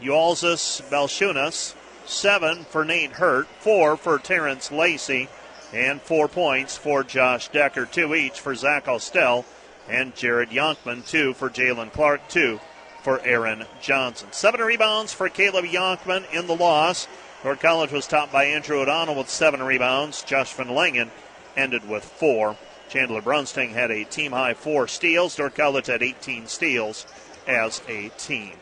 Ualzis 0.03 0.83
Belchunas, 0.91 1.75
seven 2.05 2.65
for 2.65 2.85
Nate 2.85 3.13
Hurt, 3.13 3.47
four 3.61 3.97
for 3.97 4.19
Terrence 4.19 4.73
Lacey, 4.73 5.29
and 5.73 6.01
four 6.01 6.29
points 6.29 6.77
for 6.77 7.05
Josh 7.05 7.49
Decker, 7.49 7.87
two 7.87 8.15
each 8.15 8.41
for 8.41 8.55
Zach 8.55 8.87
Ostel, 8.87 9.45
and 9.89 10.15
Jared 10.15 10.51
Yonkman, 10.51 11.07
two 11.07 11.35
for 11.35 11.51
Jalen 11.51 11.93
Clark, 11.93 12.29
two 12.29 12.61
for 13.03 13.21
Aaron 13.21 13.65
Johnson. 13.81 14.29
Seven 14.33 14.61
rebounds 14.61 15.13
for 15.13 15.29
Caleb 15.29 15.65
Yonkman 15.65 16.31
in 16.33 16.47
the 16.47 16.57
loss. 16.57 17.09
Dordt 17.43 17.61
College 17.61 17.93
was 17.93 18.07
topped 18.07 18.33
by 18.33 18.45
Andrew 18.45 18.81
O'Donnell 18.81 19.15
with 19.15 19.31
seven 19.31 19.63
rebounds. 19.63 20.23
Josh 20.23 20.53
Van 20.55 20.69
Langen 20.69 21.11
ended 21.57 21.89
with 21.89 22.05
four. 22.05 22.57
Chandler 22.89 23.23
Brunsting 23.23 23.71
had 23.71 23.91
a 23.91 24.05
team 24.05 24.33
high 24.33 24.55
four 24.55 24.89
steals. 24.89 25.37
Dordt 25.37 25.55
College 25.55 25.87
had 25.87 26.03
18 26.03 26.47
steals 26.47 27.07
as 27.47 27.81
a 27.89 28.09
team. 28.19 28.55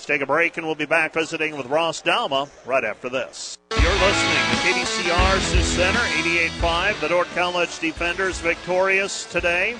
Let's 0.00 0.06
take 0.06 0.22
a 0.22 0.26
break 0.26 0.56
and 0.56 0.64
we'll 0.64 0.74
be 0.74 0.86
back 0.86 1.12
visiting 1.12 1.58
with 1.58 1.66
Ross 1.66 2.00
Douma 2.00 2.48
right 2.64 2.84
after 2.84 3.10
this. 3.10 3.58
You're 3.70 3.92
listening 3.92 4.32
to 4.32 4.56
KDCR 4.64 5.38
Sioux 5.40 5.60
Center 5.60 5.98
88.5. 5.98 7.00
The 7.00 7.08
Dordt 7.08 7.28
College 7.34 7.78
defenders 7.80 8.38
victorious 8.38 9.26
today 9.26 9.76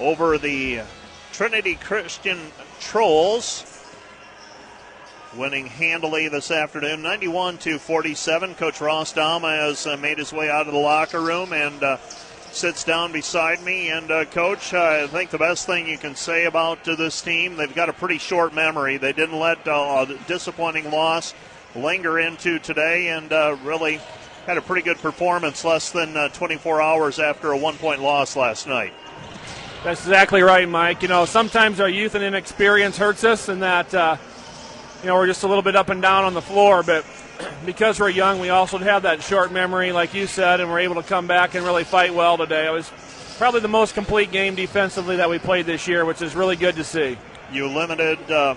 over 0.00 0.38
the 0.38 0.80
Trinity 1.34 1.74
Christian 1.74 2.38
Trolls 2.80 3.84
winning 5.36 5.66
handily 5.66 6.28
this 6.28 6.50
afternoon, 6.50 7.02
91 7.02 7.58
to 7.58 7.78
47. 7.78 8.54
Coach 8.54 8.80
Ross 8.80 9.12
Douma 9.12 9.68
has 9.68 9.86
uh, 9.86 9.98
made 9.98 10.16
his 10.16 10.32
way 10.32 10.48
out 10.48 10.66
of 10.66 10.72
the 10.72 10.78
locker 10.78 11.20
room 11.20 11.52
and 11.52 11.82
uh, 11.82 11.98
sits 12.54 12.84
down 12.84 13.12
beside 13.12 13.62
me. 13.62 13.90
And 13.90 14.10
uh, 14.10 14.24
Coach, 14.26 14.74
I 14.74 15.06
think 15.06 15.30
the 15.30 15.38
best 15.38 15.66
thing 15.66 15.88
you 15.88 15.98
can 15.98 16.14
say 16.14 16.44
about 16.44 16.86
uh, 16.88 16.96
this 16.96 17.20
team, 17.20 17.56
they've 17.56 17.74
got 17.74 17.88
a 17.88 17.92
pretty 17.92 18.18
short 18.18 18.54
memory. 18.54 18.96
They 18.96 19.12
didn't 19.12 19.38
let 19.38 19.66
uh, 19.66 20.06
a 20.08 20.14
disappointing 20.26 20.90
loss 20.90 21.34
linger 21.74 22.18
into 22.18 22.58
today, 22.58 23.08
and 23.08 23.32
uh, 23.32 23.56
really 23.64 24.00
had 24.46 24.58
a 24.58 24.62
pretty 24.62 24.82
good 24.82 24.98
performance 24.98 25.64
less 25.64 25.90
than 25.90 26.30
24 26.30 26.82
hours 26.82 27.18
after 27.18 27.52
a 27.52 27.56
one-point 27.56 28.02
loss 28.02 28.36
last 28.36 28.66
night. 28.66 28.92
That's 29.84 30.00
exactly 30.00 30.42
right, 30.42 30.68
Mike. 30.68 31.02
You 31.02 31.08
know, 31.08 31.24
sometimes 31.24 31.80
our 31.80 31.88
youth 31.88 32.14
and 32.14 32.22
inexperience 32.22 32.98
hurts 32.98 33.24
us, 33.24 33.48
and 33.48 33.62
that 33.62 33.92
you 35.02 35.08
know, 35.08 35.16
we're 35.16 35.26
just 35.26 35.42
a 35.42 35.48
little 35.48 35.62
bit 35.62 35.74
up 35.74 35.88
and 35.88 36.00
down 36.00 36.24
on 36.24 36.32
the 36.32 36.42
floor, 36.42 36.82
but 36.84 37.04
because 37.66 38.00
we're 38.00 38.10
young, 38.10 38.40
we 38.40 38.48
also 38.48 38.78
have 38.78 39.02
that 39.02 39.22
short 39.22 39.52
memory, 39.52 39.92
like 39.92 40.14
you 40.14 40.26
said, 40.26 40.60
and 40.60 40.70
we're 40.70 40.80
able 40.80 40.96
to 40.96 41.02
come 41.02 41.26
back 41.26 41.54
and 41.54 41.64
really 41.64 41.84
fight 41.84 42.14
well 42.14 42.36
today. 42.36 42.66
It 42.66 42.72
was 42.72 42.90
probably 43.38 43.60
the 43.60 43.68
most 43.68 43.94
complete 43.94 44.30
game 44.30 44.54
defensively 44.54 45.16
that 45.16 45.28
we 45.28 45.38
played 45.38 45.66
this 45.66 45.88
year, 45.88 46.04
which 46.04 46.22
is 46.22 46.34
really 46.34 46.56
good 46.56 46.76
to 46.76 46.84
see. 46.84 47.16
You 47.52 47.68
limited 47.68 48.30
uh, 48.30 48.54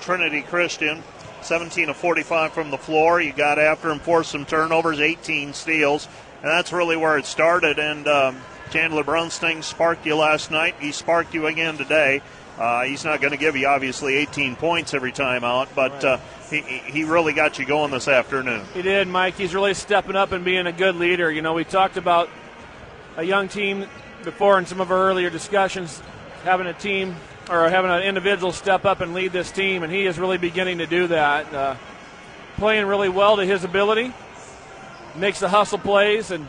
Trinity 0.00 0.42
Christian 0.42 1.02
17 1.42 1.88
of 1.88 1.96
45 1.96 2.52
from 2.52 2.70
the 2.70 2.78
floor. 2.78 3.20
You 3.20 3.32
got 3.32 3.58
after 3.58 3.90
him, 3.90 3.98
forced 3.98 4.30
some 4.30 4.44
turnovers, 4.44 5.00
18 5.00 5.52
steals, 5.52 6.08
and 6.42 6.50
that's 6.50 6.72
really 6.72 6.96
where 6.96 7.18
it 7.18 7.26
started. 7.26 7.78
And 7.78 8.06
um, 8.08 8.40
Chandler 8.70 9.04
Brunsting 9.04 9.62
sparked 9.62 10.06
you 10.06 10.16
last 10.16 10.50
night. 10.50 10.74
He 10.80 10.92
sparked 10.92 11.34
you 11.34 11.46
again 11.46 11.76
today. 11.76 12.22
Uh, 12.58 12.82
he's 12.82 13.04
not 13.04 13.20
going 13.20 13.30
to 13.30 13.38
give 13.38 13.56
you 13.56 13.66
obviously 13.66 14.16
18 14.16 14.56
points 14.56 14.92
every 14.92 15.12
time 15.12 15.42
out, 15.42 15.68
but 15.74 16.04
uh, 16.04 16.18
he, 16.50 16.60
he 16.60 17.04
really 17.04 17.32
got 17.32 17.58
you 17.58 17.64
going 17.64 17.90
this 17.90 18.08
afternoon. 18.08 18.62
He 18.74 18.82
did, 18.82 19.08
Mike. 19.08 19.34
He's 19.34 19.54
really 19.54 19.74
stepping 19.74 20.16
up 20.16 20.32
and 20.32 20.44
being 20.44 20.66
a 20.66 20.72
good 20.72 20.96
leader. 20.96 21.30
You 21.30 21.40
know, 21.40 21.54
we 21.54 21.64
talked 21.64 21.96
about 21.96 22.28
a 23.16 23.22
young 23.22 23.48
team 23.48 23.86
before 24.22 24.58
in 24.58 24.66
some 24.66 24.80
of 24.80 24.90
our 24.90 24.98
earlier 25.08 25.30
discussions, 25.30 26.00
having 26.44 26.66
a 26.66 26.74
team 26.74 27.16
or 27.50 27.68
having 27.68 27.90
an 27.90 28.02
individual 28.02 28.52
step 28.52 28.84
up 28.84 29.00
and 29.00 29.14
lead 29.14 29.32
this 29.32 29.50
team, 29.50 29.82
and 29.82 29.92
he 29.92 30.06
is 30.06 30.18
really 30.18 30.38
beginning 30.38 30.78
to 30.78 30.86
do 30.86 31.06
that. 31.08 31.52
Uh, 31.52 31.76
playing 32.56 32.86
really 32.86 33.08
well 33.08 33.36
to 33.36 33.44
his 33.44 33.64
ability, 33.64 34.12
makes 35.16 35.40
the 35.40 35.48
hustle 35.48 35.78
plays, 35.78 36.30
and 36.30 36.46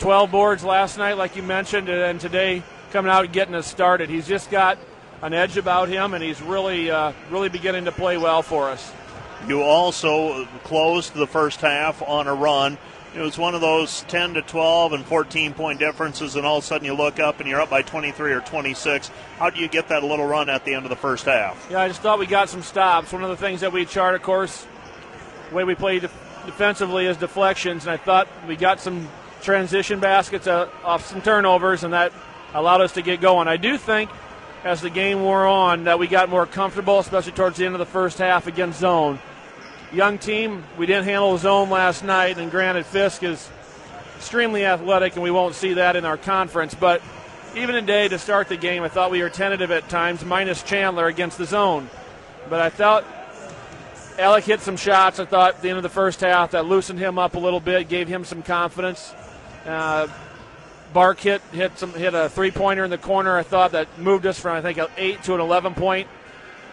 12 0.00 0.30
boards 0.30 0.64
last 0.64 0.98
night, 0.98 1.16
like 1.16 1.36
you 1.36 1.42
mentioned, 1.42 1.88
and 1.88 2.20
today 2.20 2.62
coming 2.90 3.10
out 3.10 3.24
and 3.24 3.32
getting 3.32 3.54
us 3.54 3.66
started. 3.66 4.10
He's 4.10 4.26
just 4.26 4.50
got 4.50 4.78
an 5.22 5.32
edge 5.32 5.56
about 5.56 5.88
him, 5.88 6.14
and 6.14 6.22
he's 6.22 6.40
really, 6.42 6.90
uh, 6.90 7.12
really 7.30 7.48
beginning 7.48 7.86
to 7.86 7.92
play 7.92 8.16
well 8.16 8.42
for 8.42 8.68
us. 8.68 8.92
You 9.48 9.62
also 9.62 10.46
closed 10.64 11.14
the 11.14 11.26
first 11.26 11.60
half 11.60 12.02
on 12.02 12.26
a 12.26 12.34
run. 12.34 12.78
It 13.14 13.20
was 13.20 13.38
one 13.38 13.54
of 13.54 13.62
those 13.62 14.02
10 14.08 14.34
to 14.34 14.42
12 14.42 14.92
and 14.92 15.04
14 15.04 15.54
point 15.54 15.78
differences, 15.78 16.36
and 16.36 16.44
all 16.44 16.58
of 16.58 16.64
a 16.64 16.66
sudden 16.66 16.84
you 16.84 16.94
look 16.94 17.18
up 17.18 17.40
and 17.40 17.48
you're 17.48 17.60
up 17.60 17.70
by 17.70 17.82
23 17.82 18.32
or 18.32 18.40
26. 18.40 19.10
How 19.38 19.48
do 19.48 19.60
you 19.60 19.68
get 19.68 19.88
that 19.88 20.04
little 20.04 20.26
run 20.26 20.50
at 20.50 20.64
the 20.64 20.74
end 20.74 20.84
of 20.84 20.90
the 20.90 20.96
first 20.96 21.24
half? 21.24 21.66
Yeah, 21.70 21.80
I 21.80 21.88
just 21.88 22.02
thought 22.02 22.18
we 22.18 22.26
got 22.26 22.50
some 22.50 22.62
stops. 22.62 23.12
One 23.12 23.22
of 23.22 23.30
the 23.30 23.36
things 23.36 23.62
that 23.62 23.72
we 23.72 23.86
chart, 23.86 24.14
of 24.14 24.22
course, 24.22 24.66
the 25.48 25.54
way 25.54 25.64
we 25.64 25.74
play 25.74 25.98
defensively 25.98 27.06
is 27.06 27.16
deflections, 27.16 27.84
and 27.84 27.92
I 27.92 27.96
thought 27.96 28.28
we 28.46 28.56
got 28.56 28.80
some 28.80 29.08
transition 29.40 29.98
baskets 29.98 30.46
uh, 30.46 30.68
off 30.84 31.06
some 31.06 31.22
turnovers, 31.22 31.84
and 31.84 31.94
that 31.94 32.12
allowed 32.52 32.82
us 32.82 32.92
to 32.92 33.02
get 33.02 33.20
going. 33.20 33.48
I 33.48 33.56
do 33.56 33.78
think 33.78 34.10
as 34.66 34.80
the 34.80 34.90
game 34.90 35.22
wore 35.22 35.46
on 35.46 35.84
that 35.84 36.00
we 36.00 36.08
got 36.08 36.28
more 36.28 36.44
comfortable, 36.44 36.98
especially 36.98 37.30
towards 37.30 37.56
the 37.56 37.64
end 37.64 37.76
of 37.76 37.78
the 37.78 37.86
first 37.86 38.18
half 38.18 38.48
against 38.48 38.80
zone. 38.80 39.20
Young 39.92 40.18
team, 40.18 40.64
we 40.76 40.86
didn't 40.86 41.04
handle 41.04 41.38
zone 41.38 41.70
last 41.70 42.02
night, 42.02 42.36
and 42.38 42.50
granted, 42.50 42.84
Fisk 42.84 43.22
is 43.22 43.48
extremely 44.16 44.66
athletic, 44.66 45.14
and 45.14 45.22
we 45.22 45.30
won't 45.30 45.54
see 45.54 45.74
that 45.74 45.94
in 45.94 46.04
our 46.04 46.16
conference. 46.16 46.74
But 46.74 47.00
even 47.54 47.76
today, 47.76 48.08
to 48.08 48.18
start 48.18 48.48
the 48.48 48.56
game, 48.56 48.82
I 48.82 48.88
thought 48.88 49.12
we 49.12 49.22
were 49.22 49.30
tentative 49.30 49.70
at 49.70 49.88
times, 49.88 50.24
minus 50.24 50.64
Chandler 50.64 51.06
against 51.06 51.38
the 51.38 51.46
zone. 51.46 51.88
But 52.50 52.60
I 52.60 52.68
thought 52.68 53.04
Alec 54.18 54.42
hit 54.42 54.60
some 54.62 54.76
shots. 54.76 55.20
I 55.20 55.26
thought 55.26 55.54
at 55.54 55.62
the 55.62 55.68
end 55.68 55.76
of 55.76 55.84
the 55.84 55.88
first 55.88 56.20
half 56.20 56.50
that 56.50 56.66
loosened 56.66 56.98
him 56.98 57.20
up 57.20 57.36
a 57.36 57.38
little 57.38 57.60
bit, 57.60 57.88
gave 57.88 58.08
him 58.08 58.24
some 58.24 58.42
confidence. 58.42 59.14
Uh, 59.64 60.08
Bark 60.92 61.18
hit 61.20 61.42
hit 61.52 61.78
some 61.78 61.92
hit 61.92 62.14
a 62.14 62.28
three 62.28 62.50
pointer 62.50 62.84
in 62.84 62.90
the 62.90 62.98
corner. 62.98 63.36
I 63.36 63.42
thought 63.42 63.72
that 63.72 63.98
moved 63.98 64.26
us 64.26 64.38
from 64.38 64.56
I 64.56 64.62
think 64.62 64.78
an 64.78 64.86
eight 64.96 65.22
to 65.24 65.34
an 65.34 65.40
eleven 65.40 65.74
point 65.74 66.08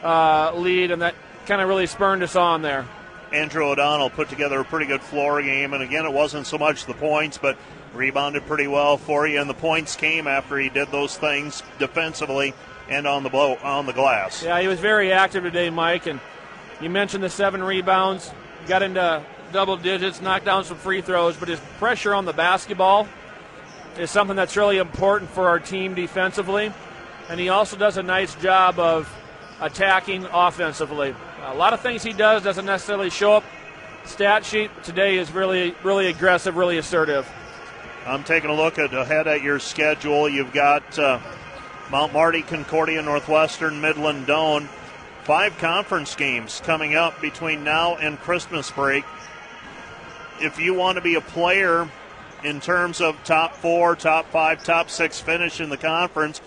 uh, 0.04 0.54
lead, 0.56 0.92
and 0.92 1.02
that 1.02 1.16
kind 1.46 1.62
of 1.62 1.68
really 1.68 1.88
spurned 1.88 2.24
us 2.24 2.36
on 2.36 2.62
there. 2.62 2.86
Andrew 3.32 3.66
O'Donnell 3.66 4.12
put 4.12 4.30
together 4.30 4.60
a 4.60 4.64
pretty 4.64 4.86
good 4.86 5.02
floor 5.02 5.42
game, 5.42 5.74
and 5.74 5.82
again, 5.82 6.06
it 6.06 6.14
wasn't 6.14 6.46
so 6.46 6.58
much 6.58 6.86
the 6.86 6.94
points, 6.94 7.38
but 7.38 7.58
rebounded 7.94 8.46
pretty 8.46 8.68
well 8.68 8.98
for 8.98 9.28
you. 9.28 9.42
And 9.42 9.50
the 9.50 9.56
points 9.56 9.96
came 9.96 10.28
after 10.28 10.58
he 10.58 10.70
did 10.70 10.92
those 10.92 11.18
things 11.18 11.64
defensively 11.80 12.54
and 12.90 13.08
on 13.08 13.24
the 13.24 13.30
blow 13.30 13.56
on 13.64 13.86
the 13.86 13.94
glass. 13.94 14.44
Yeah, 14.44 14.60
he 14.62 14.68
was 14.68 14.80
very 14.80 15.12
active 15.12 15.44
today, 15.44 15.70
Mike. 15.70 16.06
And 16.06 16.20
you 16.82 16.90
mentioned 16.90 17.24
the 17.24 17.30
seven 17.30 17.64
rebounds, 17.64 18.32
got 18.68 18.84
into 18.84 19.24
double 19.52 19.78
digits, 19.78 20.22
knocked 20.22 20.46
down 20.46 20.64
some 20.64 20.78
free 20.78 21.02
throws, 21.02 21.36
but 21.36 21.48
his 21.48 21.60
pressure 21.80 22.14
on 22.14 22.26
the 22.26 22.34
basketball 22.34 23.08
is 23.98 24.10
something 24.12 24.36
that's 24.36 24.58
really 24.58 24.78
important 24.78 25.30
for 25.30 25.48
our 25.48 25.60
team 25.60 25.94
defensively. 25.94 26.72
And 27.30 27.40
he 27.40 27.50
also 27.50 27.78
does 27.78 27.98
a 27.98 28.04
nice 28.04 28.36
job 28.36 28.80
of 28.80 29.12
attacking 29.62 30.26
offensively. 30.32 31.16
A 31.46 31.56
lot 31.56 31.74
of 31.74 31.82
things 31.82 32.04
he 32.04 32.14
does 32.14 32.44
doesn't 32.44 32.66
necessarily 32.66 33.10
show 33.10 33.34
up 33.34 33.44
stat 34.06 34.46
sheet. 34.46 34.72
Today 34.84 35.18
is 35.18 35.32
really, 35.32 35.76
really 35.84 36.08
aggressive, 36.08 36.58
really 36.58 36.78
assertive. 36.78 37.30
I'm 38.06 38.24
taking 38.24 38.50
a 38.50 38.54
look 38.54 38.78
at 38.78 38.94
ahead 38.94 39.28
at 39.28 39.42
your 39.42 39.60
schedule. 39.60 40.28
You've 40.28 40.52
got 40.52 41.00
uh, 41.00 41.20
Mount 41.90 42.12
Marty, 42.12 42.42
Concordia, 42.42 43.02
Northwestern, 43.02 43.80
Midland, 43.80 44.28
Doane. 44.28 44.68
Five 45.24 45.58
conference 45.58 46.16
games 46.16 46.62
coming 46.66 46.96
up 46.96 47.22
between 47.22 47.64
now 47.64 47.96
and 47.96 48.20
Christmas 48.20 48.70
break. 48.72 49.06
If 50.42 50.60
you 50.60 50.74
want 50.74 50.98
to 50.98 51.02
be 51.02 51.16
a 51.16 51.22
player 51.22 51.90
in 52.44 52.60
terms 52.60 53.02
of 53.02 53.22
top 53.24 53.56
four, 53.56 53.96
top 53.96 54.30
five, 54.30 54.64
top 54.64 54.90
six 54.90 55.20
finish 55.20 55.60
in 55.62 55.70
the 55.70 55.78
conference. 55.78 56.42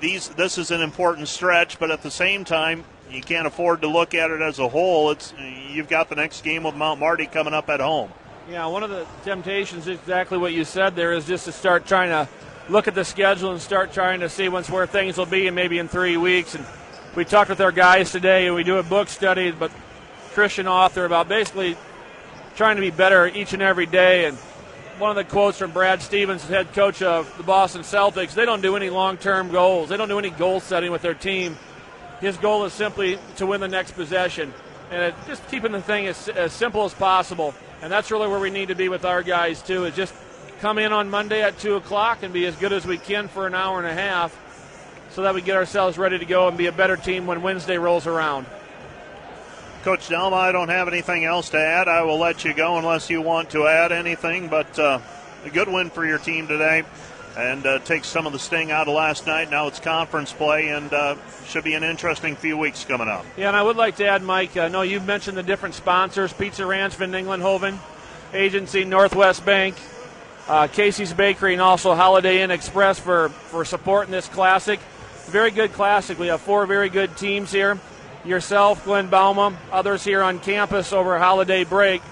These 0.00 0.28
this 0.30 0.56
is 0.56 0.70
an 0.70 0.80
important 0.80 1.28
stretch, 1.28 1.78
but 1.78 1.90
at 1.90 2.02
the 2.02 2.10
same 2.10 2.44
time, 2.44 2.84
you 3.10 3.20
can't 3.20 3.46
afford 3.46 3.82
to 3.82 3.88
look 3.88 4.14
at 4.14 4.30
it 4.30 4.40
as 4.40 4.58
a 4.58 4.68
whole. 4.68 5.10
It's 5.10 5.34
you've 5.70 5.88
got 5.88 6.08
the 6.08 6.16
next 6.16 6.42
game 6.42 6.62
with 6.62 6.74
Mount 6.74 6.98
Marty 6.98 7.26
coming 7.26 7.52
up 7.52 7.68
at 7.68 7.80
home. 7.80 8.10
Yeah, 8.50 8.66
one 8.66 8.82
of 8.82 8.90
the 8.90 9.06
temptations, 9.24 9.86
exactly 9.86 10.38
what 10.38 10.52
you 10.52 10.64
said 10.64 10.96
there, 10.96 11.12
is 11.12 11.26
just 11.26 11.44
to 11.44 11.52
start 11.52 11.86
trying 11.86 12.08
to 12.08 12.28
look 12.70 12.88
at 12.88 12.94
the 12.94 13.04
schedule 13.04 13.52
and 13.52 13.60
start 13.60 13.92
trying 13.92 14.20
to 14.20 14.28
see 14.28 14.48
once 14.48 14.70
where 14.70 14.86
things 14.86 15.18
will 15.18 15.26
be, 15.26 15.46
and 15.46 15.54
maybe 15.54 15.78
in 15.78 15.88
three 15.88 16.16
weeks. 16.16 16.54
And 16.54 16.64
we 17.14 17.24
talked 17.24 17.50
with 17.50 17.60
our 17.60 17.72
guys 17.72 18.10
today, 18.10 18.46
and 18.46 18.54
we 18.54 18.64
do 18.64 18.78
a 18.78 18.82
book 18.82 19.08
study, 19.08 19.50
but 19.50 19.70
Christian 20.32 20.66
author 20.66 21.04
about 21.04 21.28
basically 21.28 21.76
trying 22.56 22.76
to 22.76 22.82
be 22.82 22.90
better 22.90 23.26
each 23.26 23.52
and 23.52 23.62
every 23.62 23.86
day. 23.86 24.24
And 24.24 24.38
one 25.00 25.08
of 25.08 25.16
the 25.16 25.24
quotes 25.24 25.56
from 25.56 25.70
Brad 25.70 26.02
Stevens, 26.02 26.46
head 26.46 26.74
coach 26.74 27.00
of 27.00 27.34
the 27.38 27.42
Boston 27.42 27.80
Celtics, 27.80 28.34
they 28.34 28.44
don't 28.44 28.60
do 28.60 28.76
any 28.76 28.90
long-term 28.90 29.50
goals. 29.50 29.88
They 29.88 29.96
don't 29.96 30.10
do 30.10 30.18
any 30.18 30.28
goal 30.28 30.60
setting 30.60 30.92
with 30.92 31.00
their 31.00 31.14
team. 31.14 31.56
His 32.20 32.36
goal 32.36 32.66
is 32.66 32.74
simply 32.74 33.18
to 33.36 33.46
win 33.46 33.62
the 33.62 33.68
next 33.68 33.92
possession, 33.92 34.52
and 34.90 35.02
it, 35.02 35.14
just 35.26 35.48
keeping 35.48 35.72
the 35.72 35.80
thing 35.80 36.06
as, 36.06 36.28
as 36.28 36.52
simple 36.52 36.84
as 36.84 36.92
possible. 36.92 37.54
And 37.80 37.90
that's 37.90 38.10
really 38.10 38.28
where 38.28 38.38
we 38.38 38.50
need 38.50 38.68
to 38.68 38.74
be 38.74 38.90
with 38.90 39.06
our 39.06 39.22
guys, 39.22 39.62
too, 39.62 39.86
is 39.86 39.96
just 39.96 40.12
come 40.60 40.76
in 40.76 40.92
on 40.92 41.08
Monday 41.08 41.40
at 41.42 41.58
2 41.58 41.76
o'clock 41.76 42.22
and 42.22 42.34
be 42.34 42.44
as 42.44 42.54
good 42.56 42.74
as 42.74 42.84
we 42.84 42.98
can 42.98 43.28
for 43.28 43.46
an 43.46 43.54
hour 43.54 43.78
and 43.78 43.86
a 43.86 43.94
half 43.94 44.38
so 45.12 45.22
that 45.22 45.34
we 45.34 45.40
get 45.40 45.56
ourselves 45.56 45.96
ready 45.96 46.18
to 46.18 46.26
go 46.26 46.46
and 46.46 46.58
be 46.58 46.66
a 46.66 46.72
better 46.72 46.98
team 46.98 47.26
when 47.26 47.40
Wednesday 47.40 47.78
rolls 47.78 48.06
around. 48.06 48.44
Coach 49.82 50.08
Douma, 50.08 50.34
I 50.34 50.52
don't 50.52 50.68
have 50.68 50.88
anything 50.88 51.24
else 51.24 51.48
to 51.50 51.58
add. 51.58 51.88
I 51.88 52.02
will 52.02 52.18
let 52.18 52.44
you 52.44 52.52
go 52.52 52.76
unless 52.76 53.08
you 53.08 53.22
want 53.22 53.50
to 53.50 53.66
add 53.66 53.92
anything, 53.92 54.48
but 54.48 54.78
uh, 54.78 55.00
a 55.44 55.50
good 55.50 55.68
win 55.68 55.88
for 55.88 56.04
your 56.04 56.18
team 56.18 56.46
today 56.46 56.84
and 57.38 57.64
uh, 57.64 57.78
takes 57.78 58.06
some 58.06 58.26
of 58.26 58.34
the 58.34 58.38
sting 58.38 58.70
out 58.70 58.88
of 58.88 58.94
last 58.94 59.26
night. 59.26 59.50
Now 59.50 59.68
it's 59.68 59.80
conference 59.80 60.34
play, 60.34 60.68
and 60.68 60.92
uh, 60.92 61.16
should 61.46 61.64
be 61.64 61.72
an 61.72 61.82
interesting 61.82 62.36
few 62.36 62.58
weeks 62.58 62.84
coming 62.84 63.08
up. 63.08 63.24
Yeah, 63.38 63.48
and 63.48 63.56
I 63.56 63.62
would 63.62 63.76
like 63.76 63.96
to 63.96 64.06
add, 64.06 64.22
Mike. 64.22 64.58
I 64.58 64.68
know 64.68 64.82
you 64.82 65.00
mentioned 65.00 65.38
the 65.38 65.42
different 65.42 65.74
sponsors: 65.74 66.32
Pizza 66.34 66.66
Ranch, 66.66 66.94
Van 66.96 67.12
Engelenhoven, 67.12 67.78
Agency, 68.34 68.84
Northwest 68.84 69.46
Bank, 69.46 69.76
uh, 70.46 70.66
Casey's 70.66 71.14
Bakery, 71.14 71.54
and 71.54 71.62
also 71.62 71.94
Holiday 71.94 72.42
Inn 72.42 72.50
Express 72.50 72.98
for 72.98 73.30
for 73.30 73.64
supporting 73.64 74.12
this 74.12 74.28
classic. 74.28 74.78
Very 75.26 75.52
good 75.52 75.72
classic. 75.72 76.18
We 76.18 76.26
have 76.26 76.42
four 76.42 76.66
very 76.66 76.90
good 76.90 77.16
teams 77.16 77.50
here. 77.50 77.78
Yourself, 78.24 78.84
Glenn 78.84 79.08
Bauma, 79.08 79.56
others 79.72 80.04
here 80.04 80.22
on 80.22 80.40
campus 80.40 80.92
over 80.92 81.18
holiday 81.18 81.64
break, 81.64 82.02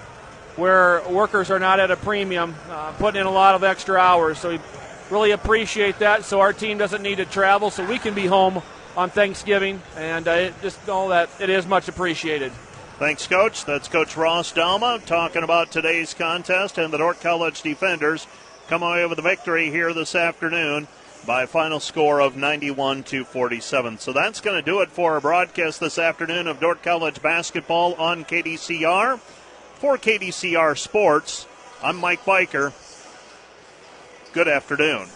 where 0.55 1.07
workers 1.07 1.51
are 1.51 1.59
not 1.59 1.79
at 1.79 1.91
a 1.91 1.95
premium, 1.95 2.55
uh, 2.69 2.91
putting 2.93 3.21
in 3.21 3.27
a 3.27 3.31
lot 3.31 3.55
of 3.55 3.63
extra 3.63 3.99
hours. 3.99 4.39
So 4.39 4.49
we 4.49 4.59
really 5.11 5.31
appreciate 5.31 5.99
that. 5.99 6.25
So 6.25 6.39
our 6.39 6.51
team 6.51 6.77
doesn't 6.77 7.03
need 7.03 7.17
to 7.17 7.25
travel, 7.25 7.69
so 7.69 7.85
we 7.85 7.99
can 7.99 8.15
be 8.15 8.25
home 8.25 8.61
on 8.97 9.09
Thanksgiving, 9.11 9.81
and 9.95 10.27
uh, 10.27 10.49
just 10.61 10.85
know 10.87 11.09
that 11.09 11.29
it 11.39 11.49
is 11.49 11.67
much 11.67 11.87
appreciated. 11.87 12.51
Thanks, 12.97 13.27
Coach. 13.27 13.63
That's 13.63 13.87
Coach 13.87 14.17
Ross 14.17 14.51
Douma 14.51 15.05
talking 15.05 15.43
about 15.43 15.71
today's 15.71 16.13
contest 16.13 16.77
and 16.77 16.91
the 16.91 16.97
Dordt 16.97 17.21
College 17.21 17.61
defenders 17.61 18.27
coming 18.67 18.89
away 18.89 19.05
with 19.05 19.19
a 19.19 19.21
victory 19.21 19.69
here 19.69 19.93
this 19.93 20.15
afternoon 20.15 20.87
by 21.29 21.43
a 21.43 21.47
final 21.47 21.79
score 21.79 22.19
of 22.19 22.35
91 22.35 23.03
to 23.03 23.23
47. 23.23 23.99
So 23.99 24.11
that's 24.11 24.41
going 24.41 24.55
to 24.55 24.63
do 24.63 24.81
it 24.81 24.89
for 24.89 25.13
our 25.13 25.21
broadcast 25.21 25.79
this 25.79 25.99
afternoon 25.99 26.47
of 26.47 26.59
Dordt 26.59 26.81
College 26.81 27.21
basketball 27.21 27.93
on 28.01 28.25
KDCR. 28.25 29.19
For 29.75 29.99
KDCR 29.99 30.75
Sports, 30.75 31.45
I'm 31.83 31.97
Mike 31.97 32.25
Biker. 32.25 32.73
Good 34.33 34.47
afternoon. 34.47 35.07